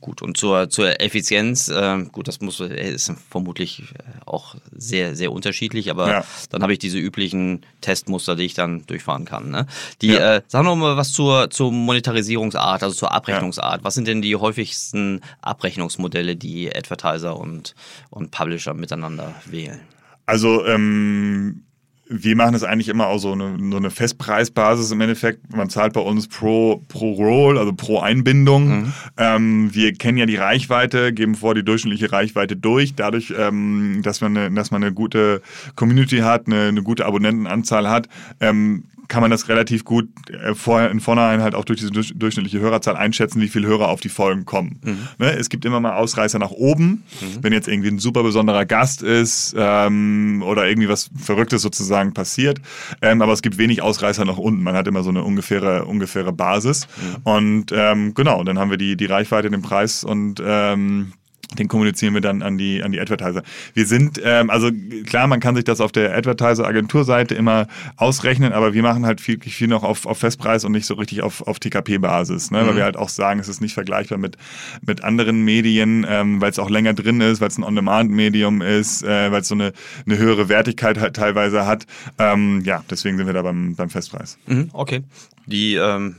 gut, 0.00 0.22
und 0.22 0.36
zur, 0.36 0.68
zur 0.70 1.00
Effizienz, 1.00 1.70
ähm, 1.74 2.10
gut, 2.12 2.28
das 2.28 2.40
muss, 2.40 2.60
äh, 2.60 2.90
ist 2.92 3.12
vermutlich 3.30 3.80
äh, 3.94 4.02
auch 4.26 4.54
sehr, 4.76 5.14
sehr 5.16 5.32
unterschiedlich, 5.32 5.90
aber 5.90 6.08
Ja. 6.08 6.24
dann 6.50 6.62
habe 6.62 6.72
ich 6.72 6.78
diese 6.78 6.98
üblichen 6.98 7.64
Testmuster, 7.80 8.36
die 8.36 8.44
ich 8.44 8.54
dann 8.54 8.84
durchfahren 8.86 9.24
kann. 9.24 9.50
Ne? 9.50 9.66
Die, 10.02 10.08
Ja. 10.08 10.36
äh, 10.36 10.42
sagen 10.48 10.66
wir 10.66 10.76
mal 10.76 10.96
was 10.96 11.12
zur, 11.12 11.50
zur 11.50 11.72
Monetarisierungsart, 11.72 12.82
also 12.82 12.94
zur 12.94 13.12
Abrechnungsart. 13.12 13.84
Was 13.84 13.94
sind 13.94 14.08
denn 14.08 14.22
die 14.22 14.36
häufigsten 14.36 15.20
Abrechnungsmodelle, 15.42 16.36
die 16.36 16.74
Advertiser 16.74 17.36
und, 17.36 17.74
und 18.10 18.30
Publisher 18.30 18.74
miteinander 18.74 19.34
wählen? 19.46 19.80
Also 20.26 20.66
ähm, 20.66 21.64
wir 22.10 22.36
machen 22.36 22.54
das 22.54 22.64
eigentlich 22.64 22.88
immer 22.88 23.06
auch 23.08 23.18
so 23.18 23.32
eine, 23.32 23.56
so 23.70 23.76
eine 23.76 23.90
Festpreisbasis 23.90 24.90
im 24.90 25.00
Endeffekt. 25.00 25.54
Man 25.54 25.68
zahlt 25.68 25.92
bei 25.92 26.00
uns 26.00 26.26
pro, 26.26 26.82
pro 26.88 27.12
Roll, 27.12 27.58
also 27.58 27.72
pro 27.72 28.00
Einbindung. 28.00 28.92
Ähm, 29.16 29.74
wir 29.74 29.92
kennen 29.92 30.16
ja 30.16 30.26
die 30.26 30.36
Reichweite, 30.36 31.12
geben 31.12 31.34
vor 31.34 31.54
die 31.54 31.64
durchschnittliche 31.64 32.10
Reichweite 32.10 32.56
durch. 32.56 32.94
Dadurch, 32.94 33.34
ähm, 33.36 34.00
dass, 34.02 34.20
man 34.20 34.36
eine, 34.36 34.54
dass 34.54 34.70
man 34.70 34.82
eine 34.82 34.92
gute 34.92 35.42
Community 35.76 36.18
hat, 36.18 36.46
eine, 36.46 36.68
eine 36.68 36.82
gute 36.82 37.04
Abonnentenanzahl 37.04 37.88
hat, 37.88 38.08
ähm, 38.40 38.84
kann 39.08 39.22
man 39.22 39.30
das 39.30 39.48
relativ 39.48 39.84
gut 39.84 40.08
äh, 40.30 40.54
vorher 40.54 40.90
in 40.90 41.00
vornherein 41.00 41.42
halt 41.42 41.54
auch 41.54 41.64
durch 41.64 41.80
diese 41.80 41.90
durch, 41.90 42.12
durchschnittliche 42.14 42.60
Hörerzahl 42.60 42.96
einschätzen, 42.96 43.40
wie 43.40 43.48
viele 43.48 43.66
Hörer 43.66 43.88
auf 43.88 44.00
die 44.00 44.08
Folgen 44.08 44.44
kommen. 44.44 44.78
Ne? 45.18 45.36
Es 45.36 45.48
gibt 45.48 45.64
immer 45.64 45.80
mal 45.80 45.94
Ausreißer 45.94 46.38
nach 46.38 46.50
oben, 46.50 47.02
wenn 47.40 47.52
jetzt 47.52 47.68
irgendwie 47.68 47.88
ein 47.88 47.98
super 47.98 48.22
besonderer 48.22 48.66
Gast 48.66 49.02
ist 49.02 49.54
ähm, 49.58 50.42
oder 50.46 50.68
irgendwie 50.68 50.88
was 50.88 51.10
Verrücktes 51.16 51.62
sozusagen 51.62 52.12
passiert. 52.12 52.60
Ähm, 53.02 53.22
aber 53.22 53.32
es 53.32 53.42
gibt 53.42 53.58
wenig 53.58 53.82
Ausreißer 53.82 54.24
nach 54.24 54.38
unten. 54.38 54.62
Man 54.62 54.74
hat 54.74 54.86
immer 54.86 55.02
so 55.02 55.10
eine 55.10 55.22
ungefähre, 55.22 55.84
ungefähre 55.84 56.32
Basis. 56.32 56.86
Und 57.24 57.72
ähm, 57.72 58.14
genau, 58.14 58.44
dann 58.44 58.58
haben 58.58 58.70
wir 58.70 58.78
die, 58.78 58.96
die 58.96 59.06
Reichweite, 59.06 59.50
den 59.50 59.62
Preis 59.62 60.04
und 60.04 60.42
ähm, 60.44 61.12
den 61.56 61.68
kommunizieren 61.68 62.12
wir 62.12 62.20
dann 62.20 62.42
an 62.42 62.58
die, 62.58 62.82
an 62.82 62.92
die 62.92 63.00
Advertiser. 63.00 63.42
Wir 63.72 63.86
sind, 63.86 64.20
ähm, 64.22 64.50
also 64.50 64.70
klar, 65.06 65.26
man 65.26 65.40
kann 65.40 65.56
sich 65.56 65.64
das 65.64 65.80
auf 65.80 65.92
der 65.92 66.14
Advertiser-Agenturseite 66.14 67.34
immer 67.34 67.68
ausrechnen, 67.96 68.52
aber 68.52 68.74
wir 68.74 68.82
machen 68.82 69.06
halt 69.06 69.20
viel, 69.20 69.40
viel 69.40 69.68
noch 69.68 69.82
auf, 69.82 70.04
auf 70.04 70.18
Festpreis 70.18 70.64
und 70.64 70.72
nicht 70.72 70.84
so 70.84 70.94
richtig 70.94 71.22
auf, 71.22 71.46
auf 71.46 71.58
TKP-Basis, 71.58 72.50
ne? 72.50 72.66
weil 72.66 72.76
wir 72.76 72.84
halt 72.84 72.98
auch 72.98 73.08
sagen, 73.08 73.40
es 73.40 73.48
ist 73.48 73.62
nicht 73.62 73.72
vergleichbar 73.72 74.18
mit, 74.18 74.36
mit 74.84 75.02
anderen 75.04 75.42
Medien, 75.42 76.06
ähm, 76.08 76.40
weil 76.40 76.50
es 76.50 76.58
auch 76.58 76.68
länger 76.68 76.92
drin 76.92 77.20
ist, 77.22 77.40
weil 77.40 77.48
es 77.48 77.56
ein 77.56 77.64
On-Demand-Medium 77.64 78.60
ist, 78.60 79.02
äh, 79.02 79.32
weil 79.32 79.40
es 79.40 79.48
so 79.48 79.54
eine, 79.54 79.72
eine 80.04 80.18
höhere 80.18 80.50
Wertigkeit 80.50 81.00
halt 81.00 81.16
teilweise 81.16 81.66
hat. 81.66 81.86
Ähm, 82.18 82.62
ja, 82.64 82.84
deswegen 82.90 83.16
sind 83.16 83.26
wir 83.26 83.32
da 83.34 83.42
beim, 83.42 83.74
beim 83.74 83.88
Festpreis. 83.88 84.36
Mhm, 84.46 84.68
okay. 84.74 85.02
Die 85.46 85.76
ähm, 85.76 86.16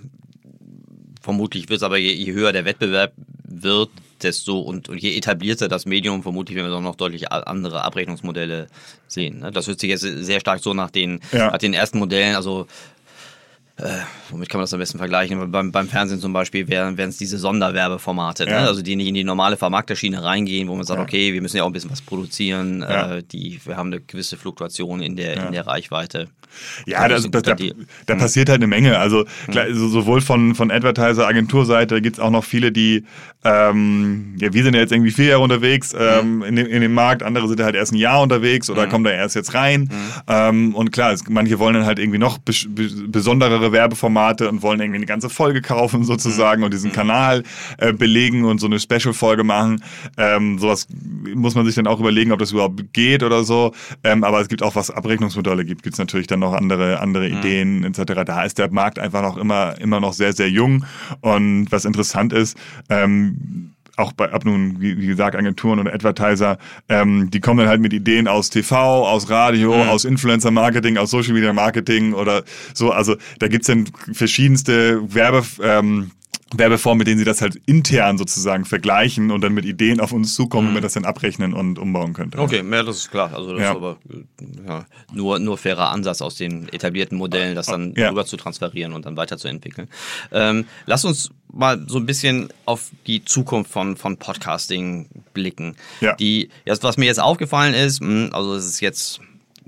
vermutlich 1.21 1.69
wird 1.69 1.77
es 1.77 1.83
aber 1.83 1.97
je, 1.97 2.11
je 2.13 2.33
höher 2.33 2.51
der 2.51 2.65
Wettbewerb 2.65 3.13
wird, 3.43 3.89
desto 4.23 4.59
und, 4.59 4.89
und 4.89 4.97
je 4.97 5.15
etablierter 5.17 5.67
das 5.67 5.85
Medium, 5.85 6.23
vermutlich 6.23 6.55
werden 6.55 6.67
wir 6.67 6.73
dann 6.73 6.83
noch 6.83 6.95
deutlich 6.95 7.31
andere 7.31 7.83
Abrechnungsmodelle 7.83 8.67
sehen. 9.07 9.39
Ne? 9.39 9.51
Das 9.51 9.67
hört 9.67 9.79
sich 9.79 9.89
jetzt 9.89 10.01
sehr 10.01 10.39
stark 10.39 10.61
so 10.61 10.73
nach 10.73 10.89
den, 10.91 11.19
Ja. 11.31 11.51
nach 11.51 11.57
den 11.57 11.73
ersten 11.73 11.99
Modellen, 11.99 12.35
also 12.35 12.67
äh, 13.77 13.99
womit 14.29 14.49
kann 14.49 14.59
man 14.59 14.63
das 14.63 14.73
am 14.73 14.79
besten 14.79 14.97
vergleichen? 14.97 15.51
Beim, 15.51 15.71
beim 15.71 15.87
Fernsehen 15.87 16.19
zum 16.19 16.33
Beispiel 16.33 16.67
wären 16.67 16.97
es 16.99 17.17
diese 17.17 17.37
Sonderwerbeformate, 17.37 18.43
Ja. 18.43 18.61
ne? 18.61 18.67
also 18.67 18.81
die 18.81 18.97
nicht 18.97 19.07
in 19.07 19.13
die 19.13 19.23
normale 19.23 19.55
Vermarkterschiene 19.55 20.21
reingehen, 20.21 20.67
wo 20.67 20.75
man 20.75 20.83
sagt, 20.85 20.97
Ja. 20.99 21.03
okay, 21.03 21.33
wir 21.33 21.41
müssen 21.41 21.55
ja 21.55 21.63
auch 21.63 21.67
ein 21.67 21.71
bisschen 21.73 21.89
was 21.91 22.01
produzieren, 22.01 22.81
Ja. 22.81 23.15
äh, 23.15 23.23
die, 23.23 23.61
wir 23.63 23.77
haben 23.77 23.87
eine 23.87 24.01
gewisse 24.01 24.35
Fluktuation 24.35 25.01
in 25.01 25.15
der, 25.15 25.45
in 25.47 25.53
der 25.53 25.65
Reichweite. 25.65 26.27
Ja, 26.85 27.07
das, 27.07 27.29
das, 27.29 27.43
da, 27.43 27.55
da 28.05 28.15
passiert 28.15 28.49
halt 28.49 28.59
eine 28.59 28.67
Menge. 28.67 28.97
Also 28.97 29.25
klar, 29.49 29.65
so, 29.71 29.87
sowohl 29.87 30.21
von, 30.21 30.55
von 30.55 30.71
Advertiser-Agenturseite, 30.71 31.95
da 31.95 31.99
gibt's 31.99 32.19
auch 32.19 32.31
noch 32.31 32.43
viele, 32.43 32.71
die, 32.71 33.03
ähm, 33.43 34.35
ja, 34.39 34.53
wir 34.53 34.63
sind 34.63 34.73
ja 34.73 34.81
jetzt 34.81 34.91
irgendwie 34.91 35.11
vier 35.11 35.25
Jahre 35.25 35.43
unterwegs 35.43 35.95
ähm, 35.97 36.43
in, 36.43 36.55
dem, 36.55 36.67
in 36.67 36.81
dem 36.81 36.93
Markt, 36.93 37.23
andere 37.23 37.47
sind 37.47 37.61
halt 37.61 37.75
erst 37.75 37.93
ein 37.93 37.97
Jahr 37.97 38.21
unterwegs 38.21 38.69
oder 38.69 38.87
kommen 38.87 39.03
da 39.03 39.11
erst 39.11 39.35
jetzt 39.35 39.53
rein. 39.53 39.89
Ähm, 40.27 40.75
und 40.75 40.91
klar, 40.91 41.13
es, 41.13 41.23
manche 41.29 41.59
wollen 41.59 41.73
dann 41.73 41.85
halt 41.85 41.99
irgendwie 41.99 42.19
noch 42.19 42.37
bes 42.37 42.67
be 42.69 42.89
besonderere 43.07 43.71
Werbeformate 43.71 44.49
und 44.49 44.61
wollen 44.61 44.79
irgendwie 44.79 44.97
eine 44.97 45.05
ganze 45.05 45.29
Folge 45.29 45.61
kaufen 45.61 46.03
sozusagen 46.03 46.63
und 46.63 46.73
diesen 46.73 46.91
Kanal 46.91 47.43
äh, 47.77 47.93
belegen 47.93 48.45
und 48.45 48.59
so 48.59 48.67
eine 48.67 48.79
Special-Folge 48.79 49.43
machen. 49.43 49.83
Ähm, 50.17 50.59
sowas 50.59 50.87
muss 51.33 51.55
man 51.55 51.65
sich 51.65 51.75
dann 51.75 51.87
auch 51.87 51.99
überlegen, 51.99 52.31
ob 52.31 52.39
das 52.39 52.51
überhaupt 52.51 52.93
geht 52.93 53.23
oder 53.23 53.43
so. 53.43 53.73
Ähm, 54.03 54.23
aber 54.23 54.41
es 54.41 54.47
gibt 54.47 54.63
auch, 54.63 54.75
was 54.75 54.91
Abrechnungsmodelle 54.91 55.65
gibt, 55.65 55.83
gibt's 55.83 55.99
natürlich 55.99 56.27
dann 56.27 56.38
noch 56.39 56.53
andere, 56.53 56.99
andere 56.99 57.27
Ideen 57.29 57.83
etc. 57.83 58.23
Da 58.25 58.43
ist 58.43 58.57
der 58.57 58.71
Markt 58.71 58.99
einfach 58.99 59.21
noch 59.21 59.37
immer, 59.37 59.79
immer 59.79 59.99
noch 59.99 60.13
sehr, 60.13 60.33
sehr 60.33 60.49
jung. 60.49 60.85
Und 61.21 61.71
was 61.71 61.85
interessant 61.85 62.33
ist, 62.33 62.57
ähm, 62.89 63.73
auch 63.99 64.13
bei, 64.13 64.31
ab 64.31 64.45
nun, 64.45 64.79
wie, 64.79 64.95
gesagt, 64.95 65.35
Agenturen 65.35 65.79
oder 65.79 65.93
Advertiser, 65.93 66.57
ähm, 66.87 67.29
die 67.29 67.41
kommen 67.41 67.59
dann 67.59 67.67
halt 67.67 67.81
mit 67.81 67.93
Ideen 67.93 68.27
aus 68.27 68.49
TV, 68.49 69.07
aus 69.07 69.29
Radio, 69.29 69.75
aus 69.83 70.05
Influencer-Marketing, 70.05 70.97
aus 70.97 71.11
Social-Media-Marketing 71.11 72.13
oder 72.13 72.43
so. 72.73 72.91
Also 72.91 73.17
da 73.39 73.47
gibt's 73.47 73.67
dann 73.67 73.85
verschiedenste 74.13 75.13
Werbe, 75.13 75.43
ähm, 75.61 76.11
Werbeformen, 76.55 76.99
mit 76.99 77.07
denen 77.07 77.19
sie 77.19 77.25
das 77.25 77.41
halt 77.41 77.55
intern 77.67 78.17
sozusagen 78.17 78.65
vergleichen 78.65 79.29
und 79.31 79.41
dann 79.41 79.53
mit 79.53 79.65
Ideen 79.65 79.99
auf 79.99 80.11
uns 80.11 80.33
zukommen, 80.33 80.69
wie 80.69 80.73
man 80.73 80.81
das 80.81 80.93
dann 80.93 81.05
abrechnen 81.05 81.53
und 81.53 81.77
umbauen 81.77 82.13
könnte. 82.13 82.39
Okay, 82.39 82.63
ja, 82.69 82.83
das 82.83 82.97
ist 82.97 83.11
klar. 83.11 83.33
Also 83.35 83.51
das 83.53 83.61
Ja. 83.61 83.69
ist 83.71 83.75
aber 83.77 83.97
ja, 84.67 84.85
nur, 85.13 85.37
nur 85.39 85.57
fairer 85.57 85.89
Ansatz 85.89 86.21
aus 86.21 86.35
den 86.35 86.67
etablierten 86.69 87.17
Modellen, 87.17 87.55
das 87.55 87.67
dann 87.67 87.93
Ja. 87.95 88.09
rüber 88.09 88.25
zu 88.25 88.35
transferieren 88.37 88.93
und 88.93 89.05
dann 89.05 89.15
weiterzuentwickeln. 89.15 89.87
Ähm, 90.31 90.65
lass 90.85 91.05
uns 91.05 91.29
mal 91.51 91.83
so 91.87 91.97
ein 91.99 92.05
bisschen 92.05 92.49
auf 92.65 92.89
die 93.07 93.23
Zukunft 93.25 93.71
von, 93.71 93.95
von 93.97 94.17
Podcasting 94.17 95.07
blicken. 95.33 95.75
Ja. 96.01 96.15
Die, 96.15 96.49
jetzt, 96.65 96.83
was 96.83 96.97
mir 96.97 97.05
jetzt 97.05 97.19
aufgefallen 97.21 97.73
ist, 97.73 98.01
mh, 98.01 98.29
also 98.35 98.55
es 98.55 98.65
ist 98.65 98.79
jetzt 98.81 99.19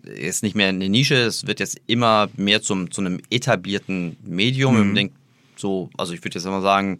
ist 0.03 0.41
nicht 0.41 0.55
mehr 0.55 0.69
eine 0.69 0.89
Nische, 0.89 1.13
es 1.13 1.45
wird 1.45 1.59
jetzt 1.59 1.79
immer 1.85 2.27
mehr 2.35 2.63
zum, 2.63 2.89
zu 2.89 3.01
einem 3.01 3.19
etablierten 3.29 4.17
Medium. 4.23 4.75
Mhm. 4.81 4.89
Ich 4.89 4.95
denke, 4.95 5.13
so, 5.61 5.89
also 5.97 6.13
ich 6.13 6.23
würde 6.23 6.37
jetzt 6.37 6.45
mal 6.45 6.61
sagen, 6.61 6.99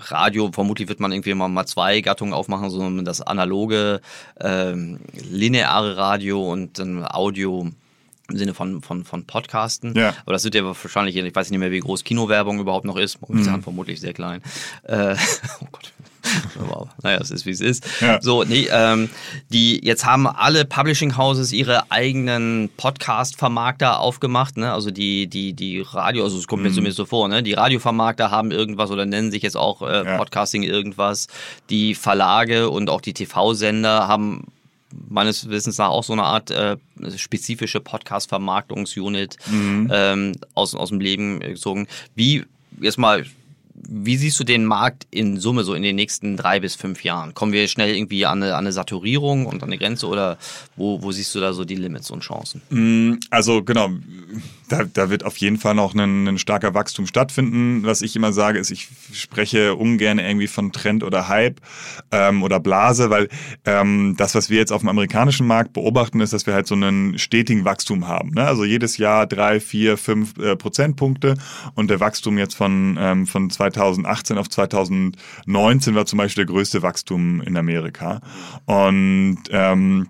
Radio, 0.00 0.50
vermutlich 0.52 0.88
wird 0.88 1.00
man 1.00 1.12
irgendwie 1.12 1.34
mal, 1.34 1.48
mal 1.48 1.66
zwei 1.66 2.00
Gattungen 2.00 2.34
aufmachen, 2.34 2.70
so 2.70 2.88
das 3.02 3.20
analoge, 3.20 4.00
ähm, 4.40 5.00
lineare 5.12 5.96
Radio 5.96 6.50
und 6.50 6.78
dann 6.78 7.04
Audio 7.04 7.70
im 8.30 8.36
Sinne 8.36 8.52
von, 8.54 8.82
von, 8.82 9.04
von 9.04 9.24
Podcasten. 9.24 9.94
Ja. 9.96 10.14
Aber 10.24 10.32
das 10.32 10.44
wird 10.44 10.54
ja 10.54 10.64
wahrscheinlich, 10.64 11.16
ich 11.16 11.34
weiß 11.34 11.50
nicht 11.50 11.58
mehr, 11.58 11.70
wie 11.70 11.80
groß 11.80 12.04
Kinowerbung 12.04 12.60
überhaupt 12.60 12.84
noch 12.84 12.96
ist. 12.96 13.20
Momentan 13.20 13.62
vermutlich 13.62 14.00
sehr 14.00 14.12
klein. 14.12 14.42
Äh, 14.82 15.14
oh 15.60 15.66
Gott. 15.72 15.92
Wow. 16.58 16.88
Naja, 17.02 17.18
es 17.22 17.30
ist 17.30 17.46
wie 17.46 17.50
es 17.52 17.60
ist. 17.62 17.86
Ja. 18.02 18.20
So, 18.20 18.44
nee, 18.44 18.68
ähm, 18.70 19.08
die 19.48 19.82
jetzt 19.82 20.04
haben 20.04 20.26
alle 20.26 20.66
Publishing 20.66 21.16
Houses 21.16 21.52
ihre 21.52 21.90
eigenen 21.90 22.68
Podcast-Vermarkter 22.76 23.98
aufgemacht, 24.00 24.58
ne? 24.58 24.72
Also 24.72 24.90
die, 24.90 25.26
die, 25.26 25.54
die 25.54 25.80
Radio, 25.80 26.24
also 26.24 26.36
es 26.38 26.46
kommt 26.46 26.62
Mhm. 26.62 26.68
mir 26.68 26.74
zumindest 26.74 26.96
so 26.98 27.06
vor, 27.06 27.28
ne? 27.28 27.42
Die 27.42 27.54
Radiovermarkter 27.54 28.30
haben 28.30 28.50
irgendwas 28.50 28.90
oder 28.90 29.06
nennen 29.06 29.30
sich 29.30 29.42
jetzt 29.42 29.56
auch 29.56 29.80
äh, 29.80 30.04
Ja. 30.04 30.16
Podcasting 30.18 30.62
irgendwas. 30.64 31.28
Die 31.70 31.94
Verlage 31.94 32.68
und 32.68 32.90
auch 32.90 33.00
die 33.00 33.14
TV-Sender 33.14 34.06
haben 34.08 34.44
meines 35.08 35.48
Wissens 35.48 35.78
nach 35.78 35.88
auch 35.90 36.04
so 36.04 36.12
eine 36.12 36.24
Art 36.24 36.50
äh, 36.50 36.76
spezifische 37.16 37.80
Podcast-Vermarktungsunit 37.80 39.36
Mhm. 39.50 39.88
ähm, 39.92 40.32
aus, 40.54 40.74
aus 40.74 40.88
dem 40.90 41.00
Leben 41.00 41.40
gezogen. 41.40 41.86
Wie, 42.14 42.44
jetzt 42.80 42.98
mal, 42.98 43.24
wie 43.74 44.16
siehst 44.16 44.38
du 44.40 44.44
den 44.44 44.64
Markt 44.64 45.06
in 45.10 45.38
Summe 45.38 45.62
so 45.62 45.74
in 45.74 45.82
den 45.82 45.94
nächsten 45.96 46.36
drei 46.36 46.58
bis 46.60 46.74
fünf 46.74 47.04
Jahren? 47.04 47.34
Kommen 47.34 47.52
wir 47.52 47.68
schnell 47.68 47.94
irgendwie 47.94 48.26
an 48.26 48.42
eine, 48.42 48.54
an 48.54 48.60
eine 48.64 48.72
Saturierung 48.72 49.46
und 49.46 49.62
an 49.62 49.68
eine 49.68 49.78
Grenze 49.78 50.06
oder 50.08 50.36
wo, 50.76 51.00
wo 51.02 51.12
siehst 51.12 51.34
du 51.34 51.40
da 51.40 51.52
so 51.52 51.64
die 51.64 51.76
Limits 51.76 52.10
und 52.10 52.20
Chancen? 52.20 53.20
Also 53.30 53.62
genau, 53.62 53.90
da, 54.68 54.84
da 54.84 55.10
wird 55.10 55.24
auf 55.24 55.36
jeden 55.38 55.58
Fall 55.58 55.74
noch 55.74 55.94
ein, 55.94 56.28
ein 56.28 56.38
starker 56.38 56.74
Wachstum 56.74 57.06
stattfinden. 57.06 57.82
Was 57.84 58.02
ich 58.02 58.14
immer 58.16 58.32
sage, 58.32 58.58
ist, 58.58 58.70
ich 58.70 58.88
spreche 59.12 59.74
ungern 59.74 60.18
irgendwie 60.18 60.46
von 60.46 60.72
Trend 60.72 61.02
oder 61.02 61.28
Hype 61.28 61.60
ähm, 62.12 62.42
oder 62.42 62.60
Blase, 62.60 63.10
weil 63.10 63.28
ähm, 63.64 64.14
das, 64.16 64.34
was 64.34 64.50
wir 64.50 64.58
jetzt 64.58 64.72
auf 64.72 64.82
dem 64.82 64.88
amerikanischen 64.88 65.46
Markt 65.46 65.72
beobachten, 65.72 66.20
ist, 66.20 66.32
dass 66.32 66.46
wir 66.46 66.54
halt 66.54 66.66
so 66.66 66.74
einen 66.74 67.18
stetigen 67.18 67.64
Wachstum 67.64 68.06
haben. 68.06 68.30
Ne? 68.30 68.44
Also 68.44 68.64
jedes 68.64 68.96
Jahr 68.98 69.26
drei, 69.26 69.60
vier, 69.60 69.96
fünf 69.96 70.38
äh, 70.38 70.56
Prozentpunkte 70.56 71.34
und 71.74 71.90
der 71.90 72.00
Wachstum 72.00 72.38
jetzt 72.38 72.54
von, 72.54 72.98
ähm, 73.00 73.26
von 73.26 73.50
2018 73.50 74.38
auf 74.38 74.48
2019 74.48 75.94
war 75.94 76.06
zum 76.06 76.18
Beispiel 76.18 76.44
der 76.44 76.54
größte 76.54 76.82
Wachstum 76.82 77.40
in 77.40 77.56
Amerika. 77.56 78.20
Und 78.66 79.38
ähm, 79.50 80.08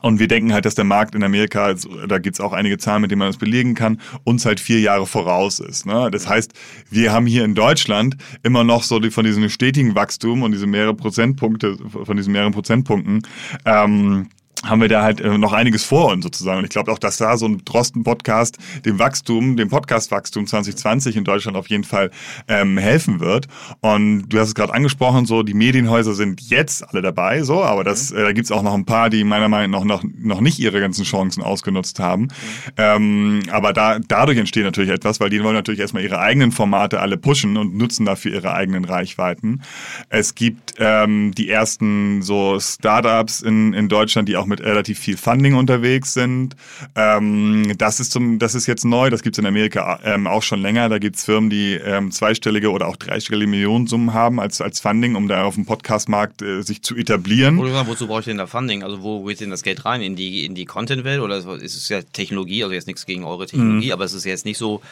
und 0.00 0.18
wir 0.18 0.28
denken 0.28 0.52
halt, 0.52 0.64
dass 0.64 0.74
der 0.74 0.84
Markt 0.84 1.14
in 1.14 1.22
Amerika, 1.22 1.64
also, 1.64 2.06
da 2.06 2.18
gibt's 2.18 2.40
auch 2.40 2.52
einige 2.52 2.78
Zahlen, 2.78 3.02
mit 3.02 3.10
denen 3.10 3.20
man 3.20 3.28
das 3.28 3.36
belegen 3.36 3.74
kann, 3.74 4.00
uns 4.24 4.46
halt 4.46 4.60
vier 4.60 4.80
Jahre 4.80 5.06
voraus 5.06 5.60
ist. 5.60 5.86
Ne? 5.86 6.10
Das 6.10 6.28
heißt, 6.28 6.52
wir 6.90 7.12
haben 7.12 7.26
hier 7.26 7.44
in 7.44 7.54
Deutschland 7.54 8.16
immer 8.42 8.64
noch 8.64 8.82
so 8.82 8.98
die, 8.98 9.10
von 9.10 9.24
diesem 9.24 9.48
stetigen 9.48 9.94
Wachstum 9.94 10.42
und 10.42 10.52
diese 10.52 10.66
mehrere 10.66 10.94
Prozentpunkte, 10.94 11.76
von 12.04 12.16
diesen 12.16 12.32
mehreren 12.32 12.52
Prozentpunkten, 12.52 13.22
ähm, 13.64 14.28
haben 14.64 14.80
wir 14.80 14.88
da 14.88 15.02
halt 15.02 15.20
äh, 15.20 15.38
noch 15.38 15.52
einiges 15.52 15.84
vor 15.84 16.12
uns 16.12 16.22
sozusagen. 16.22 16.58
Und 16.58 16.64
ich 16.64 16.70
glaube 16.70 16.92
auch, 16.92 16.98
dass 16.98 17.16
da 17.16 17.36
so 17.36 17.46
ein 17.46 17.64
Drosten-Podcast 17.64 18.58
dem 18.84 18.98
Wachstum, 18.98 19.56
dem 19.56 19.70
Podcast-Wachstum 19.70 20.46
2020 20.46 21.16
in 21.16 21.24
Deutschland 21.24 21.56
auf 21.56 21.68
jeden 21.68 21.84
Fall 21.84 22.10
ähm, 22.46 22.76
helfen 22.76 23.20
wird. 23.20 23.46
Und 23.80 24.28
du 24.28 24.38
hast 24.38 24.48
es 24.48 24.54
gerade 24.54 24.74
angesprochen, 24.74 25.24
so 25.24 25.42
die 25.42 25.54
Medienhäuser 25.54 26.14
sind 26.14 26.42
jetzt 26.42 26.86
alle 26.88 27.00
dabei, 27.00 27.42
so, 27.42 27.62
aber 27.62 27.84
das, 27.84 28.10
äh, 28.10 28.22
da 28.22 28.32
gibt's 28.32 28.50
auch 28.50 28.62
noch 28.62 28.74
ein 28.74 28.84
paar, 28.84 29.08
die 29.08 29.24
meiner 29.24 29.48
Meinung 29.48 29.70
nach 29.70 29.84
noch, 29.84 30.04
noch 30.18 30.40
nicht 30.40 30.58
ihre 30.58 30.80
ganzen 30.80 31.04
Chancen 31.04 31.42
ausgenutzt 31.42 31.98
haben. 31.98 32.28
Ähm, 32.76 33.40
aber 33.50 33.72
da, 33.72 33.98
dadurch 33.98 34.38
entsteht 34.38 34.64
natürlich 34.64 34.90
etwas, 34.90 35.20
weil 35.20 35.30
die 35.30 35.42
wollen 35.42 35.54
natürlich 35.54 35.80
erstmal 35.80 36.02
ihre 36.02 36.18
eigenen 36.18 36.52
Formate 36.52 37.00
alle 37.00 37.16
pushen 37.16 37.56
und 37.56 37.76
nutzen 37.76 38.04
dafür 38.04 38.34
ihre 38.34 38.52
eigenen 38.52 38.84
Reichweiten. 38.84 39.62
Es 40.10 40.34
gibt 40.34 40.74
ähm, 40.78 41.32
die 41.34 41.48
ersten 41.48 42.20
so 42.20 42.60
Startups 42.60 43.40
in, 43.40 43.72
in 43.72 43.88
Deutschland, 43.88 44.28
die 44.28 44.36
auch 44.36 44.49
mit 44.50 44.60
relativ 44.60 44.98
viel 44.98 45.16
Funding 45.16 45.54
unterwegs 45.54 46.12
sind. 46.12 46.54
Ähm, 46.94 47.72
das, 47.78 48.00
ist 48.00 48.12
zum, 48.12 48.38
das 48.38 48.54
ist 48.54 48.66
jetzt 48.66 48.84
neu, 48.84 49.08
das 49.08 49.22
gibt's 49.22 49.38
in 49.38 49.46
Amerika 49.46 49.98
ähm, 50.04 50.26
auch 50.26 50.42
schon 50.42 50.60
länger. 50.60 50.88
Da 50.90 50.98
gibt's 50.98 51.24
Firmen, 51.24 51.48
die 51.48 51.72
ähm, 51.74 52.10
zweistellige 52.10 52.70
oder 52.70 52.86
auch 52.86 52.96
dreistellige 52.96 53.48
Millionensummen 53.50 54.12
haben 54.12 54.38
als, 54.40 54.60
als 54.60 54.80
Funding, 54.80 55.14
um 55.14 55.26
da 55.28 55.44
auf 55.44 55.54
dem 55.54 55.64
Podcastmarkt 55.64 56.42
äh, 56.42 56.62
sich 56.62 56.82
zu 56.82 56.94
etablieren. 56.96 57.58
Oder 57.58 57.86
wozu 57.86 58.06
brauche 58.06 58.20
ich 58.20 58.26
denn 58.26 58.36
da 58.36 58.46
Funding? 58.46 58.82
Also 58.82 59.02
wo 59.02 59.24
geht 59.24 59.40
denn 59.40 59.50
das 59.50 59.62
Geld 59.62 59.84
rein? 59.86 60.02
In 60.02 60.16
die, 60.16 60.44
in 60.44 60.54
die 60.54 60.66
Content-Welt 60.66 61.20
oder 61.20 61.38
ist 61.38 61.76
es 61.76 61.88
ja 61.88 62.02
Technologie? 62.02 62.62
Also 62.62 62.74
jetzt 62.74 62.86
nichts 62.86 63.06
gegen 63.06 63.24
eure 63.24 63.46
Technologie, 63.46 63.86
Mhm. 63.86 63.92
aber 63.92 64.04
es 64.04 64.12
ist 64.12 64.24
jetzt 64.24 64.44
nicht 64.44 64.58
so 64.58 64.82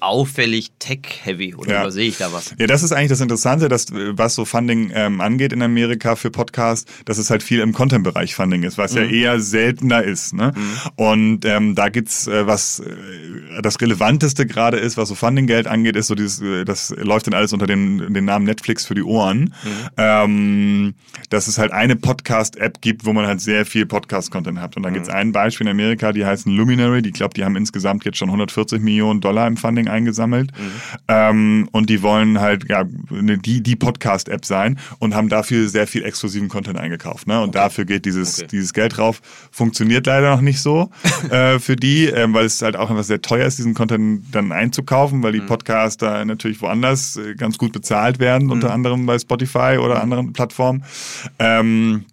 auffällig 0.00 0.70
tech-heavy 0.78 1.54
oder 1.54 1.70
Ja. 1.72 1.80
übersehe 1.82 2.08
ich 2.08 2.18
da 2.18 2.32
was? 2.32 2.54
Ja, 2.58 2.66
das 2.66 2.82
ist 2.82 2.92
eigentlich 2.92 3.10
das 3.10 3.20
Interessante, 3.20 3.68
dass 3.68 3.90
äh, 3.90 4.16
was 4.18 4.34
so 4.34 4.44
Funding 4.44 4.90
ähm, 4.94 5.20
angeht 5.20 5.52
in 5.52 5.62
Amerika 5.62 6.16
für 6.16 6.30
Podcasts, 6.30 6.90
dass 7.04 7.18
es 7.18 7.30
halt 7.30 7.42
viel 7.42 7.60
im 7.60 7.72
Content-Bereich 7.72 8.34
Funding 8.34 8.62
ist, 8.62 8.78
was 8.78 8.94
ja 8.94 9.02
eher 9.02 9.40
seltener 9.40 10.02
ist. 10.02 10.32
Ne? 10.34 10.52
Und 10.96 11.44
ähm, 11.44 11.74
da 11.74 11.88
gibt's 11.88 12.26
äh, 12.26 12.46
was 12.46 12.80
äh, 12.80 13.62
das 13.62 13.80
Relevanteste 13.80 14.46
gerade 14.46 14.78
ist, 14.78 14.96
was 14.96 15.08
so 15.08 15.14
Funding-Geld 15.14 15.66
angeht, 15.66 15.96
ist 15.96 16.06
so 16.06 16.14
dieses, 16.14 16.40
äh, 16.40 16.64
das 16.64 16.94
läuft 16.98 17.26
dann 17.26 17.34
alles 17.34 17.52
unter 17.52 17.66
dem, 17.66 18.12
dem 18.12 18.24
Namen 18.24 18.44
Netflix 18.46 18.86
für 18.86 18.94
die 18.94 19.02
Ohren. 19.02 19.54
Ähm, 19.96 20.94
dass 21.28 21.46
es 21.46 21.58
halt 21.58 21.72
eine 21.72 21.96
Podcast-App 21.96 22.80
gibt, 22.80 23.04
wo 23.04 23.12
man 23.12 23.26
halt 23.26 23.40
sehr 23.40 23.66
viel 23.66 23.86
Podcast-Content 23.86 24.60
hat. 24.60 24.76
Und 24.76 24.82
da 24.82 24.90
gibt's 24.90 25.08
ein 25.08 25.32
Beispiel 25.32 25.66
in 25.66 25.70
Amerika, 25.70 26.12
die 26.12 26.24
heißen 26.24 26.50
Luminary, 26.54 27.02
die 27.02 27.10
glaube, 27.12 27.34
die 27.34 27.44
haben 27.44 27.56
insgesamt 27.56 28.04
jetzt 28.04 28.18
schon 28.18 28.28
140 28.28 28.80
Millionen 28.80 29.20
Dollar 29.20 29.46
im 29.46 29.56
Funding 29.56 29.88
eingesammelt. 29.90 30.52
Ähm, 31.08 31.68
und 31.72 31.90
die 31.90 32.02
wollen 32.02 32.40
halt 32.40 32.68
ja 32.68 32.84
ne, 33.10 33.38
die, 33.38 33.62
die 33.62 33.76
Podcast-App 33.76 34.44
sein 34.44 34.78
und 34.98 35.14
haben 35.14 35.28
dafür 35.28 35.68
sehr 35.68 35.86
viel 35.86 36.04
exklusiven 36.04 36.48
Content 36.48 36.78
eingekauft. 36.78 37.26
Ne? 37.26 37.40
Und 37.40 37.54
dafür 37.54 37.84
geht 37.84 38.04
dieses, 38.04 38.38
Okay. 38.40 38.48
dieses 38.52 38.72
Geld 38.72 38.96
drauf. 38.96 39.20
Funktioniert 39.50 40.06
leider 40.06 40.30
noch 40.30 40.40
nicht 40.40 40.60
so 40.60 40.90
äh, 41.30 41.58
für 41.58 41.76
die, 41.76 42.06
ähm, 42.06 42.34
weil 42.34 42.44
es 42.46 42.62
halt 42.62 42.76
auch 42.76 42.90
einfach 42.90 43.04
sehr 43.04 43.20
teuer 43.22 43.46
ist, 43.46 43.58
diesen 43.58 43.74
Content 43.74 44.24
dann 44.32 44.52
einzukaufen, 44.52 45.22
weil 45.22 45.32
die 45.32 45.40
Podcaster 45.40 46.24
natürlich 46.24 46.60
woanders 46.62 47.16
äh, 47.16 47.34
ganz 47.34 47.58
gut 47.58 47.72
bezahlt 47.72 48.18
werden, 48.18 48.50
unter 48.50 48.72
anderem 48.72 49.06
bei 49.06 49.18
Spotify 49.18 49.78
oder 49.82 50.02
anderen 50.02 50.32
Plattformen. 50.32 50.84
Ähm, 51.38 52.04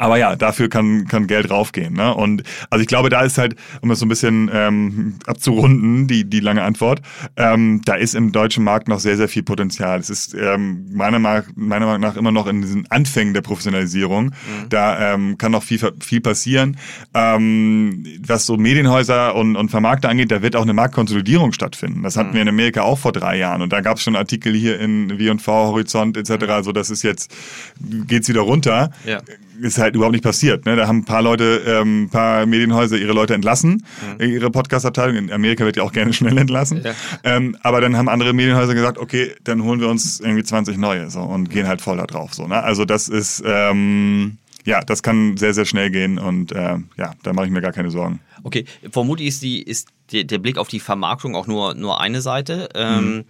Aber 0.00 0.16
ja, 0.16 0.34
dafür 0.34 0.70
kann, 0.70 1.06
kann 1.08 1.26
Geld 1.26 1.50
raufgehen. 1.50 1.92
Ne? 1.92 2.14
Und 2.14 2.42
also 2.70 2.80
ich 2.80 2.88
glaube, 2.88 3.10
da 3.10 3.20
ist 3.20 3.36
halt, 3.36 3.54
um 3.82 3.90
das 3.90 3.98
so 3.98 4.06
ein 4.06 4.08
bisschen 4.08 4.50
ähm, 4.50 5.16
abzurunden, 5.26 6.06
die, 6.06 6.24
die 6.24 6.40
lange 6.40 6.62
Antwort, 6.62 7.02
ähm, 7.36 7.82
da 7.84 7.96
ist 7.96 8.14
im 8.14 8.32
deutschen 8.32 8.64
Markt 8.64 8.88
noch 8.88 8.98
sehr, 8.98 9.18
sehr 9.18 9.28
viel 9.28 9.42
Potenzial. 9.42 10.00
Es 10.00 10.08
ist 10.08 10.32
ähm, 10.32 10.86
meiner, 10.90 11.18
Meinung, 11.18 11.44
meiner 11.54 11.84
Meinung 11.84 12.00
nach 12.00 12.16
immer 12.16 12.32
noch 12.32 12.46
in 12.46 12.62
diesen 12.62 12.90
Anfängen 12.90 13.34
der 13.34 13.42
Professionalisierung. 13.42 14.24
Mhm. 14.28 14.68
Da 14.70 15.12
ähm, 15.12 15.36
kann 15.36 15.52
noch 15.52 15.62
viel, 15.62 15.78
viel 16.00 16.22
passieren. 16.22 16.78
Ähm, 17.12 18.06
was 18.26 18.46
so 18.46 18.56
Medienhäuser 18.56 19.34
und, 19.34 19.54
und 19.54 19.70
Vermarkter 19.70 20.08
angeht, 20.08 20.32
da 20.32 20.40
wird 20.40 20.56
auch 20.56 20.62
eine 20.62 20.72
Marktkonsolidierung 20.72 21.52
stattfinden. 21.52 22.04
Das 22.04 22.16
hatten 22.16 22.30
mhm. 22.30 22.34
wir 22.36 22.42
in 22.42 22.48
Amerika 22.48 22.82
auch 22.84 22.98
vor 22.98 23.12
drei 23.12 23.36
Jahren. 23.36 23.60
Und 23.60 23.70
da 23.70 23.82
gab 23.82 23.98
es 23.98 24.02
schon 24.02 24.16
Artikel 24.16 24.54
hier 24.54 24.80
in 24.80 25.18
W&V, 25.18 25.52
Horizont 25.52 26.16
etc. 26.16 26.46
Mhm. 26.46 26.50
Also 26.52 26.72
das 26.72 26.88
ist 26.88 27.02
jetzt, 27.02 27.30
geht's 27.78 28.30
wieder 28.30 28.40
runter. 28.40 28.92
Ja 29.04 29.20
ist 29.60 29.78
halt 29.78 29.94
überhaupt 29.94 30.12
nicht 30.12 30.24
passiert. 30.24 30.66
Ne? 30.66 30.76
Da 30.76 30.86
haben 30.86 30.98
ein 30.98 31.04
paar 31.04 31.22
Leute, 31.22 31.62
ähm, 31.66 32.04
ein 32.04 32.10
paar 32.10 32.46
Medienhäuser 32.46 32.96
ihre 32.96 33.12
Leute 33.12 33.34
entlassen, 33.34 33.84
mhm. 34.18 34.26
ihre 34.26 34.50
Podcast-Abteilung. 34.50 35.16
In 35.16 35.32
Amerika 35.32 35.64
wird 35.64 35.76
ja 35.76 35.82
auch 35.82 35.92
gerne 35.92 36.12
schnell 36.12 36.36
entlassen. 36.38 36.82
Ja. 36.84 36.92
Ähm, 37.24 37.56
aber 37.62 37.80
dann 37.80 37.96
haben 37.96 38.08
andere 38.08 38.32
Medienhäuser 38.32 38.74
gesagt, 38.74 38.98
okay, 38.98 39.32
dann 39.44 39.62
holen 39.62 39.80
wir 39.80 39.88
uns 39.88 40.20
irgendwie 40.20 40.44
20 40.44 40.76
neue 40.78 41.10
so 41.10 41.20
und 41.20 41.50
gehen 41.50 41.68
halt 41.68 41.80
voll 41.80 41.96
da 41.96 42.06
drauf. 42.06 42.34
So, 42.34 42.46
ne? 42.46 42.62
Also 42.62 42.84
das 42.84 43.08
ist 43.08 43.42
ähm, 43.46 44.38
ja, 44.64 44.82
das 44.82 45.02
kann 45.02 45.36
sehr, 45.36 45.54
sehr 45.54 45.64
schnell 45.64 45.90
gehen 45.90 46.18
und 46.18 46.52
äh, 46.52 46.76
ja, 46.96 47.14
da 47.22 47.32
mache 47.32 47.46
ich 47.46 47.52
mir 47.52 47.60
gar 47.60 47.72
keine 47.72 47.90
Sorgen. 47.90 48.20
Okay, 48.42 48.64
vermutlich 48.90 49.28
ist 49.28 49.42
die 49.42 49.62
ist 49.62 49.88
der, 50.12 50.24
der 50.24 50.38
Blick 50.38 50.58
auf 50.58 50.68
die 50.68 50.80
Vermarktung 50.80 51.34
auch 51.34 51.46
nur 51.46 51.74
nur 51.74 52.00
eine 52.00 52.20
Seite, 52.20 52.68
ähm, 52.74 53.04
mhm. 53.04 53.24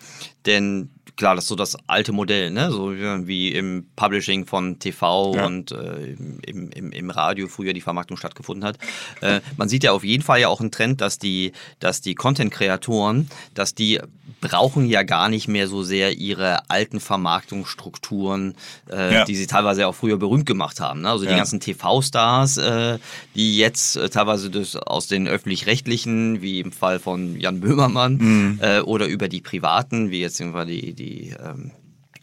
denn 0.47 0.91
klar, 1.21 1.35
das 1.35 1.45
ist 1.45 1.49
so 1.49 1.55
das 1.55 1.77
alte 1.87 2.13
Modell, 2.13 2.51
ne? 2.51 2.73
so 2.73 2.93
wie 2.95 3.53
im 3.53 3.87
Publishing 3.95 4.47
von 4.47 4.79
TV 4.79 5.35
ja. 5.37 5.45
und 5.45 5.71
äh, 5.71 6.15
im, 6.47 6.71
im, 6.71 6.93
im 6.93 7.11
Radio 7.11 7.47
früher 7.47 7.75
die 7.75 7.83
Vermarktung 7.83 8.17
stattgefunden 8.17 8.65
hat. 8.65 8.79
Äh, 9.21 9.43
man 9.59 9.69
sieht 9.69 9.85
ja 9.85 9.93
auf 9.93 10.03
jeden 10.03 10.23
Fall 10.23 10.41
ja 10.41 10.49
auch 10.49 10.61
einen 10.61 10.71
Trend, 10.71 11.03
dass 11.03 11.19
die, 11.19 11.53
dass 11.79 12.01
die 12.01 12.15
Content-Kreatoren, 12.15 13.29
dass 13.53 13.75
die 13.75 14.01
brauchen 14.41 14.87
ja 14.87 15.03
gar 15.03 15.29
nicht 15.29 15.49
mehr 15.49 15.69
so 15.69 15.83
sehr 15.83 16.17
ihre 16.17 16.71
alten 16.71 17.01
Vermarktungsstrukturen, 17.01 18.55
äh, 18.91 19.15
ja. 19.15 19.25
die 19.25 19.37
sie 19.37 19.47
teilweise 19.47 19.87
auch 19.87 19.95
früher 19.95 20.17
berühmt 20.17 20.47
gemacht 20.47 20.81
haben. 20.81 21.03
Ne? 21.03 21.11
Also 21.11 21.25
die 21.25 21.31
ja. 21.31 21.37
ganzen 21.37 21.61
TV-Stars, 21.61 22.57
äh, 22.57 22.99
die 23.35 23.59
jetzt 23.59 23.97
äh, 23.97 24.09
teilweise 24.09 24.49
das, 24.49 24.77
aus 24.77 25.07
den 25.07 25.29
öffentlich-rechtlichen, 25.29 26.41
wie 26.41 26.61
im 26.61 26.73
Fall 26.73 26.99
von 26.99 27.39
Jan 27.39 27.61
Böhmermann, 27.61 28.17
mhm. 28.17 28.59
äh, 28.63 28.81
oder 28.81 29.07
über 29.07 29.29
die 29.29 29.43
privaten, 29.43 30.11
wie 30.11 30.21
jetzt 30.21 30.41
die, 30.41 30.95
die 30.95 31.10
die, 31.11 31.35
ähm, 31.43 31.73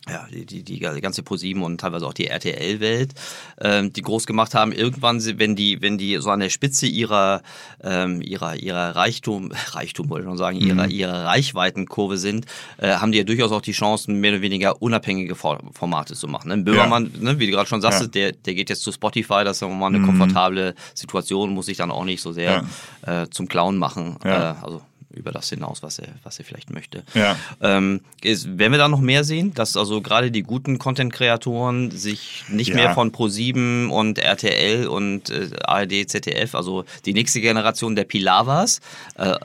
ja, 0.10 0.26
die, 0.32 0.46
die, 0.46 0.64
die 0.64 0.80
ganze 0.80 1.22
ProSieben 1.22 1.64
und 1.64 1.82
teilweise 1.82 2.08
auch 2.08 2.14
die 2.14 2.28
RTL-Welt, 2.28 3.14
ähm, 3.60 3.92
die 3.92 4.02
groß 4.02 4.26
gemacht 4.26 4.56
haben. 4.56 4.72
Irgendwann, 4.72 5.22
wenn 5.38 5.58
die, 5.58 5.82
wenn 5.82 5.98
die 5.98 6.16
so 6.18 6.30
an 6.30 6.40
der 6.40 6.50
Spitze 6.50 6.88
ihrer, 6.88 7.42
ähm, 7.84 8.22
ihrer, 8.22 8.56
ihrer 8.56 8.96
Reichtum, 8.96 9.52
Reichtum 9.72 10.10
wollte 10.10 10.24
ich 10.24 10.30
schon 10.30 10.38
sagen, 10.38 10.58
ihrer, 10.58 10.86
mhm. 10.86 10.92
ihrer 10.92 11.26
Reichweitenkurve 11.26 12.18
sind, 12.18 12.46
äh, 12.78 12.96
haben 12.96 13.12
die 13.12 13.18
ja 13.18 13.24
durchaus 13.26 13.52
auch 13.52 13.62
die 13.62 13.74
Chancen, 13.74 14.22
mehr 14.22 14.32
oder 14.32 14.42
weniger 14.42 14.82
unabhängige 14.82 15.36
Formate 15.36 16.16
zu 16.16 16.28
machen. 16.28 16.50
Ne? 16.50 16.58
Böhmermann, 16.60 17.12
ja. 17.14 17.34
ne, 17.34 17.40
wie 17.40 17.48
du 17.48 17.52
gerade 17.52 17.68
schon 17.68 17.82
sagst, 17.82 18.02
ja. 18.02 18.08
der, 18.08 18.32
der 18.32 18.54
geht 18.54 18.70
jetzt 18.70 18.84
zu 18.84 18.94
Spotify, 18.94 19.44
das 19.44 19.62
ist 19.62 19.68
mal 19.68 19.88
eine 19.88 20.00
mhm. 20.00 20.06
komfortable 20.06 20.74
Situation, 20.94 21.54
muss 21.54 21.66
sich 21.66 21.78
dann 21.78 21.92
auch 21.92 22.06
nicht 22.06 22.22
so 22.22 22.32
sehr 22.32 22.64
ja. 23.06 23.24
äh, 23.24 23.30
zum 23.30 23.50
Clown 23.50 23.78
machen. 23.78 24.18
Äh, 24.24 24.30
also 24.30 24.82
über 25.18 25.32
das 25.32 25.50
hinaus, 25.50 25.84
was 25.84 26.00
er, 26.00 26.10
was 26.24 26.40
er 26.40 26.46
vielleicht 26.46 26.72
möchte. 26.72 27.04
Ja. 27.14 27.36
Ähm, 27.62 28.02
ist, 28.22 28.58
werden 28.58 28.72
wir 28.72 28.80
da 28.80 28.88
noch 28.88 29.02
mehr 29.02 29.24
sehen, 29.24 29.54
dass 29.54 29.76
also 29.76 30.02
gerade 30.02 30.32
die 30.32 30.44
guten 30.44 30.80
Content-Kreatoren 30.80 31.92
sich 31.92 32.44
nicht 32.50 32.70
ja. 32.70 32.76
mehr 32.76 32.94
von 32.94 33.12
Pro7 33.12 33.88
und 33.88 34.20
RTL 34.20 34.88
und 34.88 35.30
äh, 35.30 35.50
ARD, 35.64 36.10
ZDF, 36.10 36.56
also 36.56 36.86
die 37.06 37.14
nächste 37.14 37.42
Generation 37.42 37.96
der 37.96 38.06
Pilavas, 38.06 38.80
äh, 39.16 39.36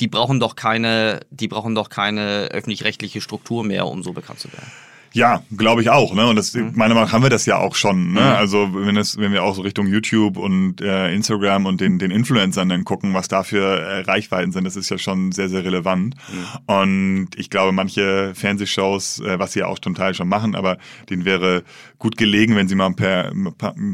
die 0.00 0.08
brauchen 0.08 0.40
doch 0.40 0.56
keine, 0.56 1.20
die 1.30 1.48
brauchen 1.48 1.74
doch 1.74 1.88
keine 1.88 2.48
öffentlich-rechtliche 2.50 3.20
Struktur 3.20 3.64
mehr, 3.64 3.86
um 3.86 4.02
so 4.02 4.12
bekannt 4.12 4.40
zu 4.40 4.52
werden. 4.52 4.70
Ja, 5.12 5.42
glaube 5.56 5.82
ich 5.82 5.90
auch. 5.90 6.14
Ne? 6.14 6.26
Und 6.26 6.36
das, 6.36 6.54
mhm. 6.54 6.72
meiner 6.74 6.94
Meinung 6.94 7.08
nach 7.08 7.12
haben 7.12 7.22
wir 7.22 7.30
das 7.30 7.46
ja 7.46 7.58
auch 7.58 7.74
schon. 7.74 8.12
Ne? 8.12 8.20
Mhm. 8.20 8.26
Also 8.26 8.70
wenn, 8.72 8.96
es, 8.96 9.18
wenn 9.18 9.32
wir 9.32 9.44
auch 9.44 9.54
so 9.54 9.62
Richtung 9.62 9.86
YouTube 9.86 10.36
und 10.36 10.80
äh, 10.80 11.12
Instagram 11.12 11.66
und 11.66 11.80
den, 11.80 11.98
den 11.98 12.10
Influencern 12.10 12.68
dann 12.68 12.84
gucken, 12.84 13.14
was 13.14 13.28
da 13.28 13.42
für 13.42 13.80
äh, 13.80 14.00
Reichweiten 14.00 14.52
sind, 14.52 14.64
das 14.64 14.76
ist 14.76 14.90
ja 14.90 14.98
schon 14.98 15.32
sehr, 15.32 15.48
sehr 15.48 15.64
relevant. 15.64 16.14
Mhm. 16.32 16.74
Und 16.74 17.28
ich 17.36 17.50
glaube, 17.50 17.72
manche 17.72 18.32
Fernsehshows, 18.34 19.20
äh, 19.20 19.38
was 19.38 19.52
sie 19.52 19.60
ja 19.60 19.66
auch 19.66 19.78
zum 19.78 19.94
Teil 19.94 20.14
schon 20.14 20.28
machen, 20.28 20.54
aber 20.54 20.78
denen 21.10 21.24
wäre 21.24 21.62
gut 21.98 22.16
gelegen, 22.16 22.56
wenn 22.56 22.66
sie 22.66 22.74
mal 22.74 22.92
per, 22.92 23.32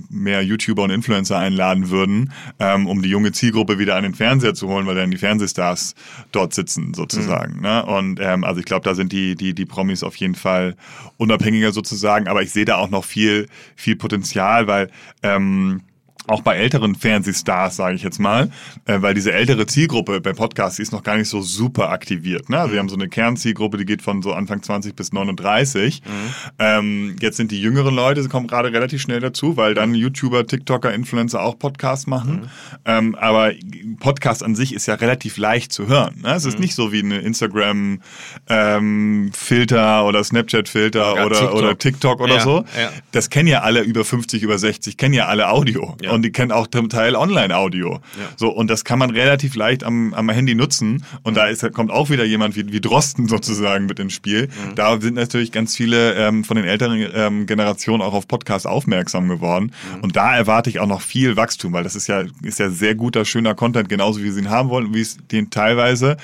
mehr 0.09 0.43
YouTuber 0.43 0.83
und 0.85 0.91
Influencer 0.91 1.39
einladen 1.39 1.91
würden, 1.91 2.33
ähm, 2.59 2.87
um 2.87 3.03
die 3.03 3.11
junge 3.11 3.33
Zielgruppe 3.33 3.79
wieder 3.79 3.97
an 3.97 4.03
den 4.03 4.15
Fernseher 4.15 4.55
zu 4.55 4.69
holen, 4.69 4.87
weil 4.87 4.95
dann 4.95 5.11
die 5.11 5.19
Fernsehstars 5.19 5.95
dort 6.33 6.55
sitzen 6.55 6.95
sozusagen. 6.95 7.57
Mhm. 7.57 7.63
Ne? 7.63 7.85
Und 7.85 8.21
ähm, 8.21 8.45
also 8.45 8.61
ich 8.61 8.67
glaube, 8.67 8.85
da 8.85 8.95
sind 8.95 9.13
die, 9.13 9.35
die, 9.35 9.53
die 9.53 9.67
Promis 9.67 10.03
auf 10.03 10.17
jeden 10.17 10.37
Fall 10.37 10.77
unabhängiger 11.19 11.73
sozusagen, 11.73 12.29
aber 12.29 12.43
ich 12.43 12.51
sehe 12.51 12.65
da 12.65 12.77
auch 12.77 12.89
noch 12.89 13.05
viel, 13.05 13.49
viel 13.77 13.97
Potenzial, 13.97 14.67
weil 14.67 14.91
ähm, 15.23 15.83
auch 16.29 16.43
bei 16.43 16.57
älteren 16.57 16.95
Fernsehstars, 16.95 17.77
sage 17.77 17.97
ich 17.97 18.03
jetzt 18.03 18.19
mal, 18.19 18.51
äh, 18.85 19.01
weil 19.01 19.15
diese 19.15 19.33
ältere 19.33 19.67
Zielgruppe 19.67 20.21
bei 20.21 20.33
Podcasts 20.33 20.77
die 20.77 20.83
ist 20.83 20.93
noch 20.93 21.03
gar 21.03 21.17
nicht 21.17 21.29
so 21.29 21.43
super 21.43 21.91
aktiviert. 21.91 22.49
Ne? 22.49 22.59
Also 22.59 22.73
wir 22.73 22.79
haben 22.79 22.89
so 22.89 22.95
eine 22.95 23.09
Kernzielgruppe, 23.09 23.79
die 23.79 23.85
geht 23.85 24.03
von 24.03 24.23
so 24.23 24.33
Anfang 24.33 24.63
20 24.63 24.95
bis 24.95 25.13
39. 25.13 26.03
Mhm. 26.05 26.11
Ähm, 26.59 27.17
jetzt 27.21 27.37
sind 27.37 27.51
die 27.51 27.61
jüngeren 27.61 27.95
Leute, 27.95 28.23
sie 28.23 28.29
kommen 28.29 28.47
gerade 28.47 28.73
relativ 28.73 29.03
schnell 29.03 29.21
dazu, 29.21 29.57
weil 29.57 29.75
dann 29.75 29.95
YouTuber, 29.95 30.47
TikToker, 30.47 30.95
Influencer 30.95 31.43
auch 31.43 31.59
Podcasts 31.59 32.07
machen. 32.07 32.43
Mhm. 32.43 32.49
Ähm, 32.85 33.15
aber 33.17 33.53
Podcast 33.99 34.43
an 34.43 34.55
sich 34.55 34.75
ist 34.75 34.87
ja 34.87 34.95
relativ 34.95 35.37
leicht 35.37 35.73
zu 35.73 35.89
hören. 35.89 36.21
Ne? 36.23 36.35
Es 36.35 36.45
ist 36.45 36.55
mhm. 36.55 36.61
nicht 36.61 36.75
so 36.75 36.93
wie 36.93 37.03
eine 37.03 37.19
Instagram-Filter 37.19 40.01
ähm, 40.01 40.07
oder 40.07 40.23
Snapchat-Filter 40.23 41.15
oder, 41.15 41.27
oder, 41.27 41.39
TikTok 41.39 41.55
oder 41.55 41.79
TikTok 41.79 42.21
oder 42.21 42.37
ja, 42.37 42.41
so. 42.41 42.65
Ja. 42.79 42.91
Das 43.13 43.31
kennen 43.31 43.49
ja 43.49 43.63
alle 43.63 43.81
über 43.81 44.05
50, 44.05 44.43
über 44.43 44.59
60, 44.59 44.97
kennen 44.97 45.15
ja 45.15 45.27
alle 45.27 45.49
Audio. 45.49 45.97
Ja 46.01 46.13
und 46.19 46.23
die 46.25 46.33
kennen 46.33 46.51
auch 46.51 46.67
zum 46.67 46.89
Teil 46.89 47.15
Online-Audio. 47.15 47.93
Ja. 47.93 48.01
So, 48.37 48.49
und 48.49 48.69
das 48.69 48.85
kann 48.85 48.99
man 48.99 49.11
relativ 49.11 49.55
leicht 49.55 49.85
am, 49.85 50.13
am 50.15 50.29
Handy 50.29 50.57
nutzen. 50.57 51.05
Und 51.23 51.35
mhm. 51.35 51.37
da 51.37 51.47
ist, 51.47 51.73
kommt 51.73 51.93
auch 51.93 52.11
wieder 52.11 52.25
jemand 52.25 52.57
wie, 52.57 52.73
wie 52.73 52.81
Drosten 52.81 53.29
sozusagen 53.29 53.87
mit 53.87 54.01
ins 54.01 54.15
Spiel. 54.15 54.49
Mhm. 54.49 54.75
Da 54.75 55.01
sind 55.01 55.15
natürlich 55.15 55.53
ganz 55.53 55.77
viele 55.77 56.15
ähm, 56.15 56.43
von 56.43 56.57
den 56.57 56.67
älteren 56.67 57.07
ähm, 57.15 57.47
Generationen 57.47 58.03
auch 58.03 58.15
auf 58.15 58.27
Podcasts 58.27 58.67
aufmerksam 58.67 59.29
geworden. 59.29 59.73
Mhm. 59.97 60.03
Und 60.03 60.17
da 60.17 60.37
erwarte 60.37 60.71
ich 60.71 60.81
auch 60.81 60.89
noch 60.89 61.03
viel 61.03 61.37
Wachstum, 61.37 61.73
weil 61.73 61.85
das 61.85 61.95
ist 61.95 62.09
ja, 62.09 62.25
ist 62.43 62.59
ja 62.59 62.69
sehr 62.69 62.97
guter, 62.97 63.25
schöner 63.25 63.55
Content, 63.55 63.89
genauso 63.89 64.21
wie 64.21 64.31
sie 64.31 64.41
ihn 64.41 64.51
haben 64.51 64.71
wollen, 64.71 64.93
wie 64.93 65.01
es 65.01 65.19
den 65.31 65.51
teilweise 65.51 66.17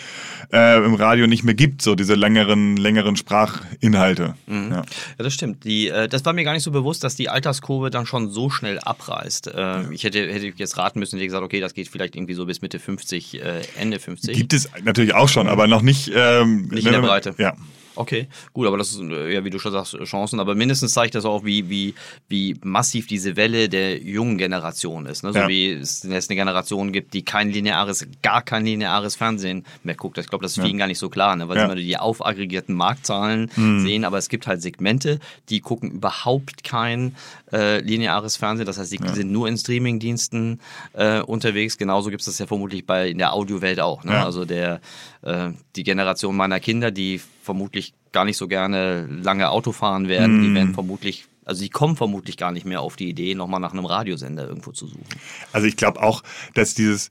äh, 0.53 0.85
im 0.85 0.95
Radio 0.95 1.29
nicht 1.29 1.45
mehr 1.45 1.55
gibt, 1.55 1.83
so 1.83 1.95
diese 1.95 2.15
längeren, 2.15 2.77
längeren 2.77 3.15
Sprachinhalte. 3.17 4.35
Mhm. 4.47 4.71
Ja. 4.71 4.77
ja. 4.77 4.85
das 5.19 5.35
stimmt. 5.35 5.63
Die, 5.63 5.89
äh, 5.89 6.09
das 6.09 6.25
war 6.25 6.33
mir 6.33 6.43
gar 6.43 6.53
nicht 6.53 6.65
so 6.65 6.73
bewusst, 6.73 7.05
dass 7.05 7.15
die 7.15 7.29
Alterskurve 7.29 7.91
dann 7.91 8.07
schon 8.07 8.29
so 8.29 8.51
schnell 8.51 8.81
abreißt. 8.81 9.49
Äh, 9.49 9.74
ich 9.93 10.05
hätte, 10.05 10.33
hätte 10.33 10.53
jetzt 10.57 10.77
raten 10.77 10.99
müssen, 10.99 11.17
hätte 11.17 11.27
gesagt, 11.27 11.45
okay, 11.45 11.61
das 11.61 11.75
geht 11.75 11.89
vielleicht 11.89 12.17
irgendwie 12.17 12.35
so 12.35 12.47
bis 12.47 12.63
Mitte 12.63 12.79
50, 12.79 13.43
äh, 13.43 13.63
Ende 13.79 13.99
50. 13.99 14.37
Gibt 14.37 14.53
es 14.53 14.71
natürlich 14.83 15.15
auch 15.15 15.29
schon, 15.29 15.49
aber 15.49 15.67
noch 15.67 15.83
nicht. 15.83 16.11
Ähm, 16.15 16.69
nicht 16.69 16.87
in 16.87 16.93
der 16.93 17.01
Breite. 17.01 17.35
Ja. 17.39 17.55
Okay, 17.97 18.29
gut, 18.53 18.67
aber 18.67 18.77
das 18.77 18.93
ist, 18.93 19.01
äh, 19.01 19.33
ja, 19.33 19.45
wie 19.45 19.51
du 19.51 19.59
schon 19.59 19.73
sagst, 19.73 19.97
Chancen. 20.05 20.41
Aber 20.41 20.55
mindestens 20.55 20.93
zeigt 20.93 21.15
das 21.15 21.25
auch, 21.25 21.45
wie, 21.45 21.69
wie, 21.69 21.95
wie 22.29 22.57
massiv 22.63 23.07
diese 23.07 23.37
Welle 23.37 23.69
der 23.69 24.03
jungen 24.03 24.39
Generation 24.39 25.07
ist. 25.07 25.23
Ne? 25.23 25.33
So 25.33 25.41
ja. 25.41 25.49
wie 25.49 25.71
es 25.71 26.03
jetzt 26.03 26.31
eine 26.31 26.37
Generation 26.37 26.93
gibt, 26.93 27.15
die 27.15 27.25
kein 27.25 27.51
lineares, 27.51 28.07
gar 28.23 28.43
kein 28.43 28.65
lineares 28.65 29.17
Fernsehen 29.17 29.65
mehr 29.83 29.95
guckt. 29.95 30.19
Ich 30.19 30.29
glaube, 30.29 30.43
das 30.43 30.57
ist 30.57 30.63
vielen 30.63 30.77
ja. 30.77 30.85
gar 30.85 30.87
nicht 30.89 30.99
so 30.99 31.09
klar, 31.09 31.37
ne? 31.37 31.49
weil 31.49 31.57
ja. 31.57 31.63
sie 31.63 31.67
immer 31.67 31.81
die 31.81 31.97
aufaggregierten 31.97 32.75
Marktzahlen 32.75 33.51
mhm. 33.55 33.81
sehen. 33.81 34.05
Aber 34.05 34.19
es 34.19 34.29
gibt 34.29 34.47
halt 34.47 34.61
Segmente, 34.63 35.21
die 35.49 35.61
gucken 35.61 35.93
überhaupt 35.93 36.65
kein 36.65 37.15
äh, 37.53 37.81
lineares 37.81 38.37
Fernsehen. 38.37 38.67
Das 38.67 38.79
heißt, 38.79 38.93
die 38.93 38.99
sind 39.13 39.31
nur 39.31 39.47
in 39.49 39.57
Streamingdiensten 39.57 40.61
äh, 40.95 41.21
unterwegs. 41.21 41.79
Genauso 41.79 42.11
gibt 42.11 42.21
es 42.21 42.27
das 42.27 42.39
ja 42.39 42.47
vermutlich 42.47 42.87
bei 42.87 43.09
in 43.09 43.19
der 43.19 43.33
Audiowelt 43.33 43.81
auch. 43.81 44.03
Ne? 44.05 44.25
Also 44.25 44.45
der, 44.45 44.81
äh, 45.25 45.51
die 45.77 45.83
Generation 45.83 46.37
meiner 46.37 46.61
Kinder, 46.61 46.91
die 46.91 47.21
vermutlich 47.43 47.95
gar 48.13 48.25
nicht 48.25 48.37
so 48.37 48.47
gerne 48.47 49.07
lange 49.07 49.51
Auto 49.51 49.73
fahren 49.73 50.09
werden. 50.09 50.39
Mm. 50.39 50.43
Die 50.43 50.55
werden 50.55 50.75
vermutlich 50.75 51.27
also 51.45 51.63
die 51.63 51.69
kommen 51.69 51.97
vermutlich 51.97 52.37
gar 52.37 52.53
nicht 52.53 52.65
mehr 52.65 52.81
auf 52.81 52.97
die 52.97 53.09
Idee, 53.09 53.35
nochmal 53.35 53.61
nach 53.61 53.73
einem 53.73 53.85
Radiosender 53.85 54.49
irgendwo 54.49 54.73
zu 54.73 54.87
suchen. 54.87 55.05
Also 55.53 55.67
ich 55.67 55.77
glaube 55.77 56.03
auch, 56.03 56.23
dass 56.55 56.75
dieses 56.75 57.11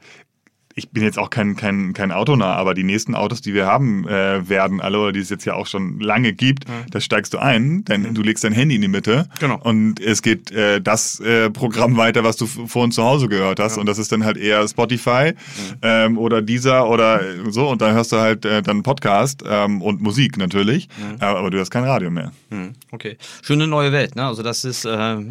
ich 0.76 0.90
bin 0.90 1.04
jetzt 1.04 1.20
auch 1.20 1.30
kein, 1.30 1.56
kein, 1.56 1.94
kein 1.94 2.12
Autonah, 2.12 2.56
aber 2.56 2.74
die 2.74 2.84
nächsten 2.84 3.16
Autos, 3.16 3.42
die 3.42 3.54
wir 3.54 3.68
haben 3.68 4.08
äh, 4.08 4.48
werden, 4.50 4.82
alle, 4.82 5.00
oder 5.00 5.12
die 5.12 5.20
es 5.20 5.30
jetzt 5.30 5.46
ja 5.46 5.54
auch 5.54 5.68
schon 5.68 6.00
lange 6.00 6.34
gibt, 6.34 6.68
mhm. 6.68 6.90
da 6.90 7.00
steigst 7.00 7.34
du 7.34 7.38
ein, 7.38 7.86
denn 7.86 8.02
mhm. 8.02 8.14
du 8.16 8.24
legst 8.24 8.44
dein 8.44 8.54
Handy 8.54 8.76
in 8.76 8.82
die 8.82 8.88
Mitte 8.88 9.28
genau. 9.40 9.60
und 9.60 10.00
es 10.00 10.22
geht 10.22 10.52
äh, 10.52 10.82
das 10.82 11.20
äh, 11.20 11.50
Programm 11.52 11.98
weiter, 11.98 12.24
was 12.24 12.38
du 12.38 12.48
vorhin 12.48 12.92
zu 12.92 13.04
Hause 13.04 13.28
gehört 13.28 13.60
hast. 13.60 13.76
Ja. 13.76 13.82
Und 13.82 13.86
das 13.88 14.00
ist 14.00 14.12
dann 14.12 14.26
halt 14.26 14.38
eher 14.38 14.68
Spotify 14.68 15.34
mhm. 15.34 15.78
ähm, 15.82 16.18
oder 16.18 16.42
dieser 16.42 16.90
oder 16.90 17.22
so. 17.50 17.70
Und 17.70 17.82
da 17.82 17.92
hörst 17.92 18.12
du 18.12 18.18
halt 18.18 18.46
äh, 18.46 18.62
dann 18.62 18.82
Podcast 18.82 19.44
ähm, 19.48 19.82
und 19.82 20.02
Musik 20.02 20.38
natürlich, 20.38 20.88
mhm. 20.98 21.18
aber, 21.20 21.40
aber 21.40 21.52
du 21.52 21.60
hast 21.60 21.70
kein 21.70 21.84
Radio 21.84 22.10
mehr. 22.10 22.32
Mhm. 22.50 22.74
Okay. 22.92 23.18
Schöne 23.44 23.68
neue 23.68 23.92
Welt, 23.92 24.16
ne? 24.16 24.26
Also 24.26 24.42
das 24.42 24.66
ist 24.66 24.86
äh, 24.86 24.90
äh, 24.90 25.22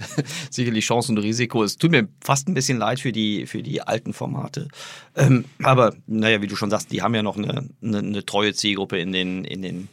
sicherlich 0.50 0.86
Chance 0.86 1.12
und 1.12 1.18
Risiko. 1.18 1.62
Es 1.62 1.76
tut 1.76 1.90
mir 1.90 2.08
fast 2.22 2.48
ein 2.48 2.54
bisschen 2.54 2.78
leid 2.78 3.00
für 3.00 3.12
die, 3.12 3.46
für 3.46 3.62
die 3.62 3.82
alten 3.82 4.12
Formate. 4.12 4.69
Ähm, 5.16 5.44
aber 5.62 5.94
naja, 6.06 6.40
wie 6.42 6.46
du 6.46 6.56
schon 6.56 6.70
sagst, 6.70 6.92
die 6.92 7.02
haben 7.02 7.14
ja 7.14 7.22
noch 7.22 7.36
eine, 7.36 7.68
eine, 7.82 7.98
eine 7.98 8.26
treue 8.26 8.54
Zielgruppe 8.54 8.98
in 8.98 9.12
den, 9.12 9.44
in 9.44 9.62
den, 9.62 9.88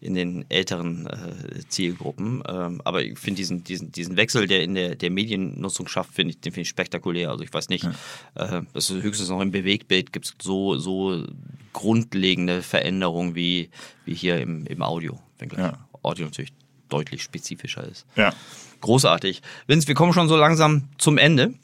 in 0.00 0.14
den 0.14 0.44
älteren 0.50 1.06
äh, 1.06 1.60
Zielgruppen. 1.68 2.42
Ähm, 2.48 2.80
aber 2.84 3.02
ich 3.02 3.18
finde 3.18 3.36
diesen, 3.36 3.64
diesen, 3.64 3.92
diesen 3.92 4.16
Wechsel, 4.16 4.46
der 4.46 4.62
in 4.62 4.74
der, 4.74 4.94
der 4.94 5.10
Mediennutzung 5.10 5.88
schafft, 5.88 6.14
finde 6.14 6.32
ich, 6.32 6.40
den 6.40 6.52
finde 6.52 6.62
ich 6.62 6.68
spektakulär. 6.68 7.30
Also 7.30 7.44
ich 7.44 7.52
weiß 7.52 7.68
nicht, 7.68 7.84
ja. 7.84 8.58
äh, 8.58 8.62
das 8.72 8.90
ist 8.90 9.02
höchstens 9.02 9.28
noch 9.28 9.40
im 9.40 9.50
Bewegtbild 9.50 10.12
gibt 10.12 10.26
es 10.26 10.34
so, 10.40 10.76
so 10.78 11.24
grundlegende 11.72 12.62
Veränderungen 12.62 13.34
wie, 13.34 13.70
wie 14.04 14.14
hier 14.14 14.40
im, 14.40 14.66
im 14.66 14.82
Audio. 14.82 15.18
Wenn 15.38 15.50
ja. 15.56 15.78
Audio 16.02 16.26
natürlich 16.26 16.52
deutlich 16.88 17.22
spezifischer 17.22 17.84
ist. 17.84 18.06
Ja. 18.16 18.34
Großartig. 18.80 19.42
Vince, 19.66 19.88
wir 19.88 19.94
kommen 19.94 20.12
schon 20.12 20.28
so 20.28 20.36
langsam 20.36 20.88
zum 20.98 21.16
Ende. 21.16 21.54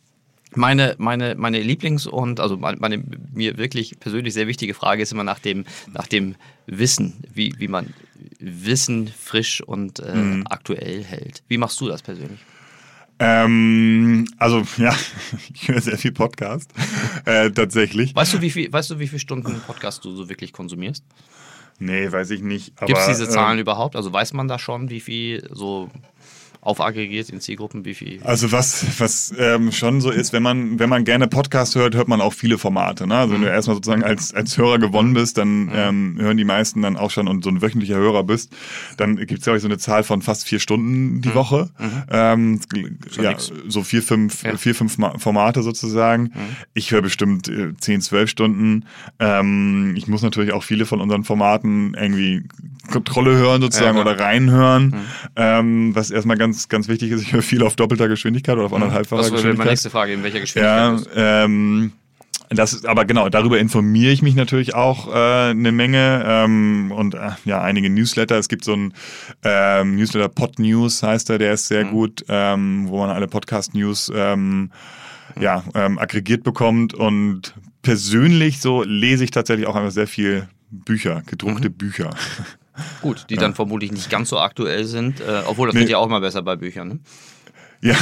Meine, 0.55 0.94
meine, 0.99 1.34
meine 1.34 1.61
Lieblings- 1.61 2.07
und 2.07 2.40
also 2.40 2.57
meine, 2.57 2.78
meine, 2.78 3.03
mir 3.32 3.59
wirklich 3.59 4.01
persönlich 4.01 4.34
sehr 4.34 4.46
wichtige 4.46 4.74
Frage 4.74 5.03
ist 5.03 5.12
immer 5.12 5.24
nach 5.24 5.38
dem, 5.38 5.64
nach 5.92 6.07
dem 6.07 6.36
Wissen, 6.66 7.22
wie, 7.32 7.55
wie 7.59 7.68
man 7.68 7.92
Wissen 8.40 9.09
frisch 9.09 9.61
und 9.61 10.01
äh, 10.01 10.14
mhm. 10.14 10.44
aktuell 10.49 11.05
hält. 11.05 11.42
Wie 11.49 11.59
machst 11.59 11.80
du 11.80 11.88
das 11.88 12.03
persönlich? 12.03 12.40
Ähm, 13.20 14.26
also 14.38 14.62
ja, 14.76 14.94
ich 15.53 15.68
höre 15.68 15.80
sehr 15.80 15.99
viel 15.99 16.12
Podcast 16.12 16.70
äh, 17.24 17.51
tatsächlich. 17.51 18.14
Weißt 18.14 18.34
du, 18.34 18.40
wie 18.40 18.51
viel, 18.51 18.72
weißt 18.72 18.90
du, 18.90 18.99
wie 18.99 19.09
viele 19.09 19.20
Stunden 19.20 19.61
Podcast 19.66 20.05
du 20.05 20.14
so 20.14 20.28
wirklich 20.28 20.53
konsumierst? 20.53 21.05
Nee, 21.80 22.11
weiß 22.11 22.30
ich 22.30 22.42
nicht. 22.42 22.76
Gibt 22.76 22.99
es 22.99 23.07
diese 23.07 23.28
Zahlen 23.28 23.59
äh, 23.59 23.62
überhaupt? 23.62 23.94
Also 23.94 24.12
weiß 24.12 24.32
man 24.32 24.49
da 24.49 24.59
schon, 24.59 24.90
wie 24.90 25.01
viel 25.01 25.49
so 25.53 25.90
aufaggregiert 26.61 27.30
in 27.30 27.40
Zielgruppen, 27.40 27.84
wie 27.84 27.94
viel? 27.94 28.20
Also 28.24 28.52
was, 28.52 28.84
was 28.98 29.32
ähm, 29.38 29.72
schon 29.72 30.00
so 30.00 30.11
ist, 30.11 30.32
wenn 30.32 30.42
man, 30.42 30.78
wenn 30.78 30.88
man 30.88 31.04
gerne 31.04 31.28
Podcast 31.28 31.74
hört, 31.74 31.94
hört 31.94 32.09
man 32.09 32.20
auch 32.20 32.32
viele 32.32 32.59
Formate. 32.59 33.06
Ne? 33.06 33.16
Also 33.16 33.28
mhm. 33.28 33.34
wenn 33.34 33.42
du 33.42 33.50
erstmal 33.50 33.76
sozusagen 33.76 34.04
als, 34.04 34.34
als 34.34 34.59
Hörer 34.59 34.78
gewonnen 34.78 35.14
bist, 35.14 35.38
dann 35.38 35.64
mhm. 35.64 35.72
ähm, 35.74 36.16
hören 36.18 36.36
die 36.36 36.44
meisten 36.44 36.82
dann 36.82 36.96
auch 36.96 37.11
schon 37.11 37.28
und 37.28 37.44
so 37.44 37.50
ein 37.50 37.62
wöchentlicher 37.62 37.96
Hörer 37.96 38.24
bist, 38.24 38.52
dann 38.96 39.16
gibt 39.16 39.38
es 39.38 39.44
glaube 39.44 39.59
ich 39.59 39.62
so 39.62 39.68
eine 39.68 39.78
Zahl 39.78 40.02
von 40.02 40.22
fast 40.22 40.46
vier 40.46 40.59
Stunden 40.59 41.20
die 41.20 41.28
mhm. 41.28 41.34
Woche. 41.34 41.70
Mhm. 41.78 42.02
Ähm, 42.11 42.61
ja, 43.20 43.34
so 43.68 43.82
vier, 43.82 44.02
fünf, 44.02 44.42
ja. 44.42 44.56
vier, 44.56 44.74
fünf 44.74 44.96
Formate 45.18 45.62
sozusagen. 45.62 46.24
Mhm. 46.24 46.56
Ich 46.74 46.90
höre 46.90 47.02
bestimmt 47.02 47.48
äh, 47.48 47.76
zehn, 47.78 48.00
zwölf 48.00 48.30
Stunden. 48.30 48.84
Ähm, 49.18 49.94
ich 49.96 50.09
muss 50.09 50.22
natürlich 50.22 50.52
auch 50.52 50.62
viele 50.62 50.86
von 50.86 51.00
unseren 51.00 51.24
Formaten 51.24 51.94
irgendwie 51.94 52.42
Kontrolle 52.90 53.36
hören 53.36 53.61
sozusagen 53.61 53.96
ja, 53.96 54.02
oder 54.02 54.18
reinhören, 54.18 54.86
mhm. 54.86 54.96
ähm, 55.36 55.94
was 55.94 56.11
erstmal 56.11 56.38
ganz 56.38 56.47
ganz, 56.49 56.68
ganz 56.68 56.88
wichtig 56.88 57.12
ist, 57.12 57.22
ich 57.22 57.32
höre 57.32 57.42
viel 57.42 57.62
auf 57.62 57.76
doppelter 57.76 58.09
Geschwindigkeit 58.09 58.57
oder 58.57 58.66
auf 58.66 58.70
mhm. 58.70 58.82
anderthalbfacher 58.82 59.22
das 59.22 59.32
Geschwindigkeit. 59.32 59.44
Das 59.44 59.44
wäre 59.44 59.59
meine 59.59 59.70
nächste 59.70 59.90
Frage, 59.90 60.12
in 60.12 60.22
welcher 60.22 60.40
Geschwindigkeit? 60.40 61.16
Ja, 61.16 61.44
ähm, 61.44 61.92
das 62.51 62.86
aber 62.86 63.05
genau, 63.05 63.28
darüber 63.28 63.59
informiere 63.59 64.11
ich 64.11 64.22
mich 64.22 64.34
natürlich 64.34 64.74
auch 64.74 65.09
äh, 65.09 65.51
eine 65.51 65.70
Menge 65.70 66.24
ähm, 66.26 66.90
und 66.92 67.14
äh, 67.14 67.32
ja, 67.44 67.61
einige 67.61 67.90
Newsletter. 67.90 68.38
Es 68.38 68.49
gibt 68.49 68.64
so 68.64 68.72
ein 68.72 68.94
ähm, 69.42 69.96
Newsletter 69.96 70.30
Pod 70.30 70.59
News 70.59 71.03
heißt 71.03 71.28
er, 71.28 71.38
der 71.38 71.53
ist 71.53 71.68
sehr 71.68 71.84
mhm. 71.84 71.90
gut, 71.90 72.24
ähm, 72.28 72.86
wo 72.88 72.99
man 73.01 73.11
alle 73.11 73.28
Podcast-News 73.28 74.11
ähm, 74.14 74.70
ja, 75.38 75.62
ähm, 75.74 75.99
aggregiert 75.99 76.42
bekommt 76.42 76.94
und 76.94 77.55
persönlich 77.82 78.61
so 78.61 78.82
lese 78.82 79.24
ich 79.24 79.30
tatsächlich 79.30 79.66
auch 79.66 79.76
einfach 79.76 79.92
sehr 79.92 80.09
viel 80.09 80.49
Bücher, 80.70 81.22
gedruckte 81.26 81.68
mhm. 81.68 81.74
Bücher. 81.74 82.11
Gut, 83.03 83.26
die 83.31 83.35
ja. 83.35 83.41
dann 83.41 83.55
vermutlich 83.55 83.93
nicht 83.93 84.11
ganz 84.11 84.29
so 84.31 84.39
aktuell 84.39 84.85
sind, 84.85 85.20
äh, 85.20 85.43
obwohl 85.47 85.68
das 85.68 85.74
nee. 85.74 85.81
wird 85.81 85.91
ja 85.91 85.99
auch 85.99 86.09
mal 86.09 86.20
besser 86.20 86.43
bei 86.43 86.57
Büchern. 86.57 86.89
Ne? 86.89 86.99
Ja, 87.81 87.97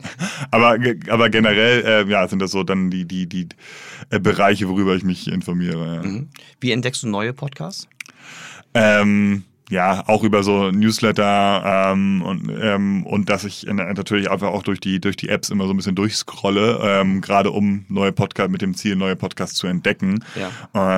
aber, 0.50 0.76
aber 1.08 1.30
generell 1.30 1.84
äh, 1.84 2.10
ja, 2.10 2.26
sind 2.26 2.40
das 2.40 2.50
so 2.50 2.64
dann 2.64 2.90
die, 2.90 3.04
die, 3.04 3.26
die 3.26 3.48
äh, 4.10 4.18
Bereiche, 4.18 4.68
worüber 4.68 4.94
ich 4.96 5.04
mich 5.04 5.28
informiere. 5.28 5.96
Ja. 5.96 6.02
Mhm. 6.02 6.28
Wie 6.60 6.72
entdeckst 6.72 7.02
du 7.02 7.08
neue 7.08 7.32
Podcasts? 7.32 7.88
Ähm, 8.74 9.44
ja, 9.70 10.02
auch 10.08 10.24
über 10.24 10.42
so 10.42 10.70
Newsletter 10.70 11.92
ähm, 11.92 12.22
und, 12.22 12.50
ähm, 12.60 13.06
und 13.06 13.30
dass 13.30 13.44
ich 13.44 13.64
natürlich 13.66 14.30
einfach 14.30 14.48
auch 14.48 14.64
durch 14.64 14.80
die 14.80 15.00
durch 15.00 15.16
die 15.16 15.28
Apps 15.28 15.48
immer 15.48 15.66
so 15.66 15.72
ein 15.72 15.76
bisschen 15.76 15.94
durchscrolle, 15.94 16.80
ähm, 16.82 17.20
gerade 17.20 17.52
um 17.52 17.84
neue 17.88 18.12
Podcasts 18.12 18.50
mit 18.50 18.62
dem 18.62 18.74
Ziel, 18.74 18.96
neue 18.96 19.16
Podcasts 19.16 19.56
zu 19.56 19.68
entdecken, 19.68 20.24
ja. 20.34 20.50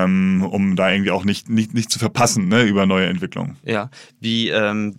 ähm, 0.04 0.42
um 0.42 0.74
da 0.74 0.90
irgendwie 0.90 1.10
auch 1.10 1.24
nicht, 1.24 1.50
nicht, 1.50 1.74
nicht 1.74 1.90
zu 1.90 1.98
verpassen 1.98 2.48
ne, 2.48 2.62
über 2.62 2.86
neue 2.86 3.06
Entwicklungen. 3.06 3.56
Ja, 3.64 3.90
wie 4.20 4.48
ähm, 4.48 4.96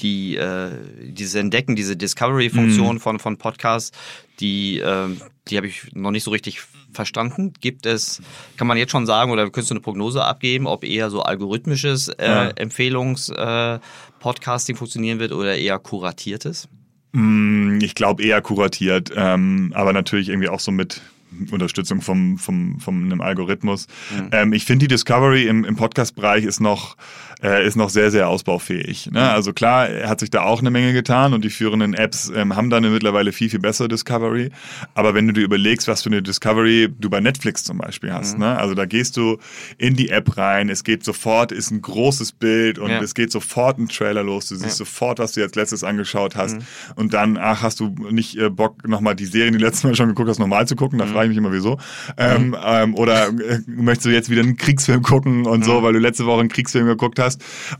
die 0.00 0.36
äh, 0.36 0.70
dieses 1.00 1.34
Entdecken, 1.36 1.76
diese 1.76 1.96
Discovery-Funktion 1.96 2.96
mm. 2.96 3.00
von, 3.00 3.18
von 3.18 3.38
Podcasts, 3.38 3.96
die, 4.40 4.78
äh, 4.78 5.08
die 5.48 5.56
habe 5.56 5.68
ich 5.68 5.94
noch 5.94 6.10
nicht 6.10 6.24
so 6.24 6.32
richtig 6.32 6.60
verstanden. 6.96 7.52
Gibt 7.60 7.86
es, 7.86 8.20
kann 8.56 8.66
man 8.66 8.76
jetzt 8.76 8.90
schon 8.90 9.06
sagen, 9.06 9.30
oder 9.30 9.44
könntest 9.44 9.70
du 9.70 9.74
eine 9.74 9.80
Prognose 9.80 10.24
abgeben, 10.24 10.66
ob 10.66 10.82
eher 10.84 11.10
so 11.10 11.22
algorithmisches 11.22 12.08
äh, 12.08 12.26
ja. 12.26 12.48
Empfehlungs-Podcasting 12.48 14.74
äh, 14.74 14.78
funktionieren 14.78 15.20
wird 15.20 15.30
oder 15.32 15.56
eher 15.56 15.78
kuratiertes? 15.78 16.68
Mm, 17.12 17.78
ich 17.80 17.94
glaube 17.94 18.24
eher 18.24 18.42
kuratiert, 18.42 19.12
ähm, 19.14 19.70
aber 19.74 19.92
natürlich 19.92 20.28
irgendwie 20.28 20.48
auch 20.48 20.58
so 20.60 20.72
mit 20.72 21.02
Unterstützung 21.50 22.00
vom, 22.00 22.38
vom, 22.38 22.80
vom 22.80 23.04
einem 23.04 23.20
Algorithmus. 23.20 23.86
Mhm. 24.10 24.28
Ähm, 24.32 24.52
ich 24.52 24.64
finde, 24.64 24.84
die 24.84 24.88
Discovery 24.88 25.46
im, 25.46 25.64
im 25.64 25.76
Podcast-Bereich 25.76 26.44
ist 26.44 26.60
noch, 26.60 26.96
äh, 27.42 27.66
ist 27.66 27.76
noch 27.76 27.90
sehr, 27.90 28.10
sehr 28.10 28.28
ausbaufähig. 28.28 29.10
Ne? 29.12 29.20
Mhm. 29.20 29.26
Also 29.26 29.52
klar, 29.52 29.88
er 29.88 30.08
hat 30.08 30.20
sich 30.20 30.30
da 30.30 30.42
auch 30.42 30.60
eine 30.60 30.70
Menge 30.70 30.92
getan 30.92 31.34
und 31.34 31.44
die 31.44 31.50
führenden 31.50 31.92
Apps 31.94 32.32
ähm, 32.34 32.56
haben 32.56 32.70
da 32.70 32.78
eine 32.78 32.88
mittlerweile 32.88 33.32
viel, 33.32 33.50
viel 33.50 33.60
bessere 33.60 33.88
Discovery. 33.88 34.50
Aber 34.94 35.14
wenn 35.14 35.26
du 35.26 35.34
dir 35.34 35.42
überlegst, 35.42 35.86
was 35.86 36.02
für 36.02 36.08
eine 36.08 36.22
Discovery 36.22 36.88
du 36.98 37.10
bei 37.10 37.20
Netflix 37.20 37.64
zum 37.64 37.78
Beispiel 37.78 38.12
hast, 38.12 38.34
mhm. 38.34 38.44
ne? 38.44 38.58
also 38.58 38.74
da 38.74 38.86
gehst 38.86 39.16
du 39.16 39.38
in 39.76 39.96
die 39.96 40.08
App 40.08 40.36
rein, 40.38 40.70
es 40.70 40.82
geht 40.82 41.04
sofort, 41.04 41.52
ist 41.52 41.70
ein 41.70 41.82
großes 41.82 42.32
Bild 42.32 42.78
und 42.78 42.90
ja. 42.90 43.00
es 43.00 43.14
geht 43.14 43.30
sofort 43.30 43.78
ein 43.78 43.88
Trailer 43.88 44.22
los, 44.22 44.48
du 44.48 44.54
siehst 44.54 44.78
ja. 44.78 44.84
sofort, 44.84 45.18
was 45.18 45.32
du 45.32 45.40
jetzt 45.40 45.56
letztes 45.56 45.84
angeschaut 45.84 46.36
hast 46.36 46.56
mhm. 46.56 46.62
und 46.96 47.14
dann, 47.14 47.36
ach, 47.36 47.62
hast 47.62 47.80
du 47.80 47.94
nicht 48.10 48.38
äh, 48.38 48.48
Bock, 48.48 48.88
nochmal 48.88 49.14
die 49.14 49.26
Serien, 49.26 49.52
die 49.52 49.62
letztes 49.62 49.84
Mal 49.84 49.94
schon 49.94 50.08
geguckt 50.08 50.30
hast, 50.30 50.38
nochmal 50.38 50.66
zu 50.66 50.74
gucken, 50.74 50.98
da 50.98 51.04
mhm. 51.04 51.10
frage 51.10 51.24
ich 51.24 51.28
mich 51.30 51.38
immer, 51.38 51.52
wieso. 51.52 51.78
Ähm, 52.16 52.48
mhm. 52.48 52.56
ähm, 52.64 52.94
oder 52.94 53.28
äh, 53.28 53.60
möchtest 53.66 54.06
du 54.06 54.10
jetzt 54.10 54.30
wieder 54.30 54.42
einen 54.42 54.56
Kriegsfilm 54.56 55.02
gucken 55.02 55.46
und 55.46 55.64
so, 55.64 55.80
mhm. 55.80 55.84
weil 55.84 55.92
du 55.92 55.98
letzte 55.98 56.24
Woche 56.24 56.40
einen 56.40 56.48
Kriegsfilm 56.48 56.86
geguckt 56.86 57.18
hast 57.18 57.25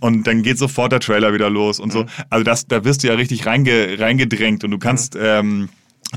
und 0.01 0.27
dann 0.27 0.43
geht 0.43 0.59
sofort 0.59 0.93
der 0.93 1.01
Trailer 1.01 1.33
wieder 1.33 1.51
los 1.51 1.81
und 1.81 1.93
so. 1.93 2.03
Mhm. 2.03 2.09
Also 2.31 2.45
das, 2.45 2.67
da 2.67 2.85
wirst 2.85 3.03
du 3.03 3.09
ja 3.09 3.15
richtig 3.15 3.47
reinge, 3.47 3.99
reingedrängt 3.99 4.65
und 4.65 4.71
du 4.71 4.79
kannst 4.79 5.15
mhm. 5.15 5.21
ähm, 5.23 5.69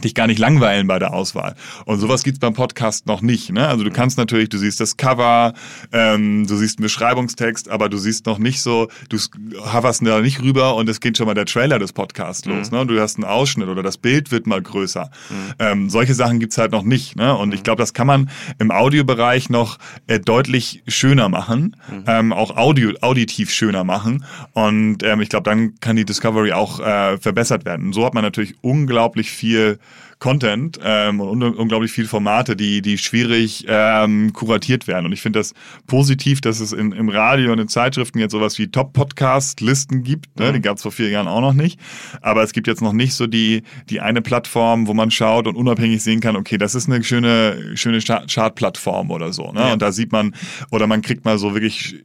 dich 0.03 0.13
gar 0.13 0.27
nicht 0.27 0.39
langweilen 0.39 0.87
bei 0.87 0.99
der 0.99 1.13
Auswahl. 1.13 1.55
Und 1.85 1.99
sowas 1.99 2.23
gibt's 2.23 2.39
beim 2.39 2.53
Podcast 2.53 3.07
noch 3.07 3.21
nicht. 3.21 3.51
Ne? 3.51 3.67
Also 3.67 3.83
du 3.83 3.91
kannst 3.91 4.17
natürlich, 4.17 4.49
du 4.49 4.57
siehst 4.57 4.79
das 4.79 4.97
Cover, 4.97 5.53
ähm, 5.91 6.45
du 6.47 6.55
siehst 6.55 6.77
einen 6.77 6.83
Beschreibungstext, 6.83 7.69
aber 7.69 7.89
du 7.89 7.97
siehst 7.97 8.25
noch 8.25 8.37
nicht 8.37 8.61
so, 8.61 8.87
du 9.09 9.17
hoverst 9.17 10.05
da 10.05 10.21
nicht 10.21 10.41
rüber 10.41 10.75
und 10.75 10.87
es 10.87 10.99
geht 10.99 11.17
schon 11.17 11.25
mal 11.25 11.33
der 11.33 11.45
Trailer 11.45 11.79
des 11.79 11.91
Podcasts 11.93 12.45
mhm. 12.45 12.57
los. 12.57 12.71
Ne? 12.71 12.85
Du 12.85 12.99
hast 12.99 13.17
einen 13.17 13.25
Ausschnitt 13.25 13.67
oder 13.67 13.83
das 13.83 13.97
Bild 13.97 14.31
wird 14.31 14.47
mal 14.47 14.61
größer. 14.61 15.09
Mhm. 15.29 15.35
Ähm, 15.59 15.89
solche 15.89 16.13
Sachen 16.13 16.39
gibt's 16.39 16.57
halt 16.57 16.71
noch 16.71 16.83
nicht. 16.83 17.15
Ne? 17.15 17.35
Und 17.35 17.49
mhm. 17.49 17.55
ich 17.55 17.63
glaube, 17.63 17.81
das 17.81 17.93
kann 17.93 18.07
man 18.07 18.29
im 18.59 18.71
Audiobereich 18.71 19.49
noch 19.49 19.79
äh, 20.07 20.19
deutlich 20.19 20.83
schöner 20.87 21.29
machen, 21.29 21.75
mhm. 21.91 22.03
ähm, 22.07 22.33
auch 22.33 22.55
audio, 22.55 22.91
auditiv 23.01 23.51
schöner 23.51 23.83
machen. 23.83 24.23
Und 24.53 25.03
ähm, 25.03 25.21
ich 25.21 25.29
glaube, 25.29 25.49
dann 25.49 25.79
kann 25.79 25.95
die 25.95 26.05
Discovery 26.05 26.51
auch 26.51 26.79
äh, 26.79 27.17
verbessert 27.17 27.65
werden. 27.65 27.87
Und 27.87 27.93
so 27.93 28.05
hat 28.05 28.13
man 28.13 28.23
natürlich 28.23 28.55
unglaublich 28.61 29.31
viel 29.31 29.78
Content 30.19 30.77
ähm, 30.83 31.21
und 31.21 31.41
unglaublich 31.41 31.91
viele 31.91 32.09
Formate, 32.09 32.57
die, 32.57 32.81
die 32.81 32.97
schwierig 32.97 33.65
ähm, 33.69 34.33
kuratiert 34.33 34.85
werden. 34.85 35.05
Und 35.05 35.13
ich 35.13 35.21
finde 35.21 35.39
das 35.39 35.53
positiv, 35.87 36.41
dass 36.41 36.59
es 36.59 36.73
in, 36.73 36.91
im 36.91 37.07
Radio 37.07 37.53
und 37.53 37.59
in 37.59 37.69
Zeitschriften 37.69 38.19
jetzt 38.19 38.33
sowas 38.33 38.57
wie 38.59 38.67
Top-Podcast-Listen 38.67 40.03
gibt. 40.03 40.37
Ne? 40.37 40.49
Mhm. 40.49 40.53
Die 40.55 40.61
gab 40.61 40.75
es 40.75 40.83
vor 40.83 40.91
vier 40.91 41.09
Jahren 41.09 41.29
auch 41.29 41.39
noch 41.39 41.53
nicht. 41.53 41.79
Aber 42.21 42.43
es 42.43 42.51
gibt 42.51 42.67
jetzt 42.67 42.81
noch 42.81 42.91
nicht 42.91 43.13
so 43.13 43.27
die, 43.27 43.63
die 43.89 44.01
eine 44.01 44.21
Plattform, 44.21 44.87
wo 44.87 44.93
man 44.93 45.09
schaut 45.09 45.47
und 45.47 45.55
unabhängig 45.55 46.03
sehen 46.03 46.19
kann, 46.19 46.35
okay, 46.35 46.57
das 46.57 46.75
ist 46.75 46.89
eine 46.89 47.01
schöne, 47.01 47.77
schöne 47.77 47.99
Chart-Plattform 48.01 49.11
oder 49.11 49.31
so. 49.31 49.53
Ne? 49.53 49.61
Ja. 49.61 49.73
Und 49.73 49.81
da 49.81 49.93
sieht 49.93 50.11
man, 50.11 50.35
oder 50.69 50.85
man 50.85 51.01
kriegt 51.01 51.23
mal 51.23 51.37
so 51.37 51.53
wirklich 51.53 51.95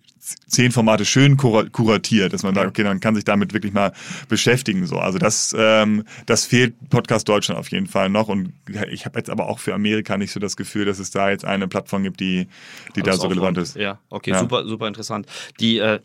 zehn 0.46 0.72
Formate 0.72 1.04
schön 1.04 1.36
kuratiert, 1.36 2.32
dass 2.32 2.42
man 2.42 2.54
sagt, 2.54 2.68
okay, 2.68 2.84
man 2.84 3.00
kann 3.00 3.14
sich 3.14 3.24
damit 3.24 3.52
wirklich 3.52 3.72
mal 3.72 3.92
beschäftigen. 4.28 4.86
So. 4.86 4.98
Also 4.98 5.18
das, 5.18 5.54
ähm, 5.58 6.04
das 6.26 6.46
fehlt 6.46 6.74
Podcast 6.88 7.28
Deutschland 7.28 7.60
auf 7.60 7.68
jeden 7.68 7.86
Fall. 7.86 8.03
Fall 8.04 8.10
noch. 8.10 8.28
Und 8.28 8.52
ich 8.90 9.06
habe 9.06 9.18
jetzt 9.18 9.30
aber 9.30 9.48
auch 9.48 9.58
für 9.58 9.74
Amerika 9.74 10.16
nicht 10.16 10.32
so 10.32 10.40
das 10.40 10.56
Gefühl, 10.56 10.84
dass 10.84 10.98
es 10.98 11.10
da 11.10 11.30
jetzt 11.30 11.44
eine 11.44 11.68
Plattform 11.68 12.02
gibt, 12.02 12.20
die, 12.20 12.48
die 12.96 13.02
da 13.02 13.14
so 13.14 13.28
relevant 13.28 13.58
ist. 13.58 13.76
Ja, 13.76 13.98
okay, 14.10 14.30
ja. 14.30 14.40
super, 14.40 14.66
super 14.66 14.88
interessant. 14.88 15.26
Die 15.60 15.78
äh, 15.78 16.00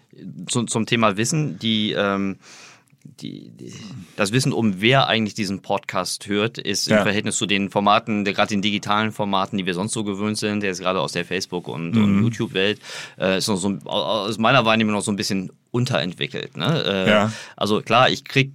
zu, 0.47 0.63
zum 0.63 0.85
Thema 0.85 1.17
Wissen, 1.17 1.59
die 1.59 1.91
ähm, 1.91 2.37
die, 3.21 3.49
die, 3.49 3.73
das 4.17 4.33
Wissen 4.33 4.51
um 4.51 4.81
wer 4.81 5.07
eigentlich 5.07 5.33
diesen 5.33 5.61
Podcast 5.61 6.27
hört, 6.27 6.57
ist 6.57 6.87
ja. 6.87 6.97
im 6.97 7.03
Verhältnis 7.03 7.37
zu 7.37 7.45
den 7.45 7.69
Formaten, 7.69 8.25
gerade 8.25 8.49
den 8.49 8.61
digitalen 8.61 9.11
Formaten, 9.11 9.57
die 9.57 9.65
wir 9.65 9.73
sonst 9.73 9.93
so 9.93 10.03
gewöhnt 10.03 10.37
sind, 10.37 10.61
der 10.61 10.71
ist 10.71 10.79
gerade 10.79 10.99
aus 10.99 11.13
der 11.13 11.25
Facebook- 11.25 11.69
und, 11.69 11.95
mhm. 11.95 12.03
und 12.03 12.23
YouTube-Welt, 12.23 12.79
äh, 13.17 13.37
ist 13.37 13.47
noch 13.47 13.55
so 13.55 13.77
aus 13.85 14.37
meiner 14.37 14.65
Wahrnehmung 14.65 14.93
noch 14.93 15.01
so 15.01 15.11
ein 15.11 15.15
bisschen 15.15 15.51
unterentwickelt. 15.71 16.57
Ne? 16.57 16.83
Äh, 16.85 17.09
ja. 17.09 17.31
Also 17.55 17.81
klar, 17.81 18.09
ich 18.09 18.25
krieg 18.25 18.51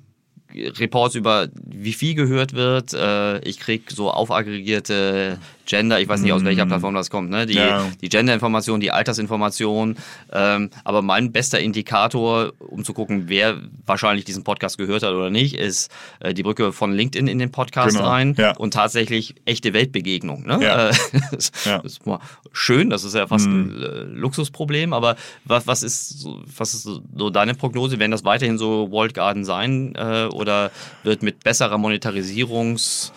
Reports 0.55 1.15
über 1.15 1.49
wie 1.65 1.93
viel 1.93 2.15
gehört 2.15 2.53
wird. 2.53 2.95
Äh, 2.95 3.41
ich 3.41 3.59
krieg 3.59 3.91
so 3.91 4.11
aufaggregierte 4.11 5.39
Gender, 5.67 6.01
ich 6.01 6.09
weiß 6.09 6.21
nicht, 6.21 6.33
aus 6.33 6.45
welcher 6.45 6.65
mhm. 6.65 6.71
Plattform 6.71 6.95
das 6.95 7.11
kommt, 7.11 7.31
ne? 7.31 7.47
Die, 7.47 7.55
ja. 7.55 7.85
die 8.01 8.09
Gender-Information, 8.09 8.81
die 8.81 8.91
Altersinformation. 8.91 9.97
Ähm, 10.33 10.71
aber 10.85 11.03
mein 11.03 11.33
bester 11.33 11.59
Indikator, 11.59 12.53
um 12.59 12.85
zu 12.85 12.93
gucken, 12.93 13.25
wer 13.29 13.59
wahrscheinlich 13.87 14.25
diesen 14.25 14.45
Podcast 14.45 14.79
gehört 14.79 15.03
hat 15.03 15.13
oder 15.13 15.31
nicht, 15.31 15.55
ist 15.55 15.91
äh, 16.21 16.35
die 16.35 16.43
Brücke 16.43 16.73
von 16.73 16.93
LinkedIn 16.93 17.29
in 17.29 17.39
den 17.39 17.51
Podcast 17.51 17.97
genau. 17.97 18.09
rein 18.09 18.35
ja. 18.37 18.57
und 18.57 18.75
tatsächlich 18.75 19.35
echte 19.45 19.73
Weltbegegnung. 19.73 20.47
Ne? 20.47 20.59
Ja. 20.63 20.89
Äh, 20.91 20.93
das, 21.31 21.53
ja. 21.65 21.77
ist 21.79 22.07
mal 22.07 22.21
schön, 22.53 22.91
das 22.91 23.05
ist 23.05 23.15
ja 23.15 23.27
fast 23.27 23.47
mhm. 23.47 23.61
ein 23.61 23.83
äh, 23.83 24.03
Luxusproblem, 24.19 24.93
aber 24.93 25.17
was, 25.45 25.67
was, 25.67 25.83
ist, 25.83 26.27
was 26.57 26.75
ist 26.75 26.83
so 26.83 27.31
deine 27.31 27.55
Prognose? 27.55 27.99
Werden 27.99 28.11
das 28.11 28.25
weiterhin 28.25 28.59
so 28.59 28.91
Walled 28.91 29.15
Garden 29.15 29.45
sein 29.45 29.95
äh, 29.95 30.27
oder 30.27 30.71
wird 31.03 31.23
mit 31.23 31.43
besserer 31.43 31.77
Monetarisierungs- 31.77 33.13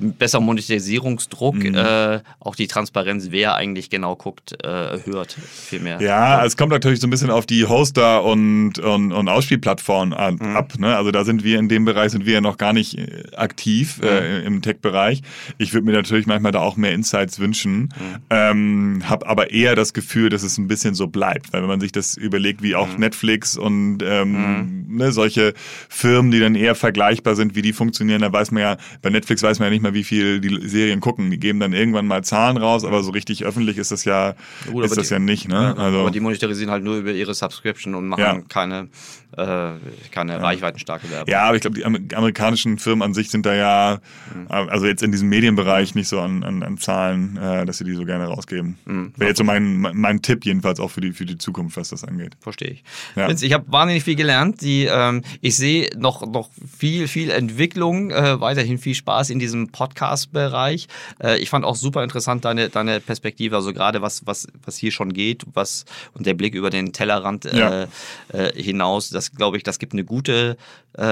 besser 0.00 0.40
Monetisierungsdruck, 0.40 1.56
mhm. 1.56 1.74
äh, 1.74 2.20
auch 2.40 2.54
die 2.54 2.66
Transparenz, 2.66 3.28
wer 3.30 3.54
eigentlich 3.54 3.90
genau 3.90 4.16
guckt, 4.16 4.52
äh, 4.64 4.98
hört 5.04 5.32
viel 5.32 5.80
mehr. 5.80 6.00
Ja, 6.00 6.44
es 6.44 6.56
kommt 6.56 6.72
natürlich 6.72 7.00
so 7.00 7.06
ein 7.06 7.10
bisschen 7.10 7.30
auf 7.30 7.46
die 7.46 7.66
Hoster 7.66 8.24
und, 8.24 8.78
und, 8.78 9.12
und 9.12 9.28
Ausspielplattformen 9.28 10.14
an, 10.14 10.38
mhm. 10.40 10.56
ab. 10.56 10.78
Ne? 10.78 10.96
Also 10.96 11.10
da 11.10 11.24
sind 11.24 11.44
wir 11.44 11.58
in 11.58 11.68
dem 11.68 11.84
Bereich, 11.84 12.12
sind 12.12 12.26
wir 12.26 12.34
ja 12.34 12.40
noch 12.40 12.58
gar 12.58 12.72
nicht 12.72 12.98
äh, 12.98 13.24
aktiv 13.36 14.00
äh, 14.02 14.06
mhm. 14.06 14.10
äh, 14.10 14.40
im 14.40 14.62
Tech-Bereich. 14.62 15.22
Ich 15.58 15.72
würde 15.72 15.86
mir 15.86 15.92
natürlich 15.92 16.26
manchmal 16.26 16.52
da 16.52 16.60
auch 16.60 16.76
mehr 16.76 16.92
Insights 16.92 17.38
wünschen, 17.38 17.82
mhm. 17.82 17.90
ähm, 18.30 19.02
habe 19.08 19.26
aber 19.26 19.50
eher 19.50 19.74
das 19.74 19.92
Gefühl, 19.92 20.28
dass 20.28 20.42
es 20.42 20.58
ein 20.58 20.68
bisschen 20.68 20.94
so 20.94 21.06
bleibt. 21.06 21.52
Weil 21.52 21.62
wenn 21.62 21.68
man 21.68 21.80
sich 21.80 21.92
das 21.92 22.16
überlegt, 22.16 22.62
wie 22.62 22.74
auch 22.74 22.88
mhm. 22.88 23.00
Netflix 23.00 23.56
und 23.56 24.02
ähm, 24.02 24.32
mhm. 24.32 24.81
Ne, 24.92 25.12
solche 25.12 25.54
Firmen, 25.88 26.30
die 26.30 26.40
dann 26.40 26.54
eher 26.54 26.74
vergleichbar 26.74 27.34
sind, 27.34 27.54
wie 27.54 27.62
die 27.62 27.72
funktionieren, 27.72 28.22
da 28.22 28.32
weiß 28.32 28.50
man 28.50 28.62
ja, 28.62 28.76
bei 29.00 29.10
Netflix 29.10 29.42
weiß 29.42 29.58
man 29.58 29.66
ja 29.66 29.70
nicht 29.70 29.82
mehr, 29.82 29.94
wie 29.94 30.04
viel 30.04 30.40
die 30.40 30.68
Serien 30.68 31.00
gucken. 31.00 31.30
Die 31.30 31.38
geben 31.38 31.60
dann 31.60 31.72
irgendwann 31.72 32.06
mal 32.06 32.22
Zahlen 32.22 32.56
raus, 32.56 32.84
aber 32.84 33.02
so 33.02 33.10
richtig 33.10 33.44
öffentlich 33.44 33.78
ist 33.78 33.90
das 33.90 34.04
ja, 34.04 34.34
Gut, 34.70 34.84
ist 34.84 34.96
das 34.96 35.08
die, 35.08 35.14
ja 35.14 35.18
nicht. 35.18 35.48
Ne? 35.48 35.76
Also, 35.76 36.00
aber 36.00 36.10
die 36.10 36.20
monetarisieren 36.20 36.70
halt 36.70 36.84
nur 36.84 36.96
über 36.96 37.12
ihre 37.12 37.34
Subscription 37.34 37.94
und 37.94 38.08
machen 38.08 38.20
ja. 38.20 38.40
keine, 38.48 38.88
äh, 39.36 39.72
keine 40.10 40.32
ja. 40.32 40.38
reichweitenstarke 40.38 41.10
Werbung. 41.10 41.30
Ja, 41.30 41.44
aber 41.44 41.56
ich 41.56 41.62
glaube, 41.62 41.76
die 41.76 41.84
amerikanischen 41.84 42.78
Firmen 42.78 43.02
an 43.02 43.14
sich 43.14 43.30
sind 43.30 43.46
da 43.46 43.54
ja, 43.54 44.00
mhm. 44.34 44.46
also 44.48 44.86
jetzt 44.86 45.02
in 45.02 45.12
diesem 45.12 45.28
Medienbereich 45.28 45.94
nicht 45.94 46.08
so 46.08 46.20
an, 46.20 46.42
an, 46.42 46.62
an 46.62 46.78
Zahlen, 46.78 47.36
äh, 47.36 47.64
dass 47.66 47.78
sie 47.78 47.84
die 47.84 47.94
so 47.94 48.04
gerne 48.04 48.26
rausgeben. 48.26 48.76
Mhm. 48.84 49.12
Wäre 49.16 49.30
jetzt 49.30 49.38
so 49.38 49.44
mein, 49.44 49.80
mein 49.80 50.22
Tipp 50.22 50.44
jedenfalls 50.44 50.80
auch 50.80 50.90
für 50.90 51.00
die, 51.00 51.12
für 51.12 51.24
die 51.24 51.38
Zukunft, 51.38 51.76
was 51.76 51.88
das 51.88 52.04
angeht. 52.04 52.36
Verstehe 52.40 52.70
ich. 52.70 52.84
Ja. 53.16 53.30
Ich 53.30 53.52
habe 53.52 53.64
wahnsinnig 53.68 54.04
viel 54.04 54.16
gelernt. 54.16 54.60
Die, 54.60 54.81
ähm, 54.90 55.22
ich 55.40 55.56
sehe 55.56 55.90
noch, 55.96 56.26
noch 56.26 56.50
viel, 56.78 57.08
viel 57.08 57.30
Entwicklung, 57.30 58.10
äh, 58.10 58.40
weiterhin 58.40 58.78
viel 58.78 58.94
Spaß 58.94 59.30
in 59.30 59.38
diesem 59.38 59.68
Podcast-Bereich. 59.68 60.88
Äh, 61.22 61.38
ich 61.38 61.50
fand 61.50 61.64
auch 61.64 61.76
super 61.76 62.02
interessant 62.02 62.44
deine, 62.44 62.68
deine 62.68 63.00
Perspektive, 63.00 63.56
also 63.56 63.72
gerade 63.72 64.02
was, 64.02 64.26
was, 64.26 64.48
was 64.64 64.76
hier 64.76 64.92
schon 64.92 65.12
geht, 65.12 65.44
was 65.54 65.84
und 66.14 66.26
der 66.26 66.34
Blick 66.34 66.54
über 66.54 66.70
den 66.70 66.92
Tellerrand 66.92 67.44
äh, 67.46 67.58
ja. 67.58 67.86
äh, 68.28 68.52
hinaus, 68.60 69.10
das 69.10 69.32
glaube 69.32 69.56
ich, 69.56 69.62
das 69.62 69.78
gibt 69.78 69.92
eine 69.92 70.04
gute, 70.04 70.56
äh, 70.94 71.02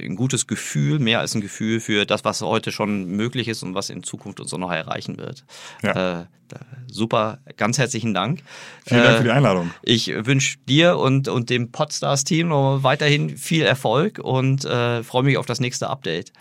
ein 0.00 0.16
gutes 0.16 0.46
Gefühl, 0.46 0.98
mehr 0.98 1.20
als 1.20 1.34
ein 1.34 1.40
Gefühl 1.40 1.80
für 1.80 2.06
das, 2.06 2.24
was 2.24 2.42
heute 2.42 2.72
schon 2.72 3.06
möglich 3.06 3.48
ist 3.48 3.62
und 3.62 3.74
was 3.74 3.90
in 3.90 4.02
Zukunft 4.02 4.40
uns 4.40 4.52
auch 4.52 4.58
noch 4.58 4.72
erreichen 4.72 5.18
wird. 5.18 5.44
Ja. 5.82 6.26
Äh, 6.52 6.58
super, 6.86 7.38
ganz 7.56 7.78
herzlichen 7.78 8.14
Dank. 8.14 8.40
Vielen 8.86 9.02
Dank 9.02 9.18
für 9.18 9.24
die 9.24 9.30
Einladung. 9.30 9.70
Ich 9.82 10.12
wünsche 10.14 10.58
dir 10.68 10.98
und, 10.98 11.28
und 11.28 11.50
dem 11.50 11.72
Podstars-Team 11.72 12.50
weiterhin 12.50 13.36
viel 13.36 13.62
Erfolg 13.62 14.18
und 14.18 14.64
äh, 14.64 15.02
freue 15.02 15.22
mich 15.22 15.36
auf 15.36 15.46
das 15.46 15.60
nächste 15.60 15.88
Update. 15.88 16.32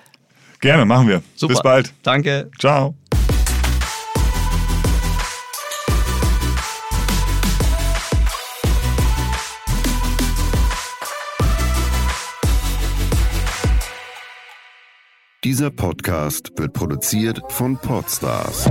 Gerne, 0.60 0.86
machen 0.86 1.08
wir. 1.08 1.22
Super. 1.36 1.53
Bis 1.53 1.62
bald. 1.62 1.93
Danke. 2.03 2.49
Ciao. 2.60 2.95
Dieser 15.45 15.70
Podcast 15.70 16.53
wird 16.58 16.74
produziert 16.74 17.39
von 17.49 17.78
Podstars 17.78 18.68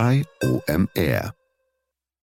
bei 0.00 0.24
OMR. 0.42 1.39